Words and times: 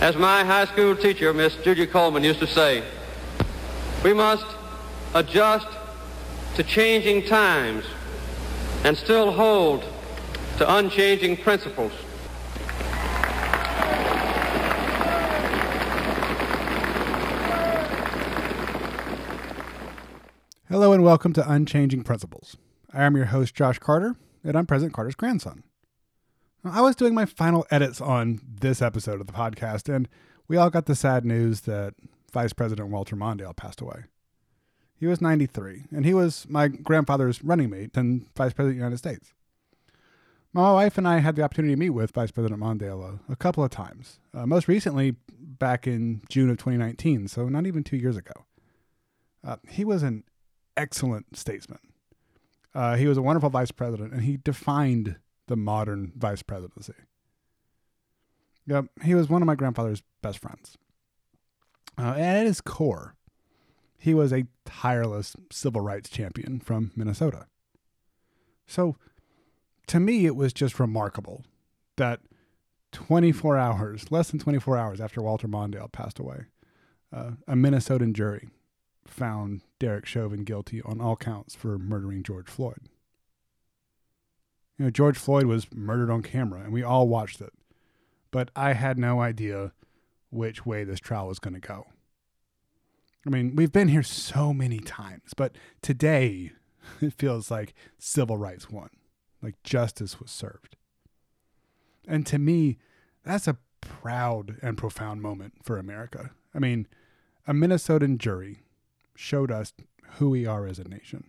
As 0.00 0.14
my 0.14 0.44
high 0.44 0.64
school 0.66 0.94
teacher, 0.94 1.34
Miss 1.34 1.56
Julia 1.56 1.84
Coleman, 1.84 2.22
used 2.22 2.38
to 2.38 2.46
say, 2.46 2.84
we 4.04 4.14
must 4.14 4.46
adjust 5.12 5.66
to 6.54 6.62
changing 6.62 7.26
times 7.26 7.84
and 8.84 8.96
still 8.96 9.32
hold 9.32 9.82
to 10.58 10.72
unchanging 10.76 11.36
principles. 11.38 11.90
Hello 20.68 20.92
and 20.92 21.02
welcome 21.02 21.32
to 21.32 21.50
Unchanging 21.50 22.04
Principles. 22.04 22.56
I 22.92 23.02
am 23.02 23.16
your 23.16 23.26
host, 23.26 23.52
Josh 23.52 23.80
Carter, 23.80 24.14
and 24.44 24.56
I'm 24.56 24.64
President 24.64 24.94
Carter's 24.94 25.16
grandson. 25.16 25.64
I 26.64 26.80
was 26.80 26.96
doing 26.96 27.14
my 27.14 27.24
final 27.24 27.66
edits 27.70 28.00
on 28.00 28.40
this 28.60 28.82
episode 28.82 29.20
of 29.20 29.26
the 29.28 29.32
podcast, 29.32 29.92
and 29.94 30.08
we 30.48 30.56
all 30.56 30.70
got 30.70 30.86
the 30.86 30.96
sad 30.96 31.24
news 31.24 31.62
that 31.62 31.94
Vice 32.32 32.52
President 32.52 32.88
Walter 32.88 33.14
Mondale 33.14 33.54
passed 33.54 33.80
away. 33.80 34.04
He 34.96 35.06
was 35.06 35.20
93, 35.20 35.84
and 35.92 36.04
he 36.04 36.12
was 36.12 36.46
my 36.48 36.66
grandfather's 36.66 37.44
running 37.44 37.70
mate 37.70 37.96
and 37.96 38.26
Vice 38.36 38.52
President 38.52 38.70
of 38.70 38.74
the 38.74 38.74
United 38.74 38.98
States. 38.98 39.32
My 40.52 40.72
wife 40.72 40.98
and 40.98 41.06
I 41.06 41.18
had 41.18 41.36
the 41.36 41.42
opportunity 41.42 41.74
to 41.74 41.78
meet 41.78 41.90
with 41.90 42.10
Vice 42.10 42.32
President 42.32 42.60
Mondale 42.60 43.20
a, 43.28 43.32
a 43.32 43.36
couple 43.36 43.62
of 43.62 43.70
times, 43.70 44.18
uh, 44.34 44.44
most 44.44 44.66
recently 44.66 45.14
back 45.38 45.86
in 45.86 46.22
June 46.28 46.50
of 46.50 46.56
2019, 46.56 47.28
so 47.28 47.48
not 47.48 47.66
even 47.66 47.84
two 47.84 47.96
years 47.96 48.16
ago. 48.16 48.32
Uh, 49.44 49.56
he 49.68 49.84
was 49.84 50.02
an 50.02 50.24
excellent 50.76 51.36
statesman. 51.36 51.78
Uh, 52.74 52.96
he 52.96 53.06
was 53.06 53.16
a 53.16 53.22
wonderful 53.22 53.50
vice 53.50 53.70
president, 53.70 54.12
and 54.12 54.22
he 54.22 54.38
defined 54.38 55.16
the 55.48 55.56
modern 55.56 56.12
vice 56.16 56.42
presidency. 56.42 56.94
Yep, 58.66 58.86
he 59.02 59.14
was 59.14 59.28
one 59.28 59.42
of 59.42 59.46
my 59.46 59.54
grandfather's 59.54 60.02
best 60.22 60.38
friends. 60.38 60.76
Uh, 61.98 62.14
and 62.16 62.38
at 62.38 62.46
his 62.46 62.60
core, 62.60 63.16
he 63.98 64.14
was 64.14 64.32
a 64.32 64.46
tireless 64.64 65.34
civil 65.50 65.80
rights 65.80 66.08
champion 66.08 66.60
from 66.60 66.92
Minnesota. 66.94 67.46
So, 68.66 68.96
to 69.88 69.98
me, 69.98 70.26
it 70.26 70.36
was 70.36 70.52
just 70.52 70.78
remarkable 70.78 71.44
that 71.96 72.20
24 72.92 73.56
hours, 73.56 74.12
less 74.12 74.30
than 74.30 74.38
24 74.38 74.76
hours 74.76 75.00
after 75.00 75.22
Walter 75.22 75.48
Mondale 75.48 75.90
passed 75.90 76.18
away, 76.18 76.44
uh, 77.12 77.32
a 77.46 77.54
Minnesotan 77.54 78.12
jury 78.12 78.48
found 79.06 79.62
Derek 79.78 80.06
Chauvin 80.06 80.44
guilty 80.44 80.82
on 80.82 81.00
all 81.00 81.16
counts 81.16 81.54
for 81.54 81.78
murdering 81.78 82.22
George 82.22 82.48
Floyd. 82.48 82.88
You 84.78 84.84
know, 84.84 84.90
George 84.90 85.18
Floyd 85.18 85.46
was 85.46 85.66
murdered 85.74 86.10
on 86.10 86.22
camera, 86.22 86.60
and 86.60 86.72
we 86.72 86.82
all 86.82 87.08
watched 87.08 87.40
it. 87.40 87.52
But 88.30 88.50
I 88.54 88.74
had 88.74 88.98
no 88.98 89.20
idea 89.20 89.72
which 90.30 90.64
way 90.64 90.84
this 90.84 91.00
trial 91.00 91.26
was 91.26 91.38
going 91.38 91.54
to 91.54 91.60
go. 91.60 91.86
I 93.26 93.30
mean, 93.30 93.56
we've 93.56 93.72
been 93.72 93.88
here 93.88 94.02
so 94.02 94.54
many 94.54 94.78
times, 94.78 95.34
but 95.36 95.56
today 95.82 96.52
it 97.00 97.12
feels 97.14 97.50
like 97.50 97.74
civil 97.98 98.36
rights 98.36 98.70
won, 98.70 98.90
like 99.42 99.60
justice 99.64 100.20
was 100.20 100.30
served. 100.30 100.76
And 102.06 102.24
to 102.26 102.38
me, 102.38 102.78
that's 103.24 103.48
a 103.48 103.58
proud 103.80 104.56
and 104.62 104.78
profound 104.78 105.20
moment 105.20 105.54
for 105.62 105.76
America. 105.76 106.30
I 106.54 106.60
mean, 106.60 106.86
a 107.46 107.52
Minnesotan 107.52 108.18
jury 108.18 108.62
showed 109.16 109.50
us 109.50 109.72
who 110.12 110.30
we 110.30 110.46
are 110.46 110.66
as 110.66 110.78
a 110.78 110.84
nation, 110.84 111.24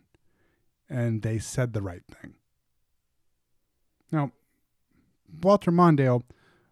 and 0.90 1.22
they 1.22 1.40
said 1.40 1.74
the 1.74 1.82
right 1.82 2.04
thing. 2.06 2.36
Now, 4.12 4.32
Walter 5.42 5.72
Mondale 5.72 6.24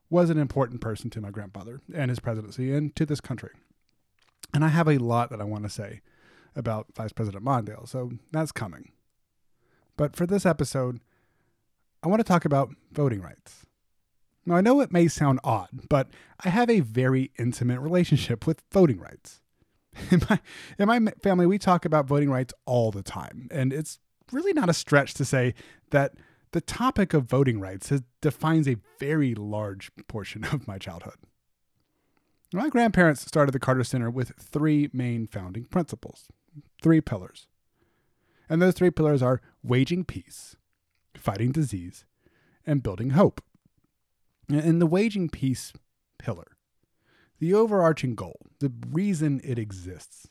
was 0.09 0.29
an 0.29 0.37
important 0.37 0.81
person 0.81 1.09
to 1.11 1.21
my 1.21 1.29
grandfather 1.29 1.81
and 1.93 2.09
his 2.09 2.19
presidency 2.19 2.73
and 2.73 2.95
to 2.95 3.05
this 3.05 3.21
country. 3.21 3.51
And 4.53 4.63
I 4.63 4.69
have 4.69 4.87
a 4.87 4.97
lot 4.97 5.29
that 5.29 5.41
I 5.41 5.45
want 5.45 5.63
to 5.63 5.69
say 5.69 6.01
about 6.55 6.87
Vice 6.95 7.11
President 7.11 7.43
Mondale, 7.43 7.87
so 7.87 8.11
that's 8.31 8.51
coming. 8.51 8.91
But 9.97 10.15
for 10.15 10.25
this 10.25 10.45
episode, 10.45 10.99
I 12.01 12.07
want 12.07 12.19
to 12.19 12.23
talk 12.23 12.45
about 12.45 12.69
voting 12.91 13.21
rights. 13.21 13.65
Now, 14.45 14.55
I 14.55 14.61
know 14.61 14.79
it 14.79 14.93
may 14.93 15.09
sound 15.09 15.39
odd, 15.43 15.89
but 15.89 16.07
I 16.43 16.49
have 16.49 16.69
a 16.69 16.79
very 16.79 17.31
intimate 17.37 17.81
relationship 17.81 18.47
with 18.47 18.63
voting 18.71 18.99
rights. 18.99 19.41
In 20.11 20.21
my, 20.29 20.39
in 20.77 20.87
my 20.87 21.11
family, 21.23 21.47
we 21.47 21.57
talk 21.57 21.83
about 21.83 22.05
voting 22.05 22.29
rights 22.29 22.53
all 22.67 22.91
the 22.91 23.01
time, 23.01 23.47
and 23.49 23.73
it's 23.73 23.97
really 24.31 24.53
not 24.53 24.69
a 24.69 24.73
stretch 24.73 25.15
to 25.15 25.25
say 25.25 25.55
that 25.89 26.13
the 26.51 26.61
topic 26.61 27.13
of 27.13 27.25
voting 27.25 27.59
rights 27.59 27.89
has, 27.89 28.03
defines 28.21 28.67
a 28.67 28.77
very 28.99 29.35
large 29.35 29.91
portion 30.07 30.43
of 30.45 30.67
my 30.67 30.77
childhood. 30.77 31.17
My 32.53 32.69
grandparents 32.69 33.25
started 33.25 33.51
the 33.51 33.59
Carter 33.59 33.83
Center 33.83 34.09
with 34.09 34.31
three 34.39 34.89
main 34.93 35.27
founding 35.27 35.65
principles, 35.65 36.27
three 36.81 37.01
pillars. 37.01 37.47
And 38.49 38.61
those 38.61 38.75
three 38.75 38.91
pillars 38.91 39.21
are 39.21 39.41
waging 39.61 40.05
peace, 40.05 40.55
fighting 41.15 41.51
disease, 41.51 42.05
and 42.65 42.83
building 42.83 43.09
hope. 43.11 43.43
In 44.49 44.79
the 44.79 44.87
waging 44.87 45.27
peace 45.27 45.73
pillar, 46.17 46.55
the 47.39 47.53
overarching 47.53 48.15
goal, 48.15 48.39
the 48.59 48.71
reason 48.89 49.41
it 49.43 49.59
exists, 49.59 50.29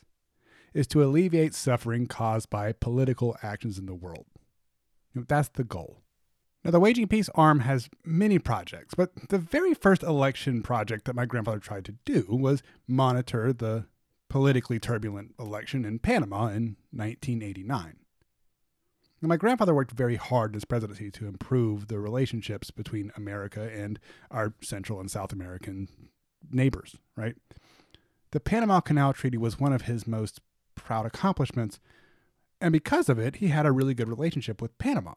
is 0.73 0.87
to 0.87 1.03
alleviate 1.03 1.53
suffering 1.53 2.07
caused 2.07 2.49
by 2.49 2.71
political 2.71 3.37
actions 3.43 3.77
in 3.77 3.85
the 3.85 3.93
world. 3.93 4.25
That's 5.13 5.49
the 5.49 5.63
goal. 5.63 6.01
Now, 6.67 6.71
the 6.71 6.81
Waging 6.81 7.07
Peace 7.07 7.29
arm 7.33 7.61
has 7.61 7.89
many 8.03 8.39
projects, 8.39 8.93
but 8.93 9.29
the 9.29 9.37
very 9.37 9.73
first 9.73 10.03
election 10.03 10.61
project 10.61 11.05
that 11.05 11.15
my 11.15 11.25
grandfather 11.25 11.59
tried 11.59 11.85
to 11.85 11.95
do 12.03 12.25
was 12.27 12.61
monitor 12.85 13.53
the 13.53 13.85
politically 14.27 14.77
turbulent 14.77 15.33
election 15.39 15.85
in 15.85 15.99
Panama 15.99 16.47
in 16.47 16.75
1989. 16.91 17.95
Now, 19.21 19.29
my 19.29 19.37
grandfather 19.37 19.73
worked 19.73 19.93
very 19.93 20.17
hard 20.17 20.49
in 20.49 20.55
his 20.55 20.65
presidency 20.65 21.09
to 21.11 21.27
improve 21.27 21.87
the 21.87 21.99
relationships 21.99 22.69
between 22.69 23.13
America 23.15 23.71
and 23.73 23.97
our 24.29 24.53
Central 24.61 24.99
and 24.99 25.09
South 25.09 25.31
American 25.31 25.87
neighbors, 26.51 26.97
right? 27.15 27.37
The 28.31 28.41
Panama 28.41 28.81
Canal 28.81 29.13
Treaty 29.13 29.37
was 29.37 29.57
one 29.57 29.71
of 29.71 29.83
his 29.83 30.05
most 30.05 30.41
proud 30.75 31.05
accomplishments, 31.05 31.79
and 32.59 32.73
because 32.73 33.07
of 33.07 33.17
it, 33.17 33.37
he 33.37 33.47
had 33.47 33.65
a 33.65 33.71
really 33.71 33.93
good 33.93 34.09
relationship 34.09 34.61
with 34.61 34.77
Panama. 34.77 35.13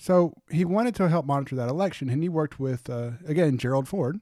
So 0.00 0.32
he 0.50 0.64
wanted 0.64 0.94
to 0.94 1.10
help 1.10 1.26
monitor 1.26 1.54
that 1.56 1.68
election, 1.68 2.08
and 2.08 2.22
he 2.22 2.30
worked 2.30 2.58
with, 2.58 2.88
uh, 2.88 3.10
again, 3.26 3.58
Gerald 3.58 3.86
Ford. 3.86 4.18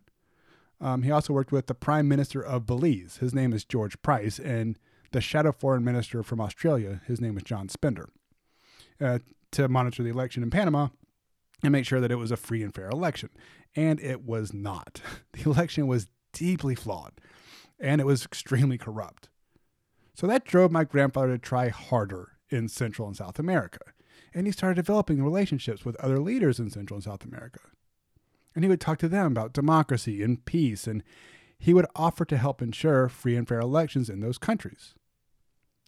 Um, 0.80 1.02
he 1.02 1.12
also 1.12 1.32
worked 1.32 1.52
with 1.52 1.68
the 1.68 1.74
Prime 1.74 2.08
Minister 2.08 2.42
of 2.42 2.66
Belize. 2.66 3.18
His 3.18 3.32
name 3.32 3.52
is 3.52 3.64
George 3.64 4.02
Price, 4.02 4.40
and 4.40 4.76
the 5.12 5.20
Shadow 5.20 5.52
Foreign 5.52 5.84
Minister 5.84 6.24
from 6.24 6.40
Australia. 6.40 7.00
His 7.06 7.20
name 7.20 7.36
is 7.36 7.44
John 7.44 7.68
Spender. 7.68 8.08
Uh, 9.00 9.20
to 9.52 9.68
monitor 9.68 10.02
the 10.02 10.10
election 10.10 10.42
in 10.42 10.50
Panama 10.50 10.88
and 11.62 11.70
make 11.70 11.86
sure 11.86 12.00
that 12.00 12.10
it 12.10 12.16
was 12.16 12.32
a 12.32 12.36
free 12.36 12.64
and 12.64 12.74
fair 12.74 12.88
election. 12.88 13.30
And 13.76 14.00
it 14.00 14.24
was 14.24 14.52
not. 14.52 15.00
The 15.32 15.48
election 15.48 15.86
was 15.86 16.08
deeply 16.32 16.74
flawed, 16.74 17.12
and 17.78 18.00
it 18.00 18.04
was 18.04 18.24
extremely 18.24 18.78
corrupt. 18.78 19.28
So 20.14 20.26
that 20.26 20.44
drove 20.44 20.72
my 20.72 20.82
grandfather 20.82 21.28
to 21.28 21.38
try 21.38 21.68
harder 21.68 22.32
in 22.50 22.68
Central 22.68 23.06
and 23.06 23.16
South 23.16 23.38
America 23.38 23.92
and 24.34 24.46
he 24.46 24.52
started 24.52 24.76
developing 24.76 25.22
relationships 25.22 25.84
with 25.84 25.96
other 25.96 26.18
leaders 26.18 26.58
in 26.58 26.70
Central 26.70 26.96
and 26.96 27.04
South 27.04 27.24
America. 27.24 27.60
And 28.54 28.64
he 28.64 28.68
would 28.68 28.80
talk 28.80 28.98
to 28.98 29.08
them 29.08 29.32
about 29.32 29.52
democracy 29.52 30.22
and 30.22 30.44
peace, 30.44 30.86
and 30.86 31.02
he 31.58 31.74
would 31.74 31.86
offer 31.94 32.24
to 32.24 32.36
help 32.36 32.62
ensure 32.62 33.08
free 33.08 33.36
and 33.36 33.46
fair 33.46 33.60
elections 33.60 34.08
in 34.08 34.20
those 34.20 34.38
countries. 34.38 34.94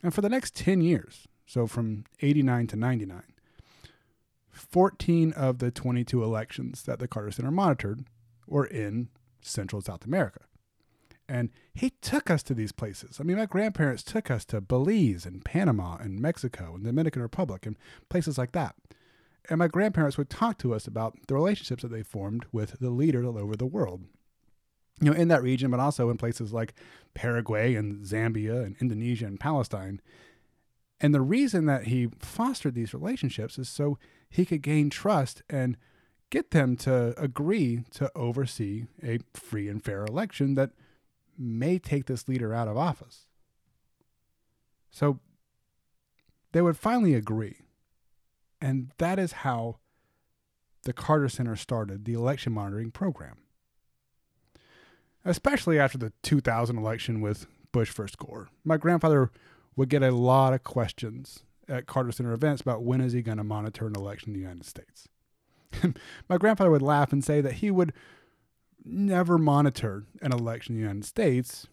And 0.02 0.14
for 0.14 0.20
the 0.20 0.28
next 0.28 0.54
10 0.56 0.80
years, 0.80 1.28
so 1.46 1.66
from 1.66 2.04
89 2.20 2.68
to 2.68 2.76
99, 2.76 3.22
14 4.50 5.32
of 5.32 5.58
the 5.58 5.70
22 5.70 6.22
elections 6.22 6.82
that 6.82 6.98
the 6.98 7.08
Carter 7.08 7.30
Center 7.30 7.50
monitored 7.50 8.04
were 8.46 8.66
in 8.66 9.08
Central 9.42 9.78
and 9.78 9.86
South 9.86 10.04
America. 10.04 10.41
And 11.30 11.50
he 11.72 11.91
took 12.03 12.28
us 12.28 12.42
to 12.42 12.54
these 12.54 12.72
places. 12.72 13.18
I 13.21 13.22
mean, 13.22 13.36
my 13.36 13.47
grandparents 13.47 14.03
took 14.03 14.32
us 14.32 14.44
to 14.47 14.60
Belize 14.60 15.24
and 15.24 15.44
Panama 15.44 15.97
and 15.97 16.18
Mexico 16.18 16.72
and 16.74 16.82
Dominican 16.82 17.22
Republic 17.22 17.66
and 17.66 17.77
places 18.09 18.36
like 18.36 18.50
that. 18.50 18.74
And 19.48 19.60
my 19.60 19.68
grandparents 19.68 20.18
would 20.18 20.28
talk 20.28 20.59
to 20.59 20.74
us 20.74 20.88
about 20.88 21.16
the 21.28 21.34
relationships 21.34 21.82
that 21.82 21.92
they 21.92 22.03
formed 22.03 22.47
with 22.50 22.80
the 22.80 22.91
leaders 22.91 23.24
all 23.24 23.38
over 23.38 23.54
the 23.54 23.65
world. 23.65 24.03
You 25.00 25.12
know, 25.12 25.16
in 25.16 25.28
that 25.28 25.44
region, 25.44 25.71
but 25.71 25.78
also 25.78 26.10
in 26.10 26.18
places 26.18 26.53
like 26.53 26.74
Paraguay 27.15 27.77
and 27.77 28.04
Zambia 28.04 28.66
and 28.66 28.74
Indonesia 28.80 29.27
and 29.27 29.38
Palestine. 29.38 30.00
And 31.00 31.15
the 31.15 31.21
reason 31.21 31.66
that 31.66 31.84
he 31.84 32.09
fostered 32.18 32.74
these 32.74 32.92
relationships 32.92 33.56
is 33.56 33.68
so 33.68 33.98
he 34.28 34.44
could 34.44 34.62
gain 34.62 34.91
trust 34.91 35.42
and 35.48 35.77
get 36.28 36.50
them 36.50 36.77
to 36.78 37.15
agree 37.16 37.84
to 37.92 38.10
oversee 38.16 38.86
a 39.00 39.21
free 39.32 39.68
and 39.68 39.82
fair 39.82 40.04
election 40.04 40.56
that 40.56 40.71
may 41.41 41.78
take 41.78 42.07
this 42.07 42.28
leader 42.28 42.53
out 42.54 42.69
of 42.69 42.77
office. 42.77 43.27
So 44.91 45.21
they 46.53 46.60
would 46.63 46.77
finally 46.77 47.15
agree. 47.15 47.59
And 48.60 48.92
that 48.98 49.19
is 49.19 49.33
how 49.33 49.78
the 50.83 50.92
Carter 50.92 51.28
Center 51.28 51.57
started 51.57 52.04
the 52.04 52.15
election 52.15 52.53
monitoring 52.53 52.91
program. 52.91 53.37
especially 55.25 55.78
after 55.78 55.98
the 55.98 56.13
2000 56.22 56.78
election 56.78 57.21
with 57.21 57.47
Bush 57.72 57.91
first 57.91 58.19
Gore. 58.19 58.48
My 58.65 58.77
grandfather 58.78 59.31
would 59.77 59.89
get 59.91 60.03
a 60.03 60.10
lot 60.10 60.54
of 60.54 60.65
questions 60.65 61.45
at 61.69 61.87
Carter 61.87 62.13
Center 62.13 62.33
events 62.33 62.63
about 62.63 62.83
when 62.83 63.01
is 63.01 63.13
he 63.13 63.22
going 63.22 63.39
to 63.39 63.45
monitor 63.45 63.87
an 63.87 63.95
election 63.97 64.31
in 64.31 64.34
the 64.34 64.41
United 64.41 64.65
States. 64.65 65.09
My 66.28 66.39
grandfather 66.39 66.71
would 66.71 66.83
laugh 66.83 67.13
and 67.13 67.22
say 67.25 67.41
that 67.41 67.54
he 67.54 67.71
would 67.71 67.92
never 68.84 69.38
monitor 69.38 70.04
an 70.22 70.32
election 70.32 70.74
in 70.74 70.80
the 70.80 70.86
United 70.86 71.04
States 71.04 71.66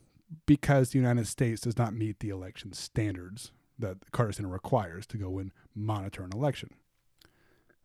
because 0.45 0.89
the 0.89 0.99
United 0.99 1.27
States 1.27 1.61
does 1.61 1.77
not 1.77 1.93
meet 1.93 2.19
the 2.19 2.29
election 2.29 2.73
standards 2.73 3.51
that 3.79 3.97
Carter 4.11 4.33
Center 4.33 4.49
requires 4.49 5.05
to 5.07 5.17
go 5.17 5.37
and 5.39 5.51
monitor 5.75 6.23
an 6.23 6.31
election. 6.33 6.71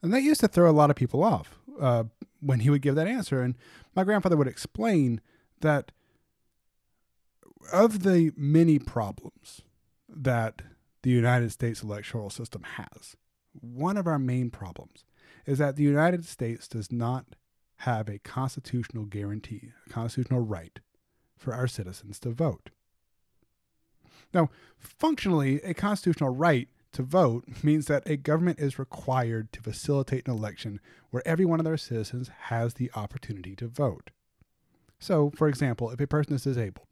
And 0.02 0.12
that 0.12 0.22
used 0.22 0.40
to 0.40 0.48
throw 0.48 0.70
a 0.70 0.72
lot 0.72 0.90
of 0.90 0.96
people 0.96 1.22
off 1.22 1.58
uh, 1.80 2.04
when 2.40 2.60
he 2.60 2.70
would 2.70 2.82
give 2.82 2.96
that 2.96 3.06
answer. 3.06 3.40
And 3.42 3.56
my 3.94 4.04
grandfather 4.04 4.36
would 4.36 4.48
explain 4.48 5.20
that 5.60 5.92
of 7.72 8.02
the 8.02 8.32
many 8.36 8.78
problems 8.78 9.62
that 10.08 10.62
the 11.02 11.10
United 11.10 11.52
States 11.52 11.82
electoral 11.82 12.30
system 12.30 12.62
has, 12.62 13.16
one 13.52 13.96
of 13.96 14.06
our 14.06 14.18
main 14.18 14.50
problems 14.50 15.04
is 15.46 15.58
that 15.58 15.76
the 15.76 15.82
United 15.82 16.24
States 16.24 16.66
does 16.66 16.90
not 16.90 17.36
have 17.82 18.08
a 18.08 18.18
constitutional 18.18 19.04
guarantee, 19.04 19.72
a 19.86 19.90
constitutional 19.90 20.40
right 20.40 20.78
for 21.36 21.52
our 21.52 21.66
citizens 21.66 22.20
to 22.20 22.30
vote. 22.30 22.70
Now, 24.32 24.50
functionally, 24.78 25.60
a 25.62 25.74
constitutional 25.74 26.30
right 26.30 26.68
to 26.92 27.02
vote 27.02 27.44
means 27.62 27.86
that 27.86 28.08
a 28.08 28.16
government 28.16 28.60
is 28.60 28.78
required 28.78 29.52
to 29.52 29.60
facilitate 29.60 30.28
an 30.28 30.34
election 30.34 30.78
where 31.10 31.26
every 31.26 31.44
one 31.44 31.58
of 31.58 31.64
their 31.64 31.76
citizens 31.76 32.30
has 32.42 32.74
the 32.74 32.90
opportunity 32.94 33.56
to 33.56 33.66
vote. 33.66 34.10
So, 35.00 35.32
for 35.34 35.48
example, 35.48 35.90
if 35.90 36.00
a 36.00 36.06
person 36.06 36.34
is 36.34 36.44
disabled, 36.44 36.86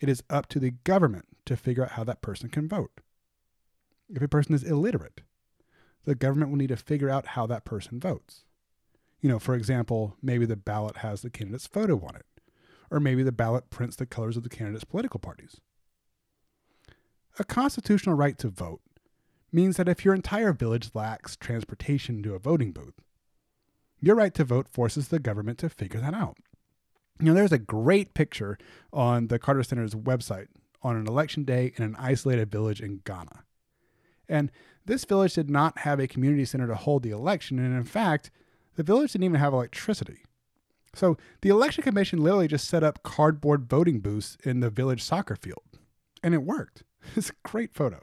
it 0.00 0.08
is 0.08 0.24
up 0.28 0.48
to 0.48 0.58
the 0.58 0.72
government 0.82 1.26
to 1.44 1.56
figure 1.56 1.84
out 1.84 1.92
how 1.92 2.04
that 2.04 2.20
person 2.20 2.48
can 2.48 2.68
vote. 2.68 3.00
If 4.08 4.22
a 4.22 4.28
person 4.28 4.56
is 4.56 4.64
illiterate, 4.64 5.20
the 6.04 6.16
government 6.16 6.50
will 6.50 6.58
need 6.58 6.70
to 6.70 6.76
figure 6.76 7.10
out 7.10 7.26
how 7.28 7.46
that 7.46 7.64
person 7.64 8.00
votes. 8.00 8.44
You 9.20 9.28
know, 9.28 9.38
for 9.38 9.54
example, 9.54 10.16
maybe 10.22 10.46
the 10.46 10.56
ballot 10.56 10.98
has 10.98 11.22
the 11.22 11.30
candidate's 11.30 11.66
photo 11.66 11.96
on 12.04 12.16
it, 12.16 12.26
or 12.90 13.00
maybe 13.00 13.22
the 13.22 13.32
ballot 13.32 13.70
prints 13.70 13.96
the 13.96 14.06
colors 14.06 14.36
of 14.36 14.42
the 14.42 14.48
candidate's 14.48 14.84
political 14.84 15.20
parties. 15.20 15.60
A 17.38 17.44
constitutional 17.44 18.16
right 18.16 18.36
to 18.38 18.48
vote 18.48 18.80
means 19.52 19.76
that 19.76 19.88
if 19.88 20.04
your 20.04 20.14
entire 20.14 20.52
village 20.52 20.90
lacks 20.94 21.36
transportation 21.36 22.22
to 22.22 22.34
a 22.34 22.38
voting 22.38 22.72
booth, 22.72 22.94
your 24.00 24.16
right 24.16 24.32
to 24.34 24.44
vote 24.44 24.68
forces 24.68 25.08
the 25.08 25.18
government 25.18 25.58
to 25.58 25.68
figure 25.68 26.00
that 26.00 26.14
out. 26.14 26.38
You 27.18 27.26
know, 27.26 27.34
there's 27.34 27.52
a 27.52 27.58
great 27.58 28.14
picture 28.14 28.56
on 28.92 29.26
the 29.26 29.38
Carter 29.38 29.62
Center's 29.62 29.94
website 29.94 30.46
on 30.82 30.96
an 30.96 31.06
election 31.06 31.44
day 31.44 31.72
in 31.76 31.84
an 31.84 31.96
isolated 31.98 32.50
village 32.50 32.80
in 32.80 33.02
Ghana. 33.04 33.44
And 34.28 34.50
this 34.86 35.04
village 35.04 35.34
did 35.34 35.50
not 35.50 35.80
have 35.80 36.00
a 36.00 36.06
community 36.06 36.46
center 36.46 36.66
to 36.66 36.74
hold 36.74 37.02
the 37.02 37.10
election, 37.10 37.58
and 37.58 37.76
in 37.76 37.84
fact, 37.84 38.30
the 38.80 38.84
village 38.84 39.12
didn't 39.12 39.24
even 39.24 39.38
have 39.40 39.52
electricity. 39.52 40.22
So 40.94 41.18
the 41.42 41.50
election 41.50 41.84
commission 41.84 42.22
literally 42.22 42.48
just 42.48 42.66
set 42.66 42.82
up 42.82 43.02
cardboard 43.02 43.68
voting 43.68 44.00
booths 44.00 44.38
in 44.42 44.60
the 44.60 44.70
village 44.70 45.02
soccer 45.02 45.36
field, 45.36 45.78
and 46.22 46.32
it 46.32 46.42
worked. 46.42 46.82
It's 47.14 47.28
a 47.28 47.34
great 47.42 47.74
photo. 47.74 48.00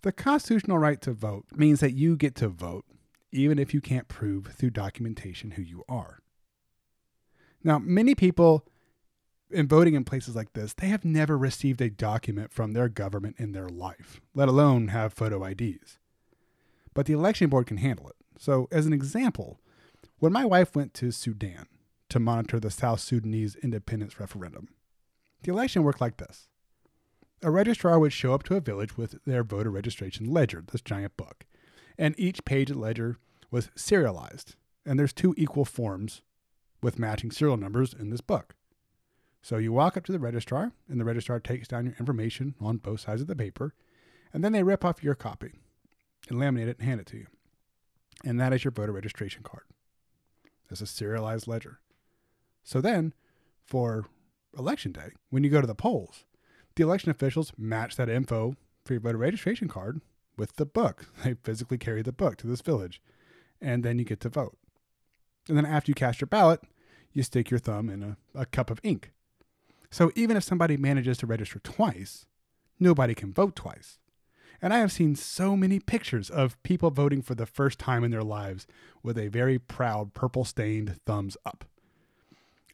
The 0.00 0.12
constitutional 0.12 0.78
right 0.78 0.98
to 1.02 1.12
vote 1.12 1.44
means 1.54 1.80
that 1.80 1.92
you 1.92 2.16
get 2.16 2.34
to 2.36 2.48
vote 2.48 2.86
even 3.32 3.58
if 3.58 3.74
you 3.74 3.82
can't 3.82 4.08
prove 4.08 4.46
through 4.46 4.70
documentation 4.70 5.52
who 5.52 5.62
you 5.62 5.84
are. 5.90 6.20
Now, 7.62 7.78
many 7.78 8.14
people 8.14 8.64
in 9.50 9.68
voting 9.68 9.92
in 9.92 10.04
places 10.04 10.34
like 10.34 10.54
this, 10.54 10.72
they 10.72 10.88
have 10.88 11.04
never 11.04 11.36
received 11.36 11.82
a 11.82 11.90
document 11.90 12.50
from 12.50 12.72
their 12.72 12.88
government 12.88 13.36
in 13.38 13.52
their 13.52 13.68
life, 13.68 14.22
let 14.34 14.48
alone 14.48 14.88
have 14.88 15.12
photo 15.12 15.44
IDs. 15.44 15.98
But 16.94 17.04
the 17.04 17.12
election 17.12 17.50
board 17.50 17.66
can 17.66 17.76
handle 17.76 18.08
it. 18.08 18.16
So, 18.38 18.68
as 18.70 18.86
an 18.86 18.92
example, 18.92 19.60
when 20.18 20.32
my 20.32 20.44
wife 20.44 20.74
went 20.74 20.94
to 20.94 21.10
Sudan 21.10 21.66
to 22.08 22.20
monitor 22.20 22.60
the 22.60 22.70
South 22.70 23.00
Sudanese 23.00 23.56
independence 23.56 24.20
referendum, 24.20 24.68
the 25.42 25.52
election 25.52 25.82
worked 25.82 26.00
like 26.00 26.16
this. 26.16 26.48
A 27.42 27.50
registrar 27.50 27.98
would 27.98 28.12
show 28.12 28.32
up 28.32 28.42
to 28.44 28.56
a 28.56 28.60
village 28.60 28.96
with 28.96 29.22
their 29.24 29.44
voter 29.44 29.70
registration 29.70 30.26
ledger, 30.26 30.64
this 30.70 30.80
giant 30.80 31.16
book, 31.16 31.44
and 31.98 32.14
each 32.18 32.44
page 32.44 32.70
of 32.70 32.76
the 32.76 32.82
ledger 32.82 33.18
was 33.50 33.70
serialized, 33.74 34.56
and 34.84 34.98
there's 34.98 35.12
two 35.12 35.34
equal 35.36 35.64
forms 35.64 36.22
with 36.82 36.98
matching 36.98 37.30
serial 37.30 37.56
numbers 37.56 37.94
in 37.94 38.10
this 38.10 38.20
book. 38.20 38.54
So 39.42 39.58
you 39.58 39.72
walk 39.72 39.96
up 39.96 40.04
to 40.06 40.12
the 40.12 40.18
registrar, 40.18 40.72
and 40.88 40.98
the 40.98 41.04
registrar 41.04 41.40
takes 41.40 41.68
down 41.68 41.86
your 41.86 41.94
information 41.98 42.54
on 42.60 42.78
both 42.78 43.00
sides 43.00 43.20
of 43.20 43.28
the 43.28 43.36
paper, 43.36 43.74
and 44.32 44.42
then 44.42 44.52
they 44.52 44.62
rip 44.62 44.84
off 44.84 45.04
your 45.04 45.14
copy 45.14 45.52
and 46.28 46.38
laminate 46.38 46.68
it 46.68 46.78
and 46.78 46.88
hand 46.88 47.00
it 47.00 47.06
to 47.08 47.18
you. 47.18 47.26
And 48.26 48.40
that 48.40 48.52
is 48.52 48.64
your 48.64 48.72
voter 48.72 48.90
registration 48.90 49.44
card. 49.44 49.62
It's 50.68 50.80
a 50.80 50.86
serialized 50.86 51.46
ledger. 51.46 51.78
So 52.64 52.80
then, 52.80 53.14
for 53.64 54.06
election 54.58 54.90
day, 54.90 55.10
when 55.30 55.44
you 55.44 55.50
go 55.50 55.60
to 55.60 55.66
the 55.66 55.76
polls, 55.76 56.24
the 56.74 56.82
election 56.82 57.12
officials 57.12 57.52
match 57.56 57.94
that 57.94 58.08
info 58.08 58.56
for 58.84 58.94
your 58.94 59.00
voter 59.00 59.18
registration 59.18 59.68
card 59.68 60.00
with 60.36 60.56
the 60.56 60.66
book. 60.66 61.06
They 61.24 61.34
physically 61.34 61.78
carry 61.78 62.02
the 62.02 62.10
book 62.12 62.36
to 62.38 62.48
this 62.48 62.62
village, 62.62 63.00
and 63.60 63.84
then 63.84 63.96
you 63.96 64.04
get 64.04 64.18
to 64.20 64.28
vote. 64.28 64.58
And 65.48 65.56
then 65.56 65.64
after 65.64 65.90
you 65.90 65.94
cast 65.94 66.20
your 66.20 66.26
ballot, 66.26 66.62
you 67.12 67.22
stick 67.22 67.48
your 67.48 67.60
thumb 67.60 67.88
in 67.88 68.02
a, 68.02 68.16
a 68.34 68.44
cup 68.44 68.70
of 68.72 68.80
ink. 68.82 69.12
So 69.88 70.10
even 70.16 70.36
if 70.36 70.42
somebody 70.42 70.76
manages 70.76 71.16
to 71.18 71.28
register 71.28 71.60
twice, 71.60 72.26
nobody 72.80 73.14
can 73.14 73.32
vote 73.32 73.54
twice. 73.54 74.00
And 74.62 74.72
I 74.72 74.78
have 74.78 74.92
seen 74.92 75.14
so 75.16 75.56
many 75.56 75.78
pictures 75.78 76.30
of 76.30 76.60
people 76.62 76.90
voting 76.90 77.22
for 77.22 77.34
the 77.34 77.46
first 77.46 77.78
time 77.78 78.04
in 78.04 78.10
their 78.10 78.22
lives 78.22 78.66
with 79.02 79.18
a 79.18 79.28
very 79.28 79.58
proud 79.58 80.14
purple 80.14 80.44
stained 80.44 80.98
thumbs 81.04 81.36
up. 81.44 81.64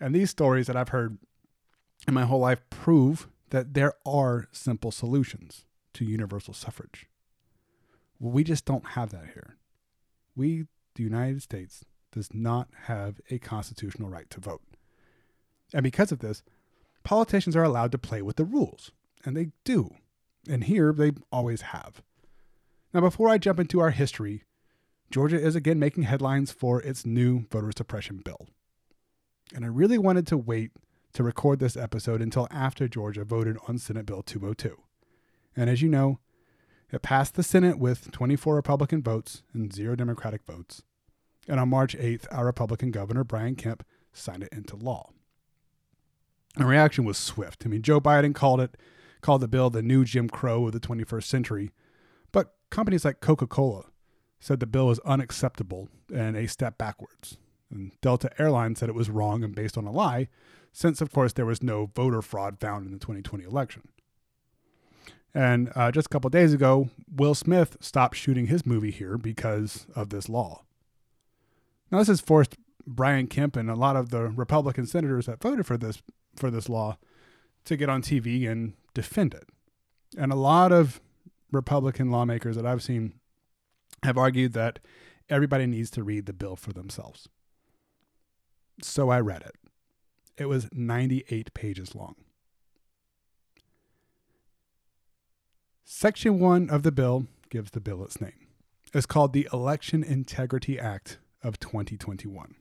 And 0.00 0.14
these 0.14 0.30
stories 0.30 0.66
that 0.66 0.76
I've 0.76 0.90
heard 0.90 1.18
in 2.06 2.14
my 2.14 2.24
whole 2.24 2.40
life 2.40 2.60
prove 2.70 3.28
that 3.50 3.74
there 3.74 3.94
are 4.06 4.48
simple 4.52 4.90
solutions 4.90 5.64
to 5.94 6.04
universal 6.04 6.54
suffrage. 6.54 7.06
We 8.18 8.44
just 8.44 8.64
don't 8.64 8.90
have 8.90 9.10
that 9.10 9.30
here. 9.34 9.56
We, 10.34 10.66
the 10.94 11.02
United 11.02 11.42
States, 11.42 11.84
does 12.12 12.32
not 12.32 12.68
have 12.84 13.20
a 13.30 13.38
constitutional 13.38 14.08
right 14.08 14.28
to 14.30 14.40
vote. 14.40 14.62
And 15.74 15.82
because 15.82 16.12
of 16.12 16.20
this, 16.20 16.42
politicians 17.04 17.56
are 17.56 17.62
allowed 17.62 17.92
to 17.92 17.98
play 17.98 18.22
with 18.22 18.36
the 18.36 18.44
rules, 18.44 18.92
and 19.24 19.36
they 19.36 19.48
do. 19.64 19.94
And 20.48 20.64
here 20.64 20.92
they 20.92 21.12
always 21.30 21.62
have. 21.62 22.02
Now, 22.92 23.00
before 23.00 23.28
I 23.28 23.38
jump 23.38 23.58
into 23.58 23.80
our 23.80 23.90
history, 23.90 24.44
Georgia 25.10 25.40
is 25.40 25.54
again 25.54 25.78
making 25.78 26.04
headlines 26.04 26.52
for 26.52 26.80
its 26.82 27.06
new 27.06 27.46
voter 27.50 27.70
suppression 27.76 28.22
bill. 28.24 28.48
And 29.54 29.64
I 29.64 29.68
really 29.68 29.98
wanted 29.98 30.26
to 30.28 30.36
wait 30.36 30.72
to 31.12 31.22
record 31.22 31.58
this 31.58 31.76
episode 31.76 32.22
until 32.22 32.48
after 32.50 32.88
Georgia 32.88 33.24
voted 33.24 33.56
on 33.68 33.78
Senate 33.78 34.06
Bill 34.06 34.22
202. 34.22 34.80
And 35.54 35.68
as 35.68 35.82
you 35.82 35.88
know, 35.88 36.18
it 36.90 37.02
passed 37.02 37.34
the 37.34 37.42
Senate 37.42 37.78
with 37.78 38.10
24 38.12 38.54
Republican 38.54 39.02
votes 39.02 39.42
and 39.52 39.72
zero 39.72 39.94
Democratic 39.94 40.42
votes. 40.44 40.82
And 41.48 41.58
on 41.58 41.68
March 41.68 41.96
8th, 41.96 42.26
our 42.30 42.46
Republican 42.46 42.90
governor, 42.90 43.24
Brian 43.24 43.56
Kemp, 43.56 43.84
signed 44.12 44.44
it 44.44 44.52
into 44.52 44.76
law. 44.76 45.10
The 46.56 46.66
reaction 46.66 47.04
was 47.04 47.16
swift. 47.16 47.62
I 47.64 47.68
mean, 47.68 47.82
Joe 47.82 48.00
Biden 48.00 48.34
called 48.34 48.60
it 48.60 48.76
called 49.22 49.40
the 49.40 49.48
bill 49.48 49.70
the 49.70 49.82
new 49.82 50.04
Jim 50.04 50.28
Crow 50.28 50.66
of 50.66 50.72
the 50.72 50.80
21st 50.80 51.24
century, 51.24 51.70
but 52.32 52.54
companies 52.70 53.04
like 53.04 53.20
Coca-Cola 53.20 53.84
said 54.40 54.60
the 54.60 54.66
bill 54.66 54.88
was 54.88 54.98
unacceptable 55.00 55.88
and 56.12 56.36
a 56.36 56.48
step 56.48 56.76
backwards. 56.76 57.38
And 57.70 57.92
Delta 58.00 58.30
Airlines 58.38 58.80
said 58.80 58.88
it 58.88 58.94
was 58.94 59.08
wrong 59.08 59.42
and 59.44 59.54
based 59.54 59.78
on 59.78 59.86
a 59.86 59.92
lie, 59.92 60.28
since 60.72 61.00
of 61.00 61.12
course 61.12 61.32
there 61.32 61.46
was 61.46 61.62
no 61.62 61.90
voter 61.94 62.20
fraud 62.20 62.58
found 62.60 62.84
in 62.84 62.92
the 62.92 62.98
2020 62.98 63.44
election. 63.44 63.88
And 65.34 65.72
uh, 65.74 65.90
just 65.90 66.06
a 66.06 66.08
couple 66.10 66.28
days 66.28 66.52
ago, 66.52 66.90
Will 67.10 67.34
Smith 67.34 67.78
stopped 67.80 68.16
shooting 68.16 68.48
his 68.48 68.66
movie 68.66 68.90
here 68.90 69.16
because 69.16 69.86
of 69.94 70.10
this 70.10 70.28
law. 70.28 70.64
Now, 71.90 71.98
this 71.98 72.08
has 72.08 72.20
forced 72.20 72.56
Brian 72.86 73.28
Kemp 73.28 73.56
and 73.56 73.70
a 73.70 73.74
lot 73.74 73.96
of 73.96 74.10
the 74.10 74.22
Republican 74.22 74.86
senators 74.86 75.26
that 75.26 75.40
voted 75.40 75.66
for 75.66 75.76
this 75.76 76.02
for 76.36 76.50
this 76.50 76.68
law 76.68 76.98
to 77.64 77.76
get 77.76 77.88
on 77.88 78.02
TV 78.02 78.50
and 78.50 78.72
defend 78.94 79.34
it. 79.34 79.48
And 80.16 80.32
a 80.32 80.36
lot 80.36 80.72
of 80.72 81.00
Republican 81.50 82.10
lawmakers 82.10 82.56
that 82.56 82.66
I've 82.66 82.82
seen 82.82 83.14
have 84.02 84.18
argued 84.18 84.52
that 84.54 84.78
everybody 85.28 85.66
needs 85.66 85.90
to 85.92 86.02
read 86.02 86.26
the 86.26 86.32
bill 86.32 86.56
for 86.56 86.72
themselves. 86.72 87.28
So 88.82 89.10
I 89.10 89.20
read 89.20 89.42
it. 89.42 89.54
It 90.36 90.46
was 90.46 90.68
98 90.72 91.54
pages 91.54 91.94
long. 91.94 92.16
Section 95.84 96.40
1 96.40 96.70
of 96.70 96.82
the 96.82 96.92
bill 96.92 97.26
gives 97.50 97.70
the 97.72 97.80
bill 97.80 98.02
its 98.02 98.20
name. 98.20 98.48
It's 98.94 99.06
called 99.06 99.32
the 99.32 99.48
Election 99.52 100.02
Integrity 100.02 100.78
Act 100.78 101.18
of 101.42 101.60
2021. 101.60 102.54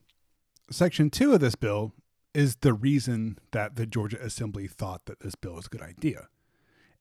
Section 0.70 1.10
2 1.10 1.34
of 1.34 1.40
this 1.40 1.56
bill 1.56 1.94
is 2.34 2.58
the 2.58 2.74
reason 2.74 3.38
that 3.52 3.76
the 3.76 3.86
Georgia 3.86 4.22
Assembly 4.22 4.68
thought 4.68 5.06
that 5.06 5.20
this 5.20 5.36
bill 5.36 5.58
is 5.60 5.66
a 5.66 5.70
good 5.70 5.82
idea. 5.82 6.30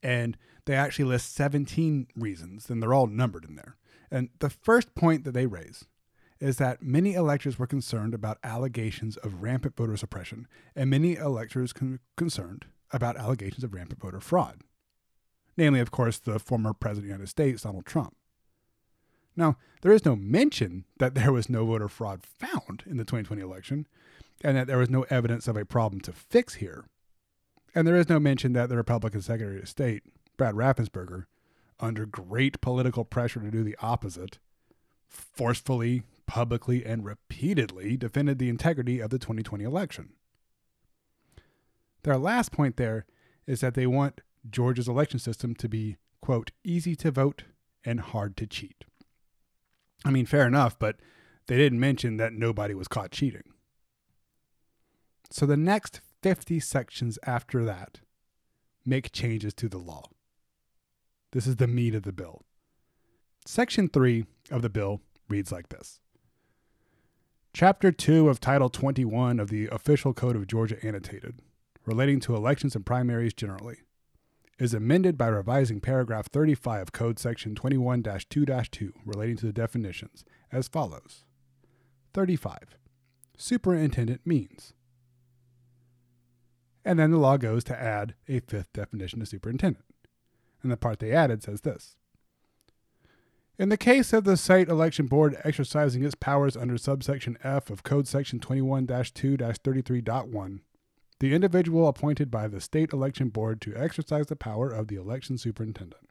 And 0.03 0.37
they 0.65 0.75
actually 0.75 1.05
list 1.05 1.35
17 1.35 2.09
reasons, 2.17 2.71
and 2.71 2.83
they're 2.83 2.95
all 2.95 3.07
numbered 3.07 3.45
in 3.45 3.55
there. 3.55 3.77
And 4.11 4.31
the 4.41 4.51
first 4.51 4.95
point 4.95 5.25
that 5.25 5.33
they 5.33 5.47
raise 5.47 5.85
is 6.41 6.57
that 6.57 6.83
many 6.83 7.15
electors 7.15 7.59
were 7.59 7.67
concerned 7.67 8.15
about 8.15 8.39
allegations 8.43 9.17
of 9.19 9.43
rampant 9.43 9.77
voter 9.77 9.97
suppression, 9.97 10.49
and 10.75 10.89
many 10.89 11.15
electors 11.15 11.73
con- 11.73 12.01
concerned 12.17 12.67
about 12.91 13.17
allegations 13.17 13.63
of 13.63 13.75
rampant 13.75 14.01
voter 14.01 14.21
fraud. 14.21 14.63
Namely, 15.57 15.81
of 15.81 15.91
course, 15.91 16.19
the 16.19 16.39
former 16.39 16.73
President 16.73 17.05
of 17.05 17.09
the 17.09 17.15
United 17.15 17.29
States, 17.29 17.63
Donald 17.63 17.85
Trump. 17.85 18.17
Now, 19.37 19.59
there 19.83 19.93
is 19.93 20.05
no 20.05 20.17
mention 20.17 20.87
that 20.99 21.15
there 21.15 21.33
was 21.33 21.49
no 21.49 21.65
voter 21.67 21.89
fraud 21.89 22.23
found 22.23 22.83
in 22.87 22.97
the 22.97 23.05
2020 23.05 23.41
election, 23.43 23.87
and 24.43 24.57
that 24.57 24.67
there 24.67 24.79
was 24.79 24.91
no 24.91 25.03
evidence 25.11 25.49
of 25.49 25.57
a 25.57 25.65
problem 25.65 26.01
to 26.03 26.13
fix 26.13 26.55
here. 26.55 26.85
And 27.75 27.87
there 27.87 27.97
is 27.97 28.09
no 28.09 28.19
mention 28.19 28.53
that 28.55 28.69
the 28.69 28.77
Republican 28.77 29.23
Secretary 29.23 29.61
of 29.61 29.69
State, 29.69 30.03
Brad 30.37 30.55
Raffensperger, 30.55 31.25
under 31.79 32.07
great 32.07 32.61
political 32.61 33.05
pressure 33.05 33.41
to 33.41 33.51
do 33.51 33.63
the 33.63 33.77
opposite, 33.81 34.39
forcefully, 35.07 36.03
publicly, 36.27 36.85
and 36.85 37.05
repeatedly 37.05 37.97
defended 37.97 38.39
the 38.39 38.49
integrity 38.49 39.01
of 39.01 39.11
the 39.11 39.19
2020 39.19 39.65
election. 39.65 40.11
Their 42.03 42.19
last 42.19 42.53
point 42.53 42.77
there 42.77 43.07
is 43.47 43.61
that 43.61 43.75
they 43.75 43.87
want 43.87 44.21
Georgia's 44.49 44.89
election 44.89 45.19
system 45.19 45.55
to 45.57 45.69
be, 45.69 45.97
quote, 46.21 46.51
easy 46.65 46.97
to 46.97 47.11
vote 47.11 47.45
and 47.85 48.01
hard 48.01 48.37
to 48.39 48.47
cheat. 48.47 48.85
I 50.05 50.11
mean, 50.11 50.27
fair 50.27 50.47
enough, 50.47 50.79
but 50.79 50.97
they 51.47 51.57
didn't 51.57 51.81
mention 51.81 52.17
that 52.17 52.33
nobody 52.33 52.75
was 52.75 52.89
caught 52.89 53.11
cheating. 53.11 53.43
So 55.31 55.47
the 55.47 55.57
next 55.57 56.01
50 56.23 56.61
sections 56.61 57.19
after 57.25 57.65
that 57.65 58.01
make 58.85 59.13
changes 59.13 59.55
to 59.55 59.69
the 59.69 59.79
law. 59.79 60.05
This 61.33 61.47
is 61.47 61.57
the 61.57 61.69
meat 61.69 61.95
of 61.95 62.03
the 62.03 62.13
bill. 62.13 62.43
Section 63.47 63.89
3 63.89 64.27
of 64.51 64.63
the 64.63 64.69
bill 64.69 65.01
reads 65.29 65.53
like 65.53 65.69
this 65.69 66.01
Chapter 67.53 67.93
2 67.93 68.29
of 68.29 68.41
Title 68.41 68.69
21 68.69 69.39
of 69.39 69.51
the 69.51 69.69
Official 69.69 70.13
Code 70.13 70.37
of 70.37 70.47
Georgia 70.47 70.85
Annotated, 70.85 71.41
relating 71.87 72.21
to 72.21 72.35
elections 72.35 72.75
and 72.75 72.85
primaries 72.85 73.33
generally, 73.33 73.79
is 74.59 74.75
amended 74.75 75.17
by 75.17 75.29
revising 75.29 75.81
paragraph 75.81 76.27
35 76.27 76.83
of 76.83 76.93
Code 76.93 77.19
Section 77.19 77.55
21 77.55 78.03
2 78.03 78.45
2 78.45 78.93
relating 79.07 79.37
to 79.37 79.47
the 79.47 79.53
definitions 79.53 80.25
as 80.53 80.69
follows 80.69 81.25
35. 82.13 82.77
Superintendent 83.37 84.21
means 84.27 84.75
and 86.85 86.99
then 86.99 87.11
the 87.11 87.19
law 87.19 87.37
goes 87.37 87.65
to 87.65 87.81
add 87.81 88.15
a 88.29 88.41
fifth 88.41 88.73
definition 88.73 89.21
of 89.21 89.29
superintendent. 89.29 89.85
And 90.63 90.71
the 90.71 90.77
part 90.77 90.99
they 90.99 91.13
added 91.13 91.43
says 91.43 91.63
this 91.63 91.97
In 93.59 93.69
the 93.69 93.77
case 93.77 94.13
of 94.13 94.25
the 94.25 94.37
site 94.37 94.69
election 94.69 95.07
board 95.07 95.37
exercising 95.45 96.05
its 96.05 96.15
powers 96.15 96.57
under 96.57 96.79
subsection 96.79 97.39
F 97.43 97.71
of 97.71 97.83
Code 97.83 98.07
Section 98.07 98.41
21 98.41 98.87
2 98.87 98.95
33.1, 98.95 100.61
the 101.19 101.35
individual 101.35 101.87
appointed 101.87 102.31
by 102.31 102.49
the 102.49 102.61
state 102.61 102.93
election 102.93 103.29
board 103.29 103.61
to 103.61 103.77
exercise 103.77 104.27
the 104.27 104.37
power 104.37 104.71
of 104.71 104.89
the 104.89 104.97
election 104.97 105.37
superintendent. 105.37 106.07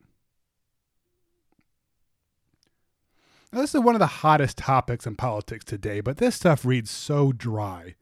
Now, 3.52 3.62
this 3.62 3.74
is 3.74 3.82
one 3.82 3.96
of 3.96 4.00
the 4.00 4.06
hottest 4.06 4.60
topics 4.60 5.08
in 5.08 5.16
politics 5.16 5.66
today, 5.66 6.02
but 6.02 6.18
this 6.18 6.36
stuff 6.36 6.64
reads 6.64 6.92
so 6.92 7.32
dry 7.32 7.96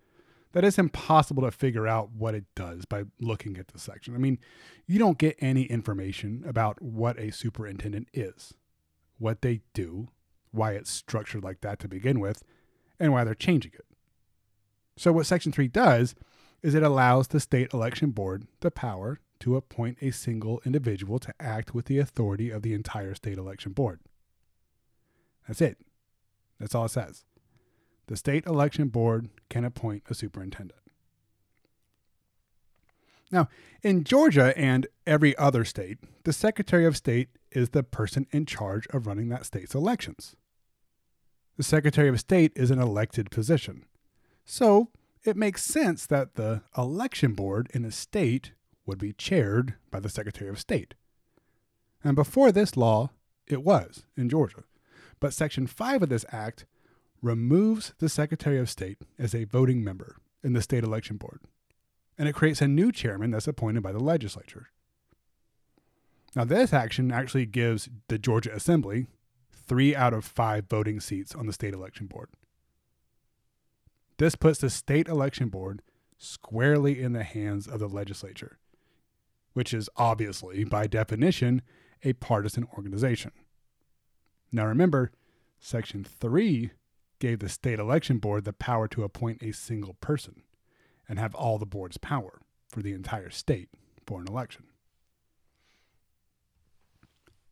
that 0.57 0.65
it's 0.65 0.79
impossible 0.79 1.43
to 1.43 1.51
figure 1.51 1.85
out 1.85 2.09
what 2.13 2.33
it 2.33 2.45
does 2.55 2.83
by 2.85 3.03
looking 3.19 3.57
at 3.57 3.67
the 3.67 3.77
section. 3.77 4.15
I 4.15 4.17
mean, 4.17 4.39
you 4.87 4.97
don't 4.97 5.19
get 5.19 5.35
any 5.37 5.65
information 5.65 6.43
about 6.47 6.81
what 6.81 7.19
a 7.19 7.31
superintendent 7.31 8.07
is, 8.11 8.55
what 9.19 9.43
they 9.43 9.61
do, 9.75 10.07
why 10.49 10.71
it's 10.71 10.89
structured 10.89 11.43
like 11.43 11.61
that 11.61 11.77
to 11.81 11.87
begin 11.87 12.19
with, 12.19 12.41
and 12.99 13.13
why 13.13 13.23
they're 13.23 13.35
changing 13.35 13.73
it. 13.75 13.85
So, 14.95 15.11
what 15.11 15.27
Section 15.27 15.51
3 15.51 15.67
does 15.67 16.15
is 16.63 16.73
it 16.73 16.81
allows 16.81 17.27
the 17.27 17.39
state 17.39 17.71
election 17.71 18.09
board 18.09 18.47
the 18.61 18.71
power 18.71 19.19
to 19.41 19.57
appoint 19.57 19.99
a 20.01 20.09
single 20.09 20.59
individual 20.65 21.19
to 21.19 21.35
act 21.39 21.75
with 21.75 21.85
the 21.85 21.99
authority 21.99 22.49
of 22.49 22.63
the 22.63 22.73
entire 22.73 23.13
state 23.13 23.37
election 23.37 23.73
board. 23.73 23.99
That's 25.47 25.61
it. 25.61 25.77
That's 26.59 26.73
all 26.73 26.85
it 26.85 26.89
says 26.89 27.26
the 28.07 28.17
state 28.17 28.45
election 28.45 28.87
board 28.87 29.29
can 29.49 29.63
appoint 29.63 30.03
a 30.09 30.15
superintendent. 30.15 30.79
Now, 33.31 33.49
in 33.83 34.03
Georgia 34.03 34.57
and 34.57 34.87
every 35.05 35.35
other 35.37 35.65
state, 35.65 35.97
the 36.23 36.33
Secretary 36.33 36.85
of 36.85 36.95
State 36.95 37.29
is 37.51 37.69
the 37.69 37.83
person 37.83 38.25
in 38.31 38.45
charge 38.45 38.87
of 38.87 39.05
running 39.05 39.29
that 39.29 39.45
state's 39.45 39.75
elections. 39.75 40.35
The 41.57 41.63
Secretary 41.63 42.07
of 42.07 42.19
State 42.19 42.53
is 42.55 42.71
an 42.71 42.79
elected 42.79 43.29
position. 43.29 43.83
So, 44.45 44.89
it 45.25 45.35
makes 45.35 45.63
sense 45.63 46.05
that 46.05 46.35
the 46.35 46.61
election 46.77 47.33
board 47.33 47.67
in 47.73 47.83
a 47.83 47.91
state 47.91 48.53
would 48.85 48.97
be 48.97 49.11
chaired 49.11 49.75
by 49.91 49.99
the 49.99 50.09
Secretary 50.09 50.49
of 50.49 50.59
State. 50.59 50.93
And 52.03 52.15
before 52.15 52.53
this 52.53 52.77
law, 52.77 53.09
it 53.45 53.63
was 53.63 54.05
in 54.15 54.29
Georgia. 54.29 54.63
But 55.19 55.33
Section 55.33 55.67
5 55.67 56.03
of 56.03 56.09
this 56.09 56.25
act 56.31 56.65
removes 57.21 57.93
the 58.00 58.09
Secretary 58.09 58.59
of 58.59 58.69
State 58.69 59.00
as 59.17 59.33
a 59.33 59.45
voting 59.45 59.83
member 59.83 60.17
in 60.43 60.53
the 60.53 60.62
state 60.62 60.83
election 60.83 61.17
board, 61.17 61.41
and 62.17 62.27
it 62.27 62.36
creates 62.36 62.62
a 62.62 62.67
new 62.67 62.91
chairman 62.91 63.31
that's 63.31 63.47
appointed 63.47 63.83
by 63.83 63.91
the 63.91 64.00
legislature. 64.00 64.69
Now, 66.36 66.43
this 66.43 66.74
action 66.74 67.12
actually 67.12 67.45
gives 67.45 67.89
the 68.07 68.19
Georgia 68.19 68.53
Assembly 68.53 69.07
three 69.51 69.95
out 69.95 70.13
of 70.13 70.24
five 70.24 70.65
voting 70.69 71.00
seats 71.00 71.33
on 71.33 71.47
the 71.47 71.53
state 71.53 71.74
election 71.74 72.07
board. 72.07 72.29
This 74.17 74.36
puts 74.36 74.59
the 74.59 74.69
state 74.69 75.07
election 75.07 75.50
board 75.50 75.81
squarely 76.17 77.01
in 77.01 77.13
the 77.13 77.24
hands 77.24 77.67
of 77.67 77.79
the 77.79 77.88
legislature, 77.88 78.57
which 79.53 79.74
is 79.74 79.89
obviously, 79.95 80.63
by 80.63 80.88
definition, 80.88 81.62
a 82.03 82.13
partisan 82.13 82.67
organization. 82.75 83.31
Now 84.51 84.65
remember, 84.65 85.12
Section 85.59 86.03
3 86.03 86.71
gave 87.19 87.39
the 87.39 87.50
state 87.50 87.79
election 87.79 88.17
board 88.17 88.45
the 88.45 88.53
power 88.53 88.88
to 88.89 89.03
appoint 89.03 89.41
a 89.41 89.53
single 89.53 89.95
person 89.95 90.43
and 91.07 91.19
have 91.19 91.36
all 91.36 91.57
the 91.57 91.65
board's 91.65 91.97
power 91.97 92.41
for 92.69 92.81
the 92.81 92.93
entire 92.93 93.29
state 93.29 93.69
for 94.05 94.21
an 94.21 94.27
election. 94.27 94.65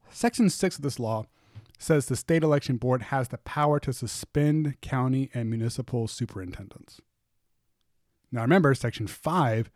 Section 0.09 0.49
6 0.49 0.77
of 0.77 0.81
this 0.81 0.99
law 0.99 1.25
says 1.77 2.05
the 2.05 2.15
state 2.15 2.43
election 2.43 2.77
board 2.77 3.03
has 3.03 3.27
the 3.27 3.37
power 3.39 3.79
to 3.81 3.91
suspend 3.91 4.79
county 4.81 5.29
and 5.33 5.49
municipal 5.49 6.07
superintendents. 6.07 7.01
Now 8.31 8.41
remember, 8.41 8.73
Section 8.73 9.07
5 9.07 9.69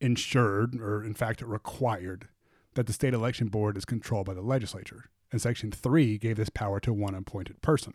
ensured, 0.00 0.80
or 0.80 1.02
in 1.02 1.14
fact, 1.14 1.42
it 1.42 1.46
required, 1.46 2.28
that 2.74 2.86
the 2.86 2.92
state 2.92 3.14
election 3.14 3.48
board 3.48 3.76
is 3.76 3.84
controlled 3.84 4.26
by 4.26 4.34
the 4.34 4.42
legislature, 4.42 5.10
and 5.32 5.42
Section 5.42 5.72
3 5.72 6.18
gave 6.18 6.36
this 6.36 6.50
power 6.50 6.78
to 6.80 6.92
one 6.92 7.14
appointed 7.14 7.60
person. 7.60 7.94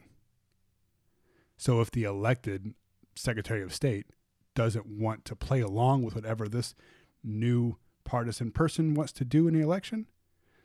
So 1.63 1.79
if 1.79 1.91
the 1.91 2.03
elected 2.03 2.73
Secretary 3.15 3.63
of 3.63 3.73
State 3.73 4.07
doesn't 4.53 4.85
want 4.85 5.23
to 5.23 5.33
play 5.33 5.61
along 5.61 6.03
with 6.03 6.13
whatever 6.13 6.49
this 6.49 6.75
new 7.23 7.77
partisan 8.03 8.51
person 8.51 8.95
wants 8.95 9.13
to 9.13 9.23
do 9.23 9.47
in 9.47 9.53
the 9.53 9.61
election, 9.61 10.07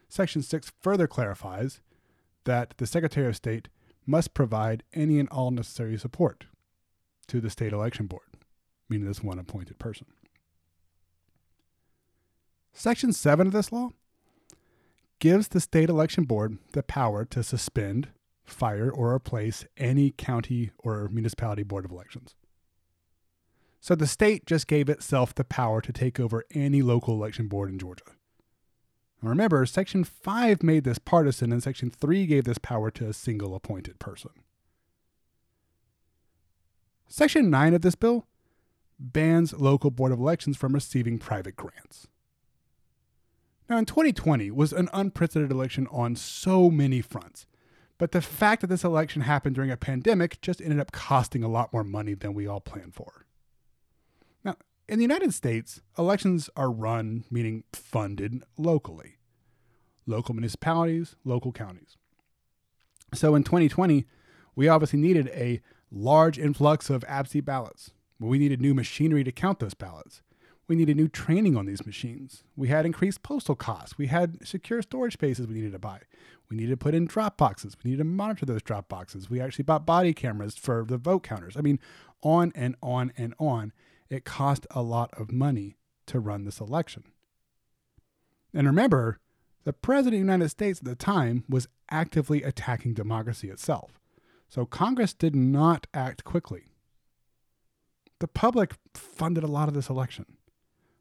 Section 0.08 0.42
6 0.42 0.72
further 0.80 1.06
clarifies 1.06 1.80
that 2.46 2.74
the 2.78 2.86
Secretary 2.86 3.28
of 3.28 3.36
State 3.36 3.68
must 4.06 4.34
provide 4.34 4.82
any 4.92 5.20
and 5.20 5.28
all 5.28 5.52
necessary 5.52 5.96
support 5.96 6.46
to 7.28 7.40
the 7.40 7.48
state 7.48 7.72
election 7.72 8.06
board, 8.06 8.26
meaning 8.88 9.06
this 9.06 9.22
one 9.22 9.38
appointed 9.38 9.78
person. 9.78 10.08
Section 12.72 13.12
7 13.12 13.46
of 13.46 13.52
this 13.52 13.70
law 13.70 13.90
gives 15.20 15.46
the 15.46 15.60
state 15.60 15.90
election 15.90 16.24
board 16.24 16.58
the 16.72 16.82
power 16.82 17.24
to 17.26 17.44
suspend, 17.44 18.08
fire, 18.48 18.90
or 18.90 19.12
replace 19.14 19.64
any 19.76 20.10
county 20.10 20.70
or 20.78 21.08
municipality 21.08 21.62
board 21.62 21.84
of 21.84 21.90
elections. 21.90 22.34
So 23.80 23.94
the 23.94 24.06
state 24.06 24.46
just 24.46 24.66
gave 24.66 24.88
itself 24.88 25.34
the 25.34 25.44
power 25.44 25.80
to 25.80 25.92
take 25.92 26.18
over 26.18 26.44
any 26.52 26.82
local 26.82 27.14
election 27.14 27.48
board 27.48 27.70
in 27.70 27.78
Georgia. 27.78 28.04
Now 29.22 29.30
remember, 29.30 29.64
Section 29.66 30.04
5 30.04 30.62
made 30.62 30.84
this 30.84 30.98
partisan, 30.98 31.52
and 31.52 31.62
Section 31.62 31.90
3 31.90 32.26
gave 32.26 32.44
this 32.44 32.58
power 32.58 32.90
to 32.92 33.08
a 33.08 33.12
single 33.12 33.54
appointed 33.54 33.98
person. 33.98 34.30
Section 37.08 37.50
9 37.50 37.74
of 37.74 37.82
this 37.82 37.94
bill 37.94 38.26
bans 38.98 39.52
local 39.52 39.90
board 39.90 40.12
of 40.12 40.18
elections 40.18 40.56
from 40.56 40.72
receiving 40.72 41.18
private 41.18 41.56
grants. 41.56 42.08
Now, 43.68 43.78
in 43.78 43.84
2020 43.84 44.50
was 44.50 44.72
an 44.72 44.88
unprecedented 44.92 45.52
election 45.52 45.86
on 45.90 46.16
so 46.16 46.70
many 46.70 47.00
fronts. 47.00 47.46
But 47.98 48.12
the 48.12 48.22
fact 48.22 48.60
that 48.60 48.68
this 48.68 48.84
election 48.84 49.22
happened 49.22 49.56
during 49.56 49.72
a 49.72 49.76
pandemic 49.76 50.40
just 50.40 50.60
ended 50.60 50.78
up 50.78 50.92
costing 50.92 51.42
a 51.42 51.48
lot 51.48 51.72
more 51.72 51.84
money 51.84 52.14
than 52.14 52.32
we 52.32 52.46
all 52.46 52.60
planned 52.60 52.94
for. 52.94 53.26
Now, 54.44 54.56
in 54.88 54.98
the 54.98 55.04
United 55.04 55.34
States, 55.34 55.82
elections 55.98 56.48
are 56.56 56.70
run, 56.70 57.24
meaning 57.30 57.64
funded, 57.72 58.44
locally. 58.56 59.18
Local 60.06 60.34
municipalities, 60.34 61.16
local 61.24 61.52
counties. 61.52 61.96
So 63.14 63.34
in 63.34 63.42
2020, 63.42 64.06
we 64.54 64.68
obviously 64.68 65.00
needed 65.00 65.28
a 65.28 65.60
large 65.90 66.38
influx 66.38 66.90
of 66.90 67.04
absentee 67.08 67.40
ballots. 67.40 67.90
We 68.20 68.38
needed 68.38 68.60
new 68.60 68.74
machinery 68.74 69.24
to 69.24 69.32
count 69.32 69.58
those 69.58 69.74
ballots. 69.74 70.22
We 70.68 70.76
needed 70.76 70.98
new 70.98 71.08
training 71.08 71.56
on 71.56 71.64
these 71.64 71.86
machines. 71.86 72.44
We 72.54 72.68
had 72.68 72.84
increased 72.84 73.22
postal 73.22 73.56
costs. 73.56 73.96
We 73.96 74.08
had 74.08 74.46
secure 74.46 74.82
storage 74.82 75.14
spaces 75.14 75.46
we 75.46 75.54
needed 75.54 75.72
to 75.72 75.78
buy. 75.78 76.00
We 76.50 76.58
needed 76.58 76.72
to 76.72 76.76
put 76.76 76.94
in 76.94 77.06
drop 77.06 77.38
boxes. 77.38 77.74
We 77.82 77.90
needed 77.90 78.02
to 78.02 78.08
monitor 78.08 78.44
those 78.44 78.62
drop 78.62 78.88
boxes. 78.88 79.30
We 79.30 79.40
actually 79.40 79.64
bought 79.64 79.86
body 79.86 80.12
cameras 80.12 80.56
for 80.56 80.84
the 80.86 80.98
vote 80.98 81.22
counters. 81.22 81.56
I 81.56 81.62
mean, 81.62 81.80
on 82.22 82.52
and 82.54 82.76
on 82.82 83.12
and 83.16 83.34
on. 83.38 83.72
It 84.10 84.24
cost 84.24 84.66
a 84.70 84.82
lot 84.82 85.10
of 85.18 85.32
money 85.32 85.76
to 86.06 86.20
run 86.20 86.44
this 86.44 86.60
election. 86.60 87.04
And 88.52 88.66
remember, 88.66 89.18
the 89.64 89.72
President 89.72 90.14
of 90.14 90.26
the 90.26 90.32
United 90.32 90.48
States 90.50 90.80
at 90.80 90.84
the 90.86 90.94
time 90.94 91.44
was 91.48 91.68
actively 91.90 92.42
attacking 92.42 92.94
democracy 92.94 93.48
itself. 93.48 93.98
So 94.48 94.64
Congress 94.64 95.12
did 95.12 95.34
not 95.36 95.86
act 95.92 96.24
quickly. 96.24 96.64
The 98.20 98.28
public 98.28 98.74
funded 98.94 99.44
a 99.44 99.48
lot 99.48 99.68
of 99.68 99.74
this 99.74 99.90
election. 99.90 100.24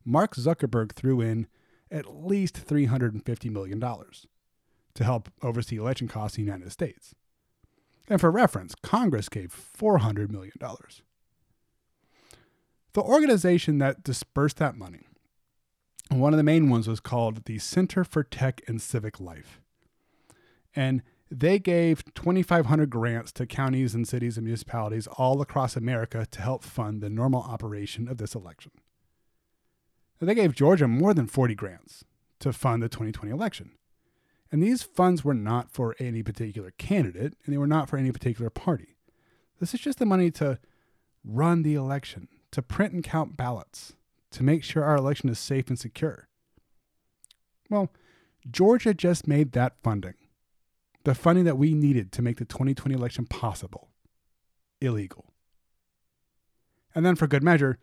Mark 0.07 0.35
Zuckerberg 0.35 0.93
threw 0.93 1.19
in 1.19 1.47
at 1.91 2.15
least 2.25 2.65
$350 2.65 3.51
million 3.51 3.79
to 3.79 5.03
help 5.03 5.29
oversee 5.43 5.75
election 5.75 6.07
costs 6.07 6.37
in 6.37 6.45
the 6.45 6.51
United 6.51 6.71
States. 6.71 7.13
And 8.07 8.21
for 8.21 8.31
reference, 8.31 8.73
Congress 8.81 9.27
gave 9.27 9.53
$400 9.77 10.31
million. 10.31 10.53
The 12.93 13.01
organization 13.01 13.79
that 13.79 14.01
dispersed 14.01 14.57
that 14.57 14.77
money, 14.77 15.01
one 16.09 16.31
of 16.33 16.37
the 16.37 16.43
main 16.43 16.69
ones 16.69 16.87
was 16.87 17.01
called 17.01 17.43
the 17.43 17.59
Center 17.59 18.05
for 18.05 18.23
Tech 18.23 18.61
and 18.65 18.81
Civic 18.81 19.19
Life. 19.19 19.59
And 20.73 21.03
they 21.29 21.59
gave 21.59 22.05
2,500 22.15 22.89
grants 22.89 23.33
to 23.33 23.45
counties 23.45 23.93
and 23.93 24.07
cities 24.07 24.37
and 24.37 24.45
municipalities 24.45 25.07
all 25.07 25.41
across 25.41 25.75
America 25.75 26.25
to 26.31 26.41
help 26.41 26.63
fund 26.63 27.01
the 27.01 27.09
normal 27.09 27.41
operation 27.41 28.07
of 28.07 28.19
this 28.19 28.33
election. 28.33 28.71
They 30.19 30.35
gave 30.35 30.55
Georgia 30.55 30.87
more 30.87 31.13
than 31.13 31.27
40 31.27 31.55
grants 31.55 32.03
to 32.39 32.51
fund 32.51 32.81
the 32.81 32.89
2020 32.89 33.31
election. 33.31 33.71
And 34.51 34.63
these 34.63 34.81
funds 34.81 35.23
were 35.23 35.33
not 35.33 35.71
for 35.71 35.95
any 35.99 36.23
particular 36.23 36.71
candidate, 36.77 37.35
and 37.45 37.53
they 37.53 37.57
were 37.57 37.67
not 37.67 37.89
for 37.89 37.97
any 37.97 38.11
particular 38.11 38.49
party. 38.49 38.95
This 39.59 39.73
is 39.73 39.79
just 39.79 39.99
the 39.99 40.05
money 40.05 40.31
to 40.31 40.59
run 41.23 41.63
the 41.63 41.75
election, 41.75 42.27
to 42.51 42.61
print 42.61 42.93
and 42.93 43.03
count 43.03 43.37
ballots, 43.37 43.93
to 44.31 44.43
make 44.43 44.63
sure 44.63 44.83
our 44.83 44.95
election 44.95 45.29
is 45.29 45.39
safe 45.39 45.67
and 45.67 45.77
secure. 45.77 46.27
Well, 47.69 47.91
Georgia 48.49 48.93
just 48.93 49.27
made 49.27 49.51
that 49.51 49.75
funding 49.83 50.15
the 51.07 51.15
funding 51.15 51.45
that 51.45 51.57
we 51.57 51.73
needed 51.73 52.11
to 52.11 52.21
make 52.21 52.35
the 52.35 52.43
2020 52.43 52.93
election 52.93 53.25
possible 53.25 53.87
illegal. 54.81 55.31
And 56.93 57.05
then, 57.05 57.15
for 57.15 57.27
good 57.27 57.43
measure, 57.43 57.77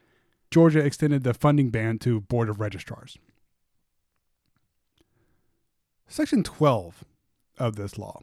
Georgia 0.55 0.79
extended 0.79 1.25
the 1.25 1.35
funding 1.35 1.69
ban 1.69 1.99
to 1.99 2.21
Board 2.21 2.49
of 2.49 2.61
Registrars. 2.61 3.19
Section 6.07 6.45
12 6.45 7.03
of 7.59 7.75
this 7.75 7.99
law 7.99 8.21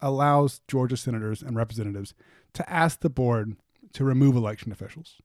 allows 0.00 0.60
Georgia 0.68 0.96
senators 0.96 1.42
and 1.42 1.56
representatives 1.56 2.14
to 2.52 2.70
ask 2.70 3.00
the 3.00 3.10
board 3.10 3.56
to 3.94 4.04
remove 4.04 4.36
election 4.36 4.70
officials. 4.70 5.16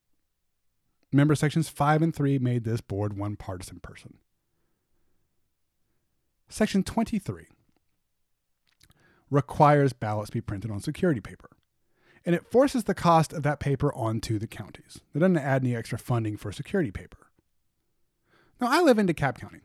Member 1.12 1.36
sections 1.36 1.70
5 1.70 2.02
and 2.02 2.16
3 2.16 2.40
made 2.40 2.64
this 2.64 2.82
board 2.82 3.16
one 3.16 3.36
partisan 3.36 3.80
person. 3.80 4.18
Section 6.50 6.82
23 6.82 7.50
requires 9.30 9.94
ballots 9.94 10.32
be 10.32 10.42
printed 10.42 10.72
on 10.72 10.80
security 10.80 11.22
paper. 11.22 11.52
And 12.28 12.36
it 12.36 12.46
forces 12.46 12.84
the 12.84 12.94
cost 12.94 13.32
of 13.32 13.44
that 13.44 13.62
paper 13.62 13.92
onto 13.94 14.38
the 14.38 14.48
counties. 14.48 15.00
It 15.16 15.20
doesn't 15.20 15.38
add 15.38 15.64
any 15.64 15.74
extra 15.74 15.98
funding 15.98 16.36
for 16.36 16.52
security 16.52 16.92
paper. 16.92 17.32
Now, 18.60 18.68
I 18.70 18.82
live 18.82 19.00
in 19.00 19.08
DeKalb 19.08 19.40
County, 19.40 19.62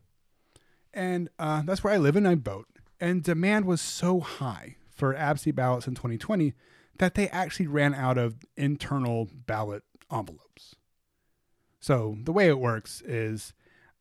and 0.94 1.28
uh, 1.40 1.62
that's 1.66 1.82
where 1.82 1.92
I 1.92 1.96
live 1.96 2.14
and 2.14 2.28
I 2.28 2.36
vote. 2.36 2.68
And 3.00 3.24
demand 3.24 3.64
was 3.64 3.80
so 3.80 4.20
high 4.20 4.76
for 4.94 5.12
absentee 5.12 5.50
ballots 5.50 5.88
in 5.88 5.96
2020 5.96 6.54
that 6.98 7.16
they 7.16 7.28
actually 7.30 7.66
ran 7.66 7.96
out 7.96 8.16
of 8.16 8.36
internal 8.56 9.28
ballot 9.34 9.82
envelopes. 10.12 10.76
So 11.80 12.16
the 12.22 12.32
way 12.32 12.46
it 12.46 12.60
works 12.60 13.02
is 13.04 13.54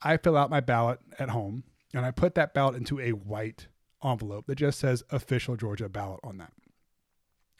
I 0.03 0.17
fill 0.17 0.37
out 0.37 0.51
my 0.51 0.59
ballot 0.59 0.99
at 1.17 1.29
home 1.29 1.63
and 1.95 2.05
I 2.05 2.11
put 2.11 2.35
that 2.35 2.53
ballot 2.53 2.75
into 2.75 2.99
a 2.99 3.13
white 3.13 3.65
envelope 4.03 4.45
that 4.45 4.59
just 4.59 4.77
says 4.77 5.01
official 5.09 5.55
Georgia 5.55 5.89
ballot 5.89 6.19
on 6.23 6.37
that. 6.37 6.53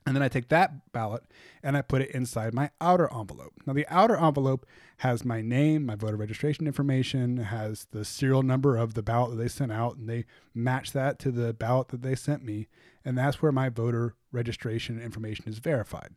And 0.06 0.16
then 0.16 0.24
I 0.24 0.30
take 0.30 0.50
that 0.50 0.92
ballot 0.92 1.24
and 1.62 1.78
I 1.78 1.84
put 1.84 2.02
it 2.02 2.10
inside 2.10 2.56
my 2.56 2.72
outer 2.82 3.08
envelope. 3.14 3.54
Now, 3.68 3.74
the 3.74 3.86
outer 3.88 4.18
envelope 4.18 4.66
has 4.98 5.24
my 5.24 5.42
name, 5.42 5.86
my 5.86 5.96
voter 5.96 6.16
registration 6.16 6.66
information, 6.66 7.38
has 7.38 7.86
the 7.92 8.04
serial 8.04 8.42
number 8.42 8.78
of 8.78 8.96
the 8.96 9.04
ballot 9.04 9.32
that 9.32 9.38
they 9.38 9.48
sent 9.48 9.72
out, 9.72 9.98
and 9.98 10.10
they 10.10 10.26
match 10.56 10.92
that 10.94 11.20
to 11.20 11.32
the 11.32 11.54
ballot 11.54 11.90
that 11.90 12.02
they 12.02 12.16
sent 12.16 12.44
me. 12.44 12.68
And 13.06 13.16
that's 13.18 13.42
where 13.42 13.52
my 13.52 13.70
voter 13.70 14.16
registration 14.32 15.00
information 15.00 15.48
is 15.48 15.60
verified. 15.60 16.14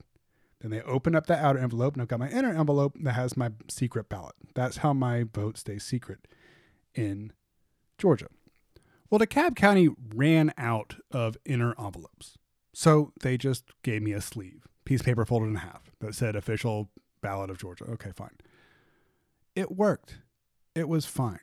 Then 0.61 0.71
they 0.71 0.81
open 0.83 1.15
up 1.15 1.27
that 1.27 1.45
outer 1.45 1.59
envelope, 1.59 1.93
and 1.93 2.01
I've 2.01 2.09
got 2.09 2.21
my 2.21 2.31
inner 2.31 2.55
envelope 2.55 2.97
that 3.03 3.13
has 3.13 3.37
my 3.37 3.51
secret 3.69 4.09
ballot. 4.09 4.35
That's 4.55 4.79
how 4.79 4.95
my 4.95 5.25
vote 5.25 5.59
stays 5.59 5.83
secret 5.83 6.27
in 6.95 7.33
Georgia. 7.99 8.29
Well, 9.11 9.19
DeKalb 9.21 9.57
County 9.57 9.91
ran 10.15 10.55
out 10.57 10.97
of 11.11 11.37
inner 11.45 11.75
envelopes. 11.79 12.39
So 12.75 13.13
they 13.21 13.39
just 13.39 13.65
gave 13.83 14.03
me 14.03 14.13
a 14.13 14.21
sleeve, 14.21 14.67
piece 14.85 15.01
of 15.01 15.07
paper 15.07 15.25
folded 15.25 15.47
in 15.47 15.55
half 15.55 15.93
that 16.01 16.15
said 16.15 16.35
official 16.35 16.91
ballot 17.23 17.49
of 17.49 17.57
Georgia. 17.57 17.85
Okay, 17.85 18.11
fine. 18.15 18.37
It 19.55 19.71
worked. 19.71 20.19
It 20.75 20.89
was 20.89 21.07
fine. 21.07 21.39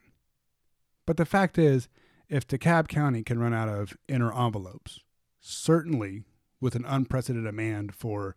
But 1.05 1.15
the 1.15 1.25
fact 1.25 1.57
is, 1.57 1.87
if 2.27 2.45
DeKalb 2.45 2.89
County 2.89 3.23
can 3.23 3.39
run 3.39 3.53
out 3.53 3.69
of 3.69 3.97
inner 4.09 4.31
envelopes, 4.37 4.99
certainly 5.39 6.23
with 6.59 6.75
an 6.75 6.85
unprecedented 6.85 7.45
demand 7.45 7.95
for 7.95 8.35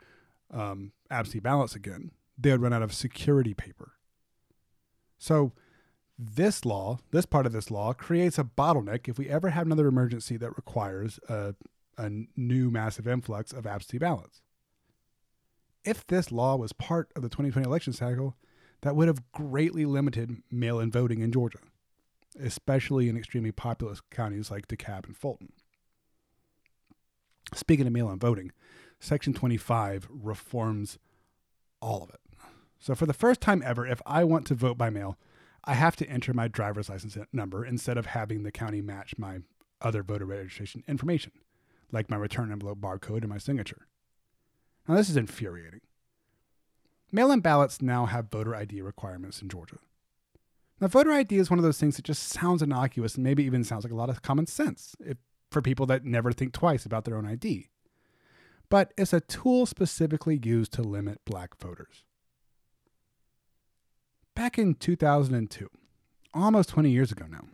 um, 0.53 0.93
absentee 1.11 1.41
ballots 1.41 1.75
again, 1.75 2.13
they 2.39 2.53
would 2.53 2.63
run 2.63 2.73
out 2.73 2.83
of 2.83 2.95
security 2.95 3.55
paper. 3.55 3.93
So 5.19 5.53
this 6.17 6.65
law, 6.65 6.99
this 7.11 7.27
part 7.27 7.45
of 7.45 7.53
this 7.53 7.73
law, 7.73 7.93
creates 7.93 8.39
a 8.39 8.45
bottleneck 8.45 9.09
if 9.09 9.19
we 9.19 9.29
ever 9.29 9.51
have 9.51 9.67
another 9.67 9.89
emergency 9.89 10.37
that 10.37 10.57
requires 10.57 11.19
a, 11.29 11.55
a 11.97 12.11
new 12.37 12.71
massive 12.71 13.07
influx 13.07 13.53
of 13.53 13.67
absentee 13.67 13.99
ballots. 13.99 14.43
If 15.85 16.07
this 16.07 16.33
law 16.33 16.57
was 16.57 16.73
part 16.73 17.11
of 17.15 17.23
the 17.23 17.29
2020 17.29 17.67
election 17.67 17.93
cycle, 17.93 18.37
that 18.83 18.97
would 18.97 19.09
have 19.09 19.31
greatly 19.33 19.85
limited 19.85 20.43
mail 20.51 20.81
in 20.81 20.91
voting 20.91 21.21
in 21.21 21.33
Georgia, 21.33 21.59
especially 22.41 23.09
in 23.09 23.17
extremely 23.17 23.53
populous 23.53 24.01
counties 24.11 24.51
like 24.51 24.69
DeKalb 24.69 25.07
and 25.07 25.17
Fulton. 25.17 25.53
Speaking 27.55 27.87
of 27.87 27.93
mail 27.93 28.11
in 28.11 28.19
voting, 28.19 28.53
Section 29.01 29.35
25 29.35 30.09
reforms 30.11 30.99
all 31.81 32.03
of 32.03 32.11
it. 32.11 32.21
So, 32.79 32.95
for 32.95 33.07
the 33.07 33.13
first 33.13 33.41
time 33.41 33.63
ever, 33.65 33.87
if 33.87 34.01
I 34.07 34.25
want 34.25 34.47
to 34.47 34.55
vote 34.55 34.79
by 34.79 34.91
mail, 34.91 35.19
I 35.65 35.75
have 35.75 35.97
to 35.97 36.09
enter 36.09 36.35
my 36.35 36.49
driver's 36.49 36.89
license 36.89 37.17
number 37.33 37.65
instead 37.65 37.97
of 37.97 38.07
having 38.07 38.43
the 38.43 38.53
county 38.53 38.83
match 38.83 39.15
my 39.17 39.39
other 39.81 40.03
voter 40.03 40.27
registration 40.27 40.85
information, 40.87 41.33
like 41.95 42.11
my 42.11 42.17
return 42.17 42.53
envelope 42.53 42.79
barcode 42.79 43.23
and 43.23 43.29
my 43.29 43.39
signature. 43.39 43.87
Now, 44.87 44.97
this 44.97 45.09
is 45.09 45.17
infuriating. 45.17 45.81
Mail 47.11 47.31
in 47.31 47.41
ballots 47.41 47.81
now 47.81 48.07
have 48.07 48.31
voter 48.31 48.55
ID 48.55 48.83
requirements 48.83 49.41
in 49.41 49.49
Georgia. 49.49 49.79
Now, 50.81 50.89
voter 50.89 51.13
ID 51.13 51.37
is 51.37 51.49
one 51.49 51.59
of 51.59 51.65
those 51.65 51.79
things 51.79 51.97
that 51.97 52.05
just 52.05 52.25
sounds 52.25 52.61
innocuous 52.61 53.15
and 53.15 53.25
maybe 53.25 53.45
even 53.45 53.65
sounds 53.65 53.85
like 53.85 53.93
a 53.93 53.97
lot 53.97 54.11
of 54.11 54.21
common 54.21 54.47
sense 54.47 54.95
if, 55.01 55.17
for 55.51 55.63
people 55.63 55.87
that 55.87 56.05
never 56.05 56.33
think 56.33 56.53
twice 56.53 56.85
about 56.85 57.05
their 57.05 57.17
own 57.17 57.27
ID. 57.27 57.69
But 58.69 58.93
it's 58.99 59.13
a 59.13 59.21
tool 59.21 59.67
specifically 59.67 60.41
used 60.43 60.73
to 60.73 60.83
limit 60.83 61.21
black 61.25 61.57
voters 61.59 62.05
back 64.35 64.59
in 64.59 64.75
2002, 64.75 65.71
almost 66.33 66.69
20 66.71 66.91
years 66.91 67.13
ago 67.13 67.27
now, 67.31 67.45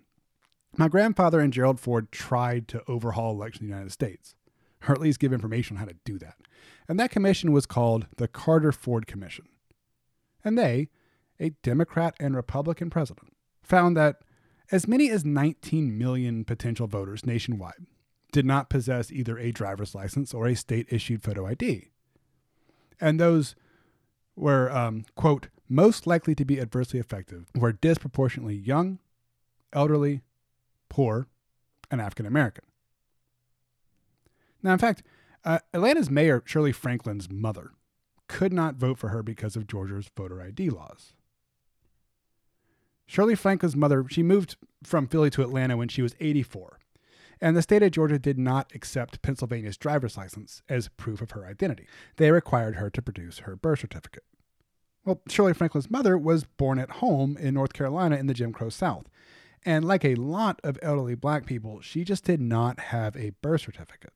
my 0.80 0.88
grandfather 0.88 1.40
and 1.40 1.52
Gerald 1.52 1.78
Ford 1.78 2.10
tried 2.10 2.66
to 2.68 2.82
overhaul 2.88 3.34
elections 3.34 3.60
in 3.60 3.66
the 3.68 3.74
United 3.74 3.92
States, 3.92 4.34
or 4.88 4.94
at 4.94 5.00
least 5.00 5.20
give 5.20 5.30
information 5.30 5.76
on 5.76 5.80
how 5.80 5.86
to 5.86 5.96
do 6.06 6.18
that. 6.18 6.36
And 6.88 6.98
that 6.98 7.10
commission 7.10 7.52
was 7.52 7.66
called 7.66 8.06
the 8.16 8.26
Carter 8.26 8.72
Ford 8.72 9.06
Commission. 9.06 9.44
And 10.42 10.56
they, 10.56 10.88
a 11.38 11.50
Democrat 11.62 12.14
and 12.18 12.34
Republican 12.34 12.88
president, 12.88 13.36
found 13.62 13.94
that 13.98 14.22
as 14.72 14.88
many 14.88 15.10
as 15.10 15.22
19 15.22 15.98
million 15.98 16.46
potential 16.46 16.86
voters 16.86 17.26
nationwide 17.26 17.84
did 18.32 18.46
not 18.46 18.70
possess 18.70 19.12
either 19.12 19.38
a 19.38 19.52
driver's 19.52 19.94
license 19.94 20.32
or 20.32 20.46
a 20.46 20.56
state 20.56 20.86
issued 20.88 21.22
photo 21.22 21.46
ID. 21.46 21.90
And 22.98 23.20
those 23.20 23.54
were, 24.34 24.72
um, 24.72 25.04
quote, 25.14 25.48
most 25.68 26.06
likely 26.06 26.34
to 26.36 26.44
be 26.46 26.58
adversely 26.58 26.98
affected 26.98 27.44
were 27.54 27.70
disproportionately 27.70 28.56
young, 28.56 28.98
elderly, 29.74 30.22
poor, 30.90 31.28
and 31.90 32.00
African 32.00 32.26
American. 32.26 32.64
Now, 34.62 34.72
in 34.72 34.78
fact, 34.78 35.02
uh, 35.44 35.60
Atlanta's 35.72 36.10
mayor, 36.10 36.42
Shirley 36.44 36.72
Franklin's 36.72 37.30
mother, 37.30 37.70
could 38.28 38.52
not 38.52 38.76
vote 38.76 38.98
for 38.98 39.08
her 39.08 39.22
because 39.22 39.56
of 39.56 39.66
Georgia's 39.66 40.10
voter 40.14 40.42
ID 40.42 40.70
laws. 40.70 41.14
Shirley 43.06 43.34
Franklin's 43.34 43.74
mother, 43.74 44.04
she 44.08 44.22
moved 44.22 44.56
from 44.84 45.08
Philly 45.08 45.30
to 45.30 45.42
Atlanta 45.42 45.76
when 45.76 45.88
she 45.88 46.02
was 46.02 46.14
84, 46.20 46.78
and 47.40 47.56
the 47.56 47.62
state 47.62 47.82
of 47.82 47.90
Georgia 47.90 48.18
did 48.18 48.38
not 48.38 48.70
accept 48.74 49.22
Pennsylvania's 49.22 49.76
driver's 49.76 50.16
license 50.16 50.62
as 50.68 50.88
proof 50.88 51.20
of 51.20 51.32
her 51.32 51.46
identity. 51.46 51.86
They 52.16 52.30
required 52.30 52.76
her 52.76 52.90
to 52.90 53.02
produce 53.02 53.40
her 53.40 53.56
birth 53.56 53.80
certificate. 53.80 54.24
Well, 55.04 55.22
Shirley 55.28 55.54
Franklin's 55.54 55.90
mother 55.90 56.16
was 56.18 56.44
born 56.44 56.78
at 56.78 56.90
home 56.90 57.36
in 57.38 57.54
North 57.54 57.72
Carolina 57.72 58.16
in 58.16 58.26
the 58.26 58.34
Jim 58.34 58.52
Crow 58.52 58.68
South. 58.68 59.06
And 59.64 59.84
like 59.84 60.04
a 60.04 60.14
lot 60.14 60.60
of 60.64 60.78
elderly 60.82 61.14
black 61.14 61.44
people, 61.44 61.80
she 61.80 62.04
just 62.04 62.24
did 62.24 62.40
not 62.40 62.80
have 62.80 63.16
a 63.16 63.32
birth 63.42 63.62
certificate. 63.62 64.12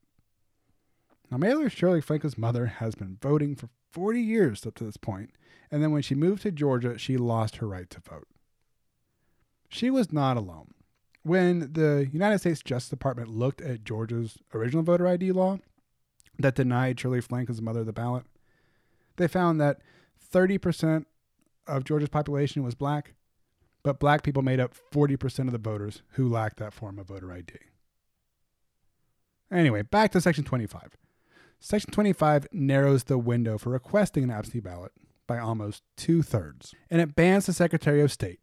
Now, 1.31 1.39
Mayor 1.39 1.69
Shirley 1.69 2.01
Franklin's 2.01 2.39
mother 2.39 2.67
has 2.67 2.95
been 2.95 3.19
voting 3.21 3.57
for 3.57 3.69
40 3.93 4.21
years 4.21 4.67
up 4.67 4.75
to 4.77 4.85
this 4.85 4.97
point, 4.97 5.31
and 5.71 5.83
then 5.83 5.93
when 5.93 6.03
she 6.03 6.15
moved 6.15 6.43
to 6.43 6.51
Georgia, 6.51 6.99
she 6.99 7.17
lost 7.17 7.57
her 7.57 7.69
right 7.69 7.89
to 7.91 8.01
vote. 8.01 8.29
She 9.69 9.91
was 9.91 10.13
not 10.13 10.37
alone. 10.37 10.75
When 11.23 11.73
the 11.73 12.09
United 12.13 12.39
States 12.39 12.63
Justice 12.63 12.91
Department 12.91 13.31
looked 13.31 13.61
at 13.61 13.85
Georgia's 13.85 14.39
original 14.53 14.83
voter 14.83 15.07
ID 15.07 15.33
law 15.33 15.59
that 16.39 16.55
denied 16.55 17.01
Shirley 17.01 17.21
Franklin's 17.21 17.63
mother 17.63 17.83
the 17.83 17.93
ballot, 17.93 18.25
they 19.17 19.29
found 19.29 19.61
that 19.61 19.81
30% 20.33 21.07
of 21.67 21.85
Georgia's 21.85 22.11
population 22.11 22.63
was 22.63 22.75
black, 22.75 23.15
but 23.85 24.01
black 24.01 24.25
people 24.25 24.43
made 24.43 24.59
up 24.59 24.75
40% 24.93 25.41
of 25.47 25.53
the 25.53 25.59
voters 25.59 26.03
who 26.13 26.29
lacked 26.29 26.57
that 26.57 26.73
form 26.73 26.99
of 26.99 27.07
voter 27.07 27.31
ID. 27.31 27.53
Anyway, 29.53 29.83
back 29.83 30.11
to 30.13 30.21
Section 30.21 30.43
25. 30.43 30.97
Section 31.61 31.93
25 31.93 32.49
narrows 32.51 33.05
the 33.05 33.19
window 33.19 33.59
for 33.59 33.71
requesting 33.71 34.25
an 34.25 34.31
absentee 34.31 34.61
ballot 34.61 34.93
by 35.27 35.39
almost 35.39 35.83
two 35.97 36.23
thirds, 36.23 36.75
and 36.91 37.01
it 37.01 37.15
bans 37.15 37.47
the 37.47 37.53
Secretary 37.53 38.03
of 38.03 38.11
State, 38.11 38.41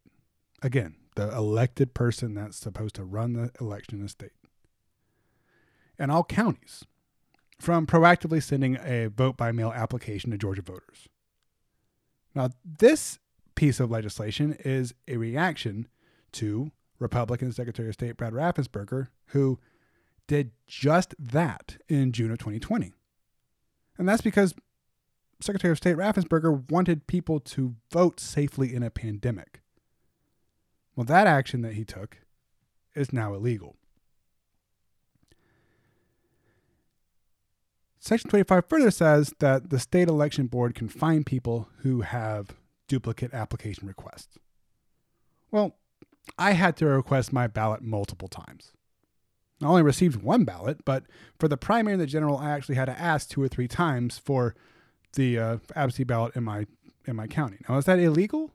again, 0.62 0.95
the 1.15 1.30
elected 1.36 1.93
person 1.93 2.34
that's 2.34 2.58
supposed 2.58 2.95
to 2.95 3.04
run 3.04 3.34
the 3.34 3.51
election 3.60 3.95
in 3.95 4.04
the 4.04 4.10
state, 4.10 4.32
and 5.99 6.12
all 6.12 6.23
counties 6.23 6.86
from 7.60 7.86
proactively 7.86 8.41
sending 8.41 8.77
a 8.84 9.08
vote 9.08 9.38
by 9.38 9.51
mail 9.51 9.71
application 9.75 10.32
to 10.32 10.38
Georgia 10.38 10.63
voters. 10.63 11.08
Now, 12.34 12.49
this 12.65 13.19
piece 13.62 13.80
of 13.80 13.91
legislation 13.91 14.58
is 14.65 14.91
a 15.08 15.17
reaction 15.17 15.88
to 16.32 16.71
Republican 16.97 17.52
Secretary 17.52 17.89
of 17.89 17.93
State 17.93 18.17
Brad 18.17 18.34
Raffensperger, 18.34 19.10
who 19.28 19.60
did 20.26 20.50
just 20.65 21.13
that 21.19 21.78
in 21.88 22.12
June 22.12 22.32
of 22.32 22.39
2020. 22.39 22.91
And 24.00 24.10
that's 24.10 24.24
because 24.24 24.56
Secretary 25.41 25.71
of 25.71 25.78
State 25.78 25.95
Raffensperger 25.95 26.71
wanted 26.71 27.06
people 27.06 27.39
to 27.39 27.76
vote 27.91 28.19
safely 28.19 28.74
in 28.74 28.82
a 28.82 28.89
pandemic. 28.89 29.62
Well, 30.95 31.06
that 31.06 31.28
action 31.28 31.62
that 31.62 31.74
he 31.74 31.86
took 31.86 32.17
is 32.95 33.13
now 33.13 33.36
illegal. 33.36 33.76
Section 38.00 38.28
25 38.28 38.65
further 38.67 38.89
says 38.89 39.36
that 39.38 39.69
the 39.69 39.78
state 39.78 40.08
election 40.08 40.47
board 40.47 40.74
can 40.74 40.89
fine 40.89 41.24
people 41.24 41.69
who 41.84 42.02
have 42.02 42.56
duplicate 42.91 43.34
application 43.34 43.88
requests. 43.88 44.38
Well, 45.49 45.77
I 46.38 46.51
had 46.51 46.75
to 46.77 46.88
request 46.88 47.32
my 47.32 47.47
ballot 47.47 47.82
multiple 47.82 48.27
times. 48.27 48.73
I 49.63 49.67
only 49.67 49.82
received 49.82 50.21
one 50.21 50.43
ballot, 50.43 50.84
but 50.84 51.06
for 51.39 51.47
the 51.47 51.56
primary 51.56 51.93
and 51.93 52.01
the 52.01 52.06
general, 52.06 52.38
I 52.38 52.49
actually 52.49 52.75
had 52.75 52.86
to 52.86 52.99
ask 52.99 53.30
two 53.30 53.41
or 53.41 53.47
three 53.47 53.69
times 53.69 54.17
for 54.17 54.56
the 55.13 55.39
uh, 55.39 55.58
absentee 55.73 56.04
ballot 56.04 56.36
in 56.36 56.43
my 56.43 56.67
in 57.06 57.15
my 57.15 57.27
county. 57.27 57.60
Now, 57.69 57.77
is 57.77 57.86
that 57.86 57.97
illegal? 57.97 58.51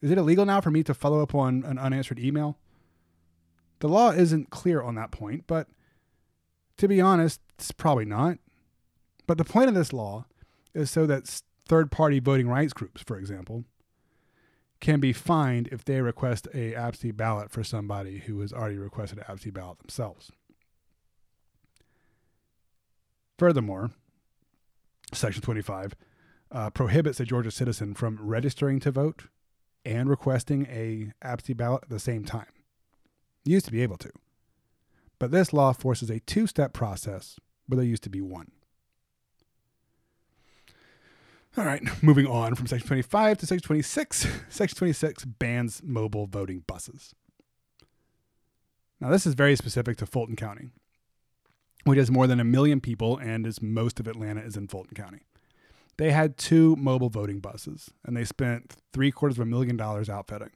Is 0.00 0.12
it 0.12 0.18
illegal 0.18 0.46
now 0.46 0.60
for 0.60 0.70
me 0.70 0.84
to 0.84 0.94
follow 0.94 1.20
up 1.20 1.34
on 1.34 1.64
an 1.64 1.78
unanswered 1.78 2.20
email? 2.20 2.58
The 3.80 3.88
law 3.88 4.12
isn't 4.12 4.50
clear 4.50 4.80
on 4.82 4.94
that 4.94 5.10
point, 5.10 5.48
but 5.48 5.66
to 6.76 6.86
be 6.86 7.00
honest, 7.00 7.40
it's 7.58 7.72
probably 7.72 8.04
not. 8.04 8.38
But 9.26 9.36
the 9.36 9.44
point 9.44 9.68
of 9.68 9.74
this 9.74 9.92
law 9.92 10.26
is 10.74 10.92
so 10.92 11.06
that 11.06 11.42
third 11.68 11.90
party 11.90 12.18
voting 12.18 12.48
rights 12.48 12.72
groups, 12.72 13.02
for 13.02 13.18
example, 13.18 13.64
can 14.80 15.00
be 15.00 15.12
fined 15.12 15.68
if 15.70 15.84
they 15.84 16.00
request 16.00 16.48
a 16.54 16.74
absentee 16.74 17.12
ballot 17.12 17.50
for 17.50 17.62
somebody 17.62 18.18
who 18.20 18.40
has 18.40 18.52
already 18.52 18.78
requested 18.78 19.18
an 19.18 19.24
absentee 19.28 19.50
ballot 19.50 19.78
themselves. 19.78 20.30
Furthermore, 23.38 23.90
Section 25.12 25.42
25 25.42 25.94
uh, 26.50 26.70
prohibits 26.70 27.20
a 27.20 27.24
Georgia 27.24 27.50
citizen 27.50 27.94
from 27.94 28.18
registering 28.20 28.80
to 28.80 28.90
vote 28.90 29.24
and 29.84 30.08
requesting 30.08 30.66
a 30.66 31.12
absentee 31.22 31.52
ballot 31.54 31.84
at 31.84 31.90
the 31.90 32.00
same 32.00 32.24
time. 32.24 32.46
You 33.44 33.54
used 33.54 33.66
to 33.66 33.72
be 33.72 33.82
able 33.82 33.96
to, 33.98 34.10
but 35.18 35.30
this 35.30 35.52
law 35.52 35.72
forces 35.72 36.10
a 36.10 36.20
two-step 36.20 36.72
process 36.72 37.38
where 37.66 37.76
there 37.76 37.86
used 37.86 38.02
to 38.04 38.10
be 38.10 38.20
one. 38.20 38.50
All 41.56 41.64
right, 41.64 41.82
moving 42.02 42.26
on 42.26 42.54
from 42.54 42.66
Section 42.66 42.86
25 42.86 43.38
to 43.38 43.46
Section 43.46 43.66
26. 43.66 44.26
Section 44.48 44.76
26 44.76 45.24
bans 45.24 45.82
mobile 45.82 46.26
voting 46.26 46.62
buses. 46.66 47.14
Now, 49.00 49.10
this 49.10 49.26
is 49.26 49.34
very 49.34 49.56
specific 49.56 49.96
to 49.98 50.06
Fulton 50.06 50.36
County, 50.36 50.68
which 51.84 51.98
has 51.98 52.10
more 52.10 52.26
than 52.26 52.40
a 52.40 52.44
million 52.44 52.80
people 52.80 53.16
and 53.16 53.46
is 53.46 53.62
most 53.62 53.98
of 53.98 54.06
Atlanta 54.06 54.40
is 54.40 54.56
in 54.56 54.68
Fulton 54.68 54.94
County. 54.94 55.20
They 55.96 56.12
had 56.12 56.36
two 56.36 56.76
mobile 56.76 57.08
voting 57.08 57.40
buses, 57.40 57.90
and 58.04 58.16
they 58.16 58.24
spent 58.24 58.76
three 58.92 59.10
quarters 59.10 59.38
of 59.38 59.42
a 59.42 59.46
million 59.46 59.76
dollars 59.76 60.08
outfitting. 60.08 60.50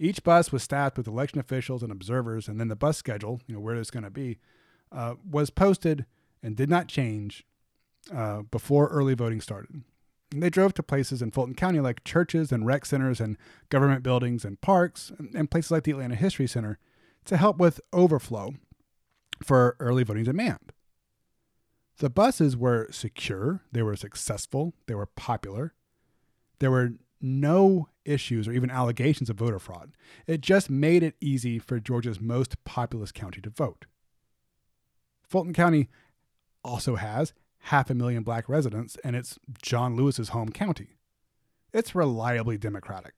Each 0.00 0.22
bus 0.24 0.50
was 0.50 0.62
staffed 0.62 0.96
with 0.96 1.06
election 1.06 1.38
officials 1.38 1.82
and 1.82 1.92
observers, 1.92 2.48
and 2.48 2.58
then 2.58 2.68
the 2.68 2.76
bus 2.76 2.96
schedule, 2.96 3.40
you 3.46 3.54
know, 3.54 3.60
where 3.60 3.76
it's 3.76 3.90
going 3.90 4.02
to 4.02 4.10
be, 4.10 4.38
uh, 4.90 5.14
was 5.28 5.50
posted 5.50 6.06
and 6.42 6.56
did 6.56 6.70
not 6.70 6.88
change 6.88 7.44
uh, 8.14 8.42
before 8.42 8.88
early 8.88 9.14
voting 9.14 9.40
started. 9.40 9.82
And 10.32 10.42
they 10.42 10.50
drove 10.50 10.74
to 10.74 10.82
places 10.82 11.22
in 11.22 11.32
Fulton 11.32 11.54
County 11.54 11.80
like 11.80 12.04
churches 12.04 12.52
and 12.52 12.64
rec 12.64 12.86
centers 12.86 13.20
and 13.20 13.36
government 13.68 14.02
buildings 14.02 14.44
and 14.44 14.60
parks 14.60 15.10
and, 15.18 15.34
and 15.34 15.50
places 15.50 15.70
like 15.70 15.84
the 15.84 15.90
Atlanta 15.92 16.14
History 16.14 16.46
Center 16.46 16.78
to 17.24 17.36
help 17.36 17.58
with 17.58 17.80
overflow 17.92 18.54
for 19.42 19.76
early 19.80 20.04
voting 20.04 20.24
demand. 20.24 20.72
The 21.98 22.10
buses 22.10 22.56
were 22.56 22.88
secure, 22.90 23.62
they 23.72 23.82
were 23.82 23.96
successful, 23.96 24.72
they 24.86 24.94
were 24.94 25.06
popular. 25.06 25.74
There 26.58 26.70
were 26.70 26.94
no 27.20 27.88
issues 28.04 28.48
or 28.48 28.52
even 28.52 28.70
allegations 28.70 29.28
of 29.28 29.36
voter 29.36 29.58
fraud. 29.58 29.92
It 30.26 30.40
just 30.40 30.70
made 30.70 31.02
it 31.02 31.16
easy 31.20 31.58
for 31.58 31.78
Georgia's 31.78 32.20
most 32.20 32.62
populous 32.64 33.12
county 33.12 33.40
to 33.42 33.50
vote. 33.50 33.84
Fulton 35.28 35.52
County 35.52 35.88
also 36.64 36.96
has 36.96 37.34
half 37.64 37.90
a 37.90 37.94
million 37.94 38.22
black 38.22 38.48
residents, 38.48 38.96
and 39.04 39.14
it's 39.14 39.38
John 39.62 39.96
Lewis's 39.96 40.30
home 40.30 40.50
county. 40.50 40.96
It's 41.72 41.94
reliably 41.94 42.58
Democratic. 42.58 43.14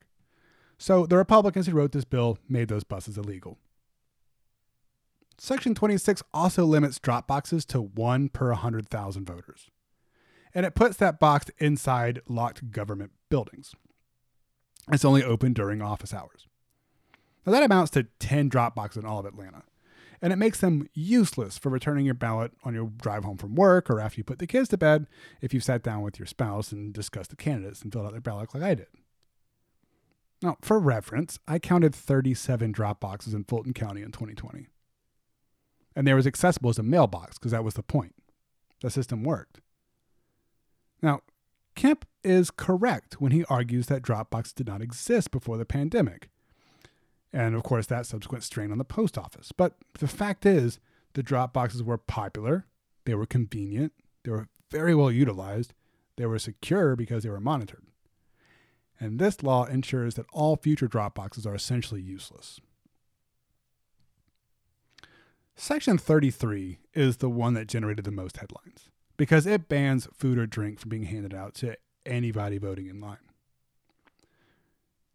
So 0.77 1.05
the 1.05 1.17
Republicans 1.17 1.67
who 1.67 1.73
wrote 1.73 1.91
this 1.91 2.05
bill 2.05 2.37
made 2.47 2.67
those 2.67 2.83
buses 2.83 3.17
illegal. 3.17 3.57
Section 5.37 5.73
26 5.73 6.21
also 6.33 6.65
limits 6.65 6.99
drop 6.99 7.27
boxes 7.27 7.65
to 7.65 7.81
one 7.81 8.29
per 8.29 8.49
100,000 8.49 9.25
voters. 9.25 9.69
And 10.53 10.65
it 10.65 10.75
puts 10.75 10.97
that 10.97 11.19
box 11.19 11.49
inside 11.57 12.21
locked 12.27 12.71
government 12.71 13.11
buildings. 13.29 13.73
It's 14.91 15.05
only 15.05 15.23
open 15.23 15.53
during 15.53 15.81
office 15.81 16.13
hours. 16.13 16.47
Now 17.45 17.53
that 17.53 17.63
amounts 17.63 17.91
to 17.91 18.07
10 18.19 18.49
drop 18.49 18.75
boxes 18.75 19.03
in 19.03 19.09
all 19.09 19.19
of 19.19 19.25
Atlanta 19.25 19.63
and 20.23 20.31
it 20.31 20.37
makes 20.37 20.61
them 20.61 20.87
useless 20.93 21.57
for 21.57 21.67
returning 21.67 22.05
your 22.05 22.13
ballot 22.13 22.53
on 22.63 22.73
your 22.73 22.85
drive 22.85 23.25
home 23.25 23.37
from 23.37 23.55
work 23.55 23.89
or 23.89 23.99
after 23.99 24.17
you 24.17 24.23
put 24.23 24.39
the 24.39 24.47
kids 24.47 24.69
to 24.69 24.77
bed 24.77 25.05
if 25.41 25.53
you've 25.53 25.65
sat 25.65 25.83
down 25.83 26.01
with 26.01 26.17
your 26.17 26.25
spouse 26.25 26.71
and 26.71 26.93
discussed 26.93 27.29
the 27.29 27.35
candidates 27.35 27.81
and 27.81 27.91
filled 27.91 28.05
out 28.05 28.13
their 28.13 28.21
ballot 28.21 28.55
like 28.55 28.63
I 28.63 28.73
did. 28.73 28.87
Now, 30.41 30.55
for 30.61 30.79
reference, 30.79 31.39
I 31.45 31.59
counted 31.59 31.93
37 31.93 32.71
drop 32.71 33.01
boxes 33.01 33.33
in 33.33 33.43
Fulton 33.43 33.73
County 33.73 34.01
in 34.01 34.11
2020. 34.13 34.67
And 35.93 36.07
they 36.07 36.13
were 36.13 36.19
as 36.19 36.27
accessible 36.27 36.69
as 36.69 36.79
a 36.79 36.83
mailbox 36.83 37.37
because 37.37 37.51
that 37.51 37.65
was 37.65 37.73
the 37.73 37.83
point. 37.83 38.15
The 38.81 38.89
system 38.89 39.23
worked. 39.23 39.59
Now, 41.01 41.19
Kemp 41.75 42.05
is 42.23 42.49
correct 42.49 43.19
when 43.19 43.33
he 43.33 43.43
argues 43.45 43.87
that 43.87 44.01
drop 44.01 44.29
box 44.29 44.53
did 44.53 44.67
not 44.67 44.81
exist 44.81 45.31
before 45.31 45.57
the 45.57 45.65
pandemic 45.65 46.29
and 47.33 47.55
of 47.55 47.63
course 47.63 47.87
that 47.87 48.05
subsequent 48.05 48.43
strain 48.43 48.71
on 48.71 48.77
the 48.77 48.85
post 48.85 49.17
office. 49.17 49.51
But 49.51 49.75
the 49.99 50.07
fact 50.07 50.45
is, 50.45 50.79
the 51.13 51.23
drop 51.23 51.51
boxes 51.53 51.83
were 51.83 51.97
popular, 51.97 52.65
they 53.05 53.15
were 53.15 53.25
convenient, 53.25 53.91
they 54.23 54.31
were 54.31 54.47
very 54.71 54.95
well 54.95 55.11
utilized, 55.11 55.73
they 56.15 56.25
were 56.25 56.39
secure 56.39 56.95
because 56.95 57.23
they 57.23 57.29
were 57.29 57.39
monitored. 57.39 57.83
and 58.99 59.19
this 59.19 59.43
law 59.43 59.65
ensures 59.65 60.15
that 60.15 60.27
all 60.31 60.55
future 60.55 60.87
drop 60.87 61.15
boxes 61.15 61.45
are 61.45 61.55
essentially 61.55 62.01
useless. 62.01 62.61
Section 65.55 65.97
33 65.97 66.79
is 66.93 67.17
the 67.17 67.29
one 67.29 67.53
that 67.53 67.67
generated 67.67 68.05
the 68.05 68.11
most 68.11 68.37
headlines 68.37 68.89
because 69.17 69.45
it 69.45 69.67
bans 69.69 70.07
food 70.13 70.37
or 70.37 70.47
drink 70.47 70.79
from 70.79 70.89
being 70.89 71.03
handed 71.03 71.33
out 71.33 71.53
to 71.55 71.75
anybody 72.05 72.57
voting 72.57 72.87
in 72.87 72.99
line. 72.99 73.17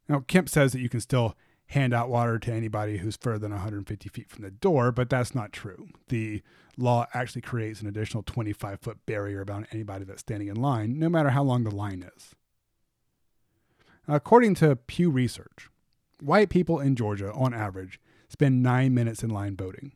Now, 0.09 0.21
Kemp 0.21 0.49
says 0.49 0.73
that 0.73 0.81
you 0.81 0.89
can 0.89 1.01
still 1.01 1.37
hand 1.69 1.93
out 1.93 2.09
water 2.09 2.39
to 2.39 2.53
anybody 2.53 2.99
who's 2.99 3.17
further 3.17 3.41
than 3.41 3.53
150 3.53 4.09
feet 4.09 4.31
from 4.31 4.43
the 4.43 4.51
door, 4.51 4.91
but 4.91 5.11
that's 5.11 5.35
not 5.35 5.53
true. 5.53 5.89
The 6.09 6.43
law 6.77 7.07
actually 7.13 7.43
creates 7.43 7.81
an 7.81 7.87
additional 7.87 8.23
25 8.23 8.81
foot 8.81 8.99
barrier 9.05 9.41
about 9.41 9.67
anybody 9.73 10.05
that's 10.05 10.21
standing 10.21 10.49
in 10.49 10.57
line, 10.57 10.99
no 10.99 11.09
matter 11.09 11.31
how 11.31 11.43
long 11.43 11.65
the 11.65 11.75
line 11.75 12.09
is. 12.17 12.35
According 14.07 14.55
to 14.57 14.77
Pew 14.77 15.11
Research, 15.11 15.69
white 16.23 16.49
people 16.49 16.81
in 16.81 16.97
Georgia, 16.97 17.33
on 17.33 17.53
average, 17.53 18.01
spend 18.29 18.63
nine 18.63 18.95
minutes 18.95 19.23
in 19.23 19.29
line 19.29 19.55
voting 19.55 19.93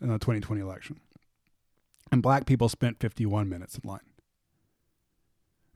in 0.00 0.08
the 0.08 0.18
2020 0.18 0.60
election, 0.60 1.00
and 2.12 2.22
black 2.22 2.46
people 2.46 2.68
spent 2.68 3.00
51 3.00 3.48
minutes 3.48 3.76
in 3.76 3.88
line. 3.88 4.00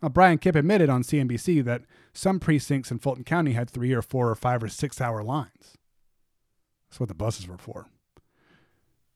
Now, 0.04 0.10
Brian 0.10 0.36
Kemp 0.36 0.54
admitted 0.54 0.90
on 0.90 1.02
CNBC 1.02 1.64
that 1.64 1.84
some 2.12 2.38
precincts 2.38 2.90
in 2.90 2.98
Fulton 2.98 3.24
County 3.24 3.52
had 3.52 3.70
three 3.70 3.94
or 3.94 4.02
four 4.02 4.28
or 4.28 4.34
five 4.34 4.62
or 4.62 4.68
six 4.68 5.00
hour 5.00 5.22
lines. 5.22 5.78
That's 6.90 7.00
what 7.00 7.08
the 7.08 7.14
buses 7.14 7.48
were 7.48 7.56
for. 7.56 7.86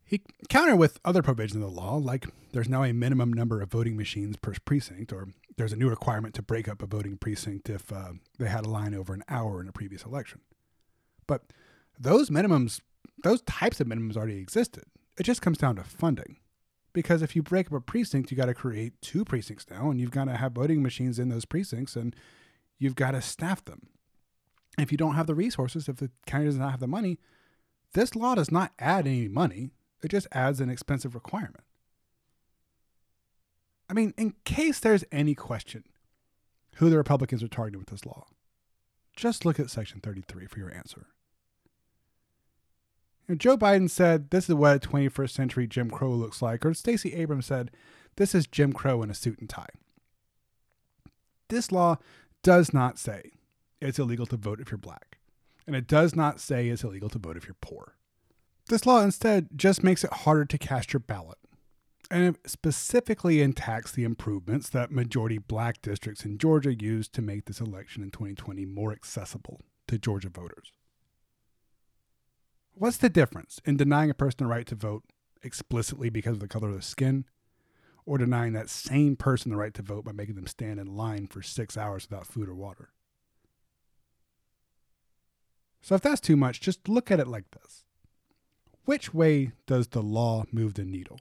He 0.02 0.22
countered 0.48 0.78
with 0.78 0.98
other 1.04 1.22
provisions 1.22 1.62
of 1.62 1.70
the 1.70 1.76
law, 1.78 1.96
like 1.96 2.28
there's 2.52 2.70
now 2.70 2.84
a 2.84 2.94
minimum 2.94 3.34
number 3.34 3.60
of 3.60 3.70
voting 3.70 3.98
machines 3.98 4.36
per 4.36 4.54
precinct, 4.64 5.12
or 5.12 5.28
there's 5.58 5.74
a 5.74 5.76
new 5.76 5.90
requirement 5.90 6.34
to 6.36 6.42
break 6.42 6.66
up 6.66 6.80
a 6.80 6.86
voting 6.86 7.18
precinct 7.18 7.68
if 7.68 7.92
uh, 7.92 8.12
they 8.38 8.48
had 8.48 8.64
a 8.64 8.70
line 8.70 8.94
over 8.94 9.12
an 9.12 9.24
hour 9.28 9.60
in 9.60 9.68
a 9.68 9.72
previous 9.72 10.04
election. 10.04 10.40
But 11.26 11.52
those 12.00 12.30
minimums, 12.30 12.80
those 13.22 13.42
types 13.42 13.78
of 13.78 13.88
minimums 13.88 14.16
already 14.16 14.38
existed. 14.38 14.84
It 15.18 15.24
just 15.24 15.42
comes 15.42 15.58
down 15.58 15.76
to 15.76 15.84
funding. 15.84 16.38
Because 16.98 17.22
if 17.22 17.36
you 17.36 17.44
break 17.44 17.68
up 17.68 17.74
a 17.74 17.80
precinct, 17.80 18.32
you 18.32 18.36
got 18.36 18.46
to 18.46 18.54
create 18.54 19.00
two 19.00 19.24
precincts 19.24 19.66
now, 19.70 19.88
and 19.88 20.00
you've 20.00 20.10
got 20.10 20.24
to 20.24 20.36
have 20.36 20.50
voting 20.50 20.82
machines 20.82 21.20
in 21.20 21.28
those 21.28 21.44
precincts, 21.44 21.94
and 21.94 22.16
you've 22.76 22.96
got 22.96 23.12
to 23.12 23.22
staff 23.22 23.64
them. 23.64 23.90
If 24.76 24.90
you 24.90 24.98
don't 24.98 25.14
have 25.14 25.28
the 25.28 25.34
resources, 25.36 25.88
if 25.88 25.98
the 25.98 26.10
county 26.26 26.46
does 26.46 26.58
not 26.58 26.72
have 26.72 26.80
the 26.80 26.88
money, 26.88 27.20
this 27.94 28.16
law 28.16 28.34
does 28.34 28.50
not 28.50 28.72
add 28.80 29.06
any 29.06 29.28
money. 29.28 29.70
It 30.02 30.08
just 30.08 30.26
adds 30.32 30.60
an 30.60 30.70
expensive 30.70 31.14
requirement. 31.14 31.62
I 33.88 33.92
mean, 33.92 34.12
in 34.18 34.34
case 34.44 34.80
there's 34.80 35.04
any 35.12 35.36
question 35.36 35.84
who 36.78 36.90
the 36.90 36.96
Republicans 36.96 37.44
are 37.44 37.48
targeting 37.48 37.78
with 37.78 37.90
this 37.90 38.06
law, 38.06 38.26
just 39.14 39.44
look 39.44 39.60
at 39.60 39.70
Section 39.70 40.00
33 40.00 40.46
for 40.46 40.58
your 40.58 40.74
answer. 40.74 41.06
You 43.28 43.34
know, 43.34 43.38
Joe 43.38 43.58
Biden 43.58 43.90
said, 43.90 44.30
This 44.30 44.48
is 44.48 44.54
what 44.54 44.76
a 44.76 44.88
21st 44.88 45.30
century 45.30 45.66
Jim 45.66 45.90
Crow 45.90 46.10
looks 46.12 46.40
like, 46.40 46.64
or 46.64 46.72
Stacey 46.72 47.14
Abrams 47.14 47.46
said, 47.46 47.70
This 48.16 48.34
is 48.34 48.46
Jim 48.46 48.72
Crow 48.72 49.02
in 49.02 49.10
a 49.10 49.14
suit 49.14 49.38
and 49.38 49.48
tie. 49.48 49.68
This 51.48 51.70
law 51.70 51.98
does 52.42 52.72
not 52.72 52.98
say 52.98 53.32
it's 53.80 53.98
illegal 53.98 54.26
to 54.26 54.36
vote 54.36 54.60
if 54.60 54.70
you're 54.70 54.78
black, 54.78 55.18
and 55.66 55.76
it 55.76 55.86
does 55.86 56.16
not 56.16 56.40
say 56.40 56.68
it's 56.68 56.84
illegal 56.84 57.10
to 57.10 57.18
vote 57.18 57.36
if 57.36 57.46
you're 57.46 57.56
poor. 57.60 57.96
This 58.68 58.86
law 58.86 59.02
instead 59.02 59.48
just 59.56 59.84
makes 59.84 60.04
it 60.04 60.12
harder 60.12 60.44
to 60.46 60.58
cast 60.58 60.92
your 60.92 61.00
ballot, 61.00 61.38
and 62.10 62.24
it 62.24 62.50
specifically 62.50 63.42
attacks 63.42 63.92
the 63.92 64.04
improvements 64.04 64.70
that 64.70 64.90
majority 64.90 65.38
black 65.38 65.82
districts 65.82 66.24
in 66.24 66.38
Georgia 66.38 66.74
used 66.74 67.12
to 67.14 67.22
make 67.22 67.44
this 67.44 67.60
election 67.60 68.02
in 68.02 68.10
2020 68.10 68.64
more 68.64 68.92
accessible 68.92 69.60
to 69.86 69.98
Georgia 69.98 70.30
voters. 70.30 70.72
What's 72.78 72.96
the 72.96 73.08
difference 73.08 73.60
in 73.64 73.76
denying 73.76 74.08
a 74.08 74.14
person 74.14 74.36
the 74.38 74.46
right 74.46 74.66
to 74.68 74.76
vote 74.76 75.02
explicitly 75.42 76.10
because 76.10 76.34
of 76.34 76.40
the 76.40 76.46
color 76.46 76.68
of 76.68 76.74
their 76.74 76.80
skin, 76.80 77.24
or 78.06 78.18
denying 78.18 78.52
that 78.52 78.70
same 78.70 79.16
person 79.16 79.50
the 79.50 79.56
right 79.56 79.74
to 79.74 79.82
vote 79.82 80.04
by 80.04 80.12
making 80.12 80.36
them 80.36 80.46
stand 80.46 80.78
in 80.78 80.96
line 80.96 81.26
for 81.26 81.42
six 81.42 81.76
hours 81.76 82.08
without 82.08 82.26
food 82.26 82.48
or 82.48 82.54
water? 82.54 82.90
So, 85.80 85.96
if 85.96 86.02
that's 86.02 86.20
too 86.20 86.36
much, 86.36 86.60
just 86.60 86.88
look 86.88 87.10
at 87.10 87.18
it 87.18 87.26
like 87.26 87.50
this 87.50 87.82
Which 88.84 89.12
way 89.12 89.52
does 89.66 89.88
the 89.88 90.02
law 90.02 90.44
move 90.52 90.74
the 90.74 90.84
needle? 90.84 91.18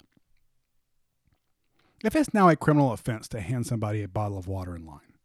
If 2.04 2.16
it's 2.16 2.36
now 2.36 2.50
a 2.50 2.56
criminal 2.56 2.94
offense 2.94 3.28
to 3.30 3.42
hand 3.42 3.66
somebody 3.66 4.04
a 4.04 4.08
bottle 4.08 4.38
of 4.38 4.48
water 4.48 4.76
in 4.76 4.86
line, 4.86 5.18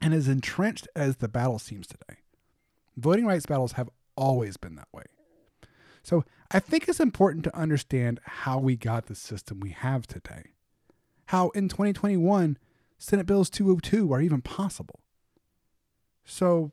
And 0.00 0.12
as 0.14 0.28
entrenched 0.28 0.86
as 0.94 1.16
the 1.16 1.28
battle 1.28 1.58
seems 1.58 1.86
today, 1.86 2.20
voting 2.96 3.26
rights 3.26 3.46
battles 3.46 3.72
have 3.72 3.88
always 4.16 4.56
been 4.56 4.76
that 4.76 4.88
way. 4.92 5.04
So 6.02 6.24
I 6.50 6.60
think 6.60 6.86
it's 6.86 7.00
important 7.00 7.44
to 7.44 7.56
understand 7.56 8.20
how 8.24 8.58
we 8.58 8.76
got 8.76 9.06
the 9.06 9.14
system 9.14 9.60
we 9.60 9.70
have 9.70 10.06
today. 10.06 10.52
How 11.26 11.48
in 11.50 11.68
2021, 11.68 12.58
Senate 12.98 13.26
Bills 13.26 13.48
202 13.48 14.12
are 14.12 14.20
even 14.20 14.42
possible. 14.42 15.00
So 16.24 16.72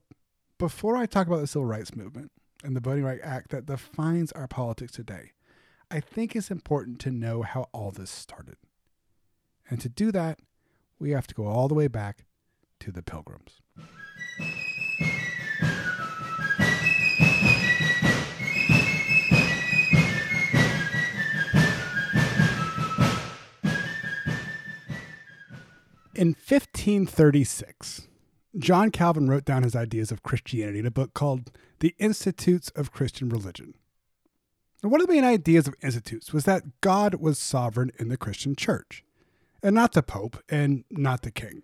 before 0.57 0.97
I 0.97 1.05
talk 1.05 1.27
about 1.27 1.39
the 1.39 1.47
Civil 1.47 1.65
Rights 1.65 1.95
Movement 1.95 2.31
and 2.63 2.75
the 2.75 2.81
Voting 2.81 3.05
Rights 3.05 3.21
Act 3.23 3.51
that 3.51 3.65
defines 3.65 4.31
our 4.33 4.47
politics 4.47 4.91
today, 4.91 5.31
I 5.93 5.99
think 5.99 6.37
it's 6.37 6.49
important 6.49 6.99
to 7.01 7.11
know 7.11 7.41
how 7.41 7.67
all 7.73 7.91
this 7.91 8.09
started. 8.09 8.55
And 9.69 9.81
to 9.81 9.89
do 9.89 10.09
that, 10.13 10.39
we 10.99 11.11
have 11.11 11.27
to 11.27 11.35
go 11.35 11.47
all 11.47 11.67
the 11.67 11.73
way 11.75 11.89
back 11.89 12.23
to 12.79 12.93
the 12.93 13.01
Pilgrims. 13.03 13.59
In 26.15 26.29
1536, 26.29 28.07
John 28.57 28.91
Calvin 28.91 29.29
wrote 29.29 29.43
down 29.43 29.63
his 29.63 29.75
ideas 29.75 30.09
of 30.09 30.23
Christianity 30.23 30.79
in 30.79 30.85
a 30.85 30.91
book 30.91 31.13
called 31.13 31.51
The 31.79 31.95
Institutes 31.99 32.69
of 32.77 32.93
Christian 32.93 33.27
Religion. 33.27 33.73
And 34.81 34.91
one 34.91 35.01
of 35.01 35.07
the 35.07 35.13
main 35.13 35.23
ideas 35.23 35.67
of 35.67 35.75
institutes 35.83 36.33
was 36.33 36.45
that 36.45 36.81
God 36.81 37.15
was 37.15 37.37
sovereign 37.37 37.91
in 37.99 38.09
the 38.09 38.17
Christian 38.17 38.55
church, 38.55 39.03
and 39.61 39.75
not 39.75 39.93
the 39.93 40.01
Pope 40.01 40.41
and 40.49 40.83
not 40.89 41.21
the 41.21 41.31
king. 41.31 41.61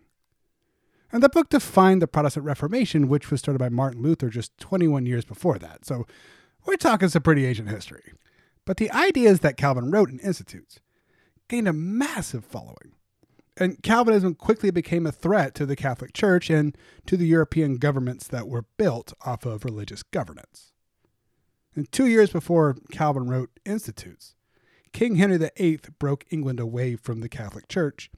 And 1.12 1.23
the 1.23 1.30
book 1.30 1.49
defined 1.49 2.01
the 2.01 2.08
Protestant 2.08 2.45
Reformation, 2.45 3.08
which 3.08 3.32
was 3.32 3.39
started 3.39 3.60
by 3.60 3.69
Martin 3.69 4.01
Luther 4.01 4.30
just 4.30 4.58
21 4.58 5.06
years 5.06 5.23
before 5.23 5.58
that. 5.58 5.86
So 5.86 6.06
we're 6.65 6.75
talking 6.75 7.10
some 7.10 7.21
pretty 7.21 7.45
ancient 7.45 7.69
history. 7.69 8.13
But 8.65 8.77
the 8.77 8.91
ideas 8.91 9.39
that 9.39 9.58
Calvin 9.58 9.89
wrote 9.89 10.10
in 10.10 10.19
Institutes 10.19 10.80
gained 11.47 11.67
a 11.67 11.73
massive 11.73 12.43
following. 12.43 12.93
And 13.56 13.82
Calvinism 13.82 14.36
quickly 14.36 14.69
became 14.69 15.08
a 15.08 15.12
threat 15.12 15.56
to 15.56 15.65
the 15.65 15.77
Catholic 15.77 16.13
Church 16.13 16.49
and 16.49 16.77
to 17.08 17.17
the 17.17 17.25
European 17.25 17.77
governments 17.77 18.27
that 18.27 18.47
were 18.47 18.65
built 18.77 19.13
off 19.25 19.45
of 19.45 19.65
religious 19.65 20.03
governance. 20.03 20.73
And 21.77 21.91
two 21.91 22.07
years 22.07 22.31
before 22.31 22.75
Calvin 22.91 23.29
wrote 23.29 23.51
Institutes, 23.63 24.33
King 24.93 25.17
Henry 25.17 25.37
VIII 25.37 25.79
broke 25.99 26.25
England 26.31 26.59
away 26.59 26.95
from 26.95 27.19
the 27.19 27.29
Catholic 27.29 27.67
Church 27.67 28.09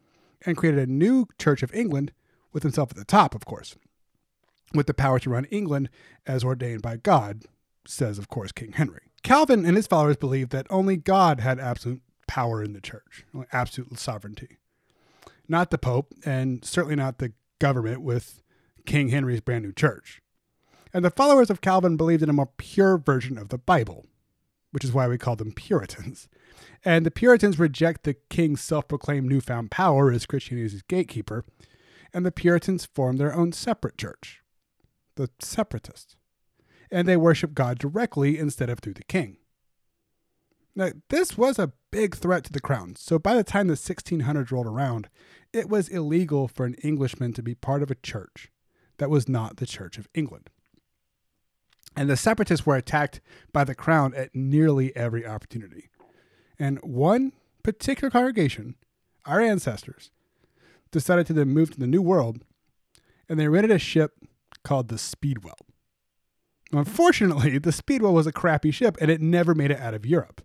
and 0.46 0.56
created 0.56 0.88
a 0.88 0.90
new 0.90 1.26
Church 1.38 1.62
of 1.62 1.74
England 1.74 2.14
with 2.54 2.64
himself 2.64 2.92
at 2.92 2.96
the 2.96 3.04
top, 3.04 3.36
of 3.36 3.44
course, 3.44 3.76
with 4.74 4.88
the 4.88 4.94
power 4.94 5.20
to 5.20 5.30
run 5.30 5.44
England 5.46 5.90
as 6.26 6.42
ordained 6.42 6.82
by 6.82 6.96
God, 6.96 7.44
says, 7.86 8.18
of 8.18 8.30
course, 8.30 8.54
King 8.54 8.72
Henry. 8.72 9.12
Calvin 9.24 9.66
and 9.66 9.76
his 9.76 9.88
followers 9.88 10.16
believed 10.16 10.52
that 10.52 10.66
only 10.70 10.96
God 10.96 11.42
had 11.42 11.60
absolute 11.60 12.02
power 12.30 12.64
in 12.64 12.72
the 12.72 12.80
church, 12.80 13.26
absolute 13.52 14.00
sovereignty. 14.00 14.58
Not 15.50 15.70
the 15.70 15.78
Pope, 15.78 16.14
and 16.24 16.64
certainly 16.64 16.96
not 16.96 17.18
the 17.18 17.34
government 17.60 18.04
with 18.04 18.42
King 18.86 19.10
Henry's 19.10 19.42
brand 19.42 19.66
new 19.66 19.74
church. 19.74 20.22
And 20.94 21.06
the 21.06 21.12
followers 21.12 21.50
of 21.50 21.62
Calvin 21.62 21.98
believed 21.98 22.24
in 22.24 22.30
a 22.30 22.34
more 22.34 22.50
pure 22.58 22.98
version 22.98 23.38
of 23.38 23.50
the 23.50 23.58
Bible, 23.58 24.06
which 24.72 24.84
is 24.84 24.92
why 24.92 25.08
we 25.08 25.18
call 25.18 25.36
them 25.36 25.52
Puritans. 25.52 26.28
And 26.84 27.06
the 27.06 27.12
Puritans 27.12 27.60
reject 27.60 28.04
the 28.04 28.16
king's 28.30 28.62
self 28.62 28.88
proclaimed 28.88 29.28
newfound 29.28 29.72
power 29.72 30.12
as 30.12 30.26
Christianity's 30.26 30.82
gatekeeper 30.84 31.46
and 32.14 32.26
the 32.26 32.32
Puritans 32.32 32.86
form 32.86 33.18
their 33.18 33.36
own 33.36 33.52
separate 33.52 33.98
church, 33.98 34.42
the 35.16 35.30
Separatists, 35.40 36.16
and 36.92 37.08
they 37.08 37.18
worship 37.18 37.54
God 37.54 37.78
directly 37.78 38.38
instead 38.38 38.70
of 38.70 38.80
through 38.80 38.96
the 38.96 39.04
king. 39.04 39.38
Now, 40.76 40.92
this 41.10 41.38
was 41.38 41.60
a 41.60 41.74
big 41.92 42.16
threat 42.16 42.44
to 42.46 42.52
the 42.52 42.62
crown, 42.62 42.96
so 42.96 43.20
by 43.20 43.36
the 43.36 43.44
time 43.44 43.68
the 43.68 43.74
1600s 43.74 44.52
rolled 44.52 44.68
around, 44.68 45.10
it 45.52 45.68
was 45.70 45.90
illegal 45.90 46.48
for 46.48 46.66
an 46.66 46.76
Englishman 46.76 47.34
to 47.34 47.44
be 47.44 47.56
part 47.56 47.84
of 47.84 47.92
a 47.92 47.96
church 47.96 48.52
that 48.98 49.10
was 49.10 49.28
not 49.28 49.58
the 49.58 49.66
Church 49.66 49.98
of 49.98 50.08
England. 50.14 50.50
And 52.00 52.10
the 52.10 52.16
separatists 52.16 52.66
were 52.66 52.78
attacked 52.78 53.20
by 53.52 53.66
the 53.66 53.76
crown 53.76 54.14
at 54.16 54.34
nearly 54.34 54.96
every 54.96 55.28
opportunity. 55.28 55.90
And 56.58 56.80
one 56.80 57.34
particular 57.62 58.10
congregation, 58.10 58.76
our 59.26 59.42
ancestors, 59.42 60.10
decided 60.92 61.28
to 61.28 61.34
then 61.34 61.50
move 61.50 61.72
to 61.72 61.80
the 61.80 61.86
New 61.86 62.02
World, 62.02 62.46
and 63.28 63.38
they 63.38 63.50
rented 63.50 63.72
a 63.72 63.78
ship 63.78 64.14
called 64.64 64.88
the 64.88 64.98
Speedwell. 64.98 65.58
Unfortunately, 66.72 67.58
the 67.58 67.74
Speedwell 67.74 68.14
was 68.14 68.28
a 68.28 68.32
crappy 68.32 68.72
ship 68.72 68.96
and 69.02 69.12
it 69.12 69.20
never 69.20 69.54
made 69.54 69.72
it 69.72 69.82
out 69.82 69.94
of 69.94 70.06
Europe. 70.06 70.42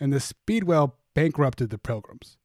And 0.00 0.14
the 0.14 0.20
Speedwell 0.20 0.96
bankrupted 1.12 1.68
the 1.68 1.76
Pilgrims. 1.76 2.38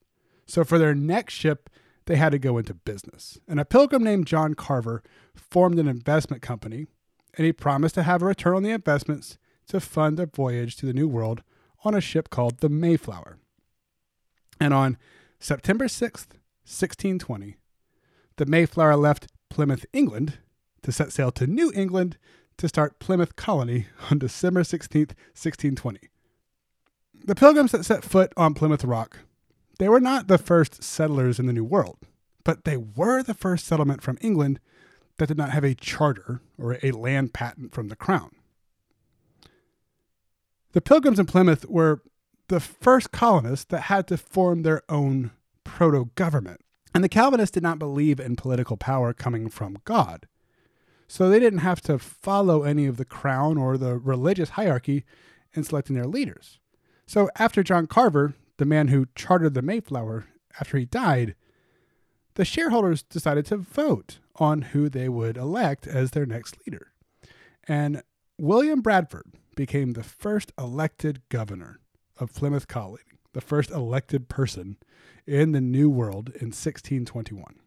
So 0.45 0.65
for 0.65 0.77
their 0.77 0.93
next 0.93 1.35
ship, 1.35 1.69
they 2.05 2.17
had 2.17 2.33
to 2.33 2.39
go 2.39 2.57
into 2.57 2.73
business. 2.73 3.39
And 3.47 3.61
a 3.61 3.65
pilgrim 3.65 4.03
named 4.03 4.27
John 4.27 4.55
Carver 4.55 5.03
formed 5.35 5.79
an 5.79 5.87
investment 5.87 6.41
company, 6.41 6.87
and 7.37 7.45
he 7.45 7.53
promised 7.53 7.95
to 7.95 8.03
have 8.03 8.21
a 8.21 8.25
return 8.25 8.55
on 8.55 8.63
the 8.63 8.71
investments 8.71 9.37
to 9.67 9.79
fund 9.79 10.19
a 10.19 10.25
voyage 10.25 10.75
to 10.77 10.85
the 10.85 10.93
New 10.93 11.07
World 11.07 11.43
on 11.83 11.95
a 11.95 12.01
ship 12.01 12.29
called 12.29 12.59
the 12.59 12.69
Mayflower. 12.69 13.37
And 14.59 14.73
on 14.73 14.97
September 15.39 15.85
6th, 15.85 16.37
1620, 16.65 17.57
the 18.37 18.45
Mayflower 18.45 18.95
left 18.95 19.27
Plymouth, 19.49 19.85
England, 19.93 20.39
to 20.83 20.91
set 20.91 21.11
sail 21.11 21.31
to 21.31 21.47
New 21.47 21.71
England 21.75 22.17
to 22.57 22.67
start 22.67 22.99
Plymouth 22.99 23.35
Colony 23.35 23.87
on 24.09 24.19
December 24.19 24.61
16th, 24.61 25.13
1620. 25.33 26.09
The 27.23 27.35
pilgrims 27.35 27.71
that 27.71 27.85
set 27.85 28.03
foot 28.03 28.33
on 28.35 28.53
Plymouth 28.53 28.83
Rock, 28.83 29.19
they 29.79 29.89
were 29.89 29.99
not 29.99 30.27
the 30.27 30.37
first 30.37 30.83
settlers 30.83 31.39
in 31.39 31.47
the 31.47 31.53
New 31.53 31.63
World, 31.63 31.97
but 32.43 32.63
they 32.63 32.77
were 32.77 33.23
the 33.23 33.33
first 33.33 33.65
settlement 33.65 34.01
from 34.01 34.17
England 34.21 34.59
that 35.21 35.27
did 35.27 35.37
not 35.37 35.51
have 35.51 35.63
a 35.63 35.75
charter 35.75 36.41
or 36.57 36.79
a 36.81 36.89
land 36.89 37.31
patent 37.31 37.75
from 37.75 37.89
the 37.89 37.95
crown. 37.95 38.31
The 40.71 40.81
pilgrims 40.81 41.19
in 41.19 41.27
Plymouth 41.27 41.63
were 41.69 42.01
the 42.47 42.59
first 42.59 43.11
colonists 43.11 43.65
that 43.65 43.81
had 43.81 44.07
to 44.07 44.17
form 44.17 44.63
their 44.63 44.81
own 44.89 45.29
proto 45.63 46.09
government. 46.15 46.61
And 46.95 47.03
the 47.03 47.09
Calvinists 47.09 47.53
did 47.53 47.61
not 47.61 47.77
believe 47.77 48.19
in 48.19 48.35
political 48.35 48.77
power 48.77 49.13
coming 49.13 49.47
from 49.47 49.77
God. 49.85 50.27
So 51.07 51.29
they 51.29 51.39
didn't 51.39 51.59
have 51.59 51.81
to 51.81 51.99
follow 51.99 52.63
any 52.63 52.87
of 52.87 52.97
the 52.97 53.05
crown 53.05 53.59
or 53.59 53.77
the 53.77 53.99
religious 53.99 54.49
hierarchy 54.49 55.05
in 55.53 55.63
selecting 55.63 55.95
their 55.95 56.07
leaders. 56.07 56.57
So 57.05 57.29
after 57.37 57.61
John 57.61 57.85
Carver, 57.85 58.33
the 58.57 58.65
man 58.65 58.87
who 58.87 59.05
chartered 59.13 59.53
the 59.53 59.61
Mayflower, 59.61 60.25
after 60.59 60.79
he 60.79 60.85
died, 60.85 61.35
the 62.41 62.45
shareholders 62.45 63.03
decided 63.03 63.45
to 63.45 63.55
vote 63.55 64.17
on 64.37 64.63
who 64.63 64.89
they 64.89 65.07
would 65.07 65.37
elect 65.37 65.85
as 65.85 66.09
their 66.09 66.25
next 66.25 66.57
leader. 66.65 66.91
And 67.67 68.01
William 68.39 68.81
Bradford 68.81 69.33
became 69.55 69.93
the 69.93 70.01
first 70.01 70.51
elected 70.57 71.21
governor 71.29 71.81
of 72.19 72.33
Plymouth 72.33 72.67
Colony, 72.67 73.03
the 73.33 73.41
first 73.41 73.69
elected 73.69 74.27
person 74.27 74.77
in 75.27 75.51
the 75.51 75.61
New 75.61 75.87
World 75.87 76.29
in 76.29 76.47
1621. 76.47 77.59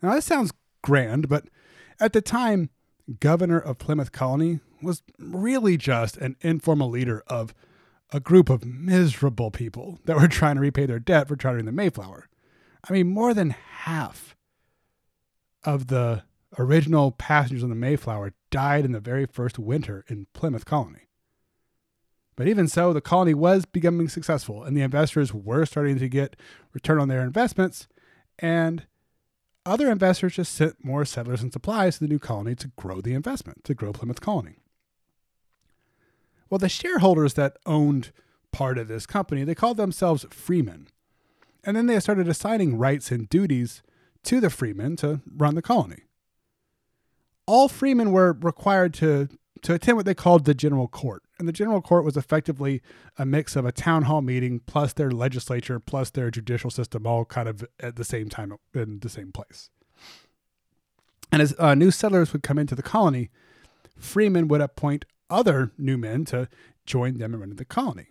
Now, 0.00 0.14
this 0.14 0.24
sounds 0.24 0.54
grand, 0.80 1.28
but 1.28 1.50
at 2.00 2.14
the 2.14 2.22
time, 2.22 2.70
governor 3.20 3.58
of 3.58 3.76
Plymouth 3.76 4.12
Colony 4.12 4.60
was 4.80 5.02
really 5.18 5.76
just 5.76 6.16
an 6.16 6.36
informal 6.40 6.88
leader 6.88 7.22
of 7.26 7.52
a 8.14 8.18
group 8.18 8.48
of 8.48 8.64
miserable 8.64 9.50
people 9.50 9.98
that 10.06 10.18
were 10.18 10.26
trying 10.26 10.54
to 10.54 10.62
repay 10.62 10.86
their 10.86 10.98
debt 10.98 11.28
for 11.28 11.36
chartering 11.36 11.66
the 11.66 11.70
Mayflower. 11.72 12.30
I 12.88 12.92
mean, 12.92 13.08
more 13.08 13.32
than 13.32 13.50
half 13.50 14.36
of 15.64 15.86
the 15.86 16.24
original 16.58 17.12
passengers 17.12 17.62
on 17.62 17.70
the 17.70 17.74
Mayflower 17.74 18.34
died 18.50 18.84
in 18.84 18.92
the 18.92 19.00
very 19.00 19.26
first 19.26 19.58
winter 19.58 20.04
in 20.08 20.26
Plymouth 20.34 20.64
Colony. 20.64 21.08
But 22.36 22.48
even 22.48 22.68
so, 22.68 22.92
the 22.92 23.00
colony 23.00 23.32
was 23.32 23.64
becoming 23.64 24.08
successful, 24.08 24.64
and 24.64 24.76
the 24.76 24.82
investors 24.82 25.32
were 25.32 25.64
starting 25.66 25.98
to 25.98 26.08
get 26.08 26.36
return 26.72 26.98
on 26.98 27.08
their 27.08 27.22
investments, 27.22 27.86
and 28.38 28.86
other 29.64 29.90
investors 29.90 30.34
just 30.34 30.52
sent 30.52 30.84
more 30.84 31.04
settlers 31.04 31.42
and 31.42 31.52
supplies 31.52 31.94
to 31.94 32.00
the 32.00 32.08
new 32.08 32.18
colony 32.18 32.54
to 32.56 32.68
grow 32.76 33.00
the 33.00 33.14
investment, 33.14 33.64
to 33.64 33.74
grow 33.74 33.92
Plymouth 33.92 34.20
Colony. 34.20 34.58
Well, 36.50 36.58
the 36.58 36.68
shareholders 36.68 37.34
that 37.34 37.56
owned 37.64 38.12
part 38.52 38.78
of 38.78 38.88
this 38.88 39.06
company, 39.06 39.44
they 39.44 39.54
called 39.54 39.76
themselves 39.76 40.26
freemen. 40.30 40.88
And 41.66 41.76
then 41.76 41.86
they 41.86 41.98
started 42.00 42.28
assigning 42.28 42.76
rights 42.76 43.10
and 43.10 43.28
duties 43.28 43.82
to 44.24 44.40
the 44.40 44.50
freemen 44.50 44.96
to 44.96 45.20
run 45.36 45.54
the 45.54 45.62
colony. 45.62 46.02
All 47.46 47.68
freemen 47.68 48.12
were 48.12 48.32
required 48.32 48.94
to 48.94 49.28
to 49.62 49.72
attend 49.72 49.96
what 49.96 50.04
they 50.04 50.14
called 50.14 50.44
the 50.44 50.54
General 50.54 50.86
Court. 50.86 51.22
And 51.38 51.48
the 51.48 51.52
General 51.52 51.80
Court 51.80 52.04
was 52.04 52.18
effectively 52.18 52.82
a 53.18 53.24
mix 53.24 53.56
of 53.56 53.64
a 53.64 53.72
town 53.72 54.02
hall 54.02 54.20
meeting 54.20 54.60
plus 54.66 54.92
their 54.92 55.10
legislature 55.10 55.80
plus 55.80 56.10
their 56.10 56.30
judicial 56.30 56.70
system 56.70 57.06
all 57.06 57.24
kind 57.24 57.48
of 57.48 57.64
at 57.80 57.96
the 57.96 58.04
same 58.04 58.28
time 58.28 58.54
in 58.74 59.00
the 59.00 59.08
same 59.08 59.32
place. 59.32 59.70
And 61.32 61.40
as 61.40 61.54
uh, 61.58 61.74
new 61.74 61.90
settlers 61.90 62.32
would 62.32 62.42
come 62.42 62.58
into 62.58 62.74
the 62.74 62.82
colony, 62.82 63.30
freemen 63.98 64.48
would 64.48 64.60
appoint 64.60 65.06
other 65.30 65.72
new 65.78 65.96
men 65.96 66.26
to 66.26 66.48
join 66.84 67.16
them 67.16 67.32
in 67.32 67.40
running 67.40 67.56
the 67.56 67.64
colony. 67.64 68.08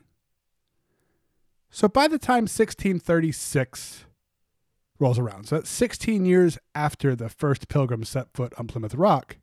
So 1.76 1.88
by 1.88 2.08
the 2.08 2.20
time 2.20 2.44
1636 2.44 4.06
rolls 5.00 5.18
around, 5.18 5.48
so 5.48 5.56
that's 5.56 5.72
16 5.72 6.24
years 6.24 6.60
after 6.76 7.16
the 7.16 7.30
first 7.30 7.68
pilgrims 7.68 8.10
set 8.10 8.28
foot 8.32 8.54
on 8.60 8.68
Plymouth 8.68 8.94
Rock, 8.94 9.38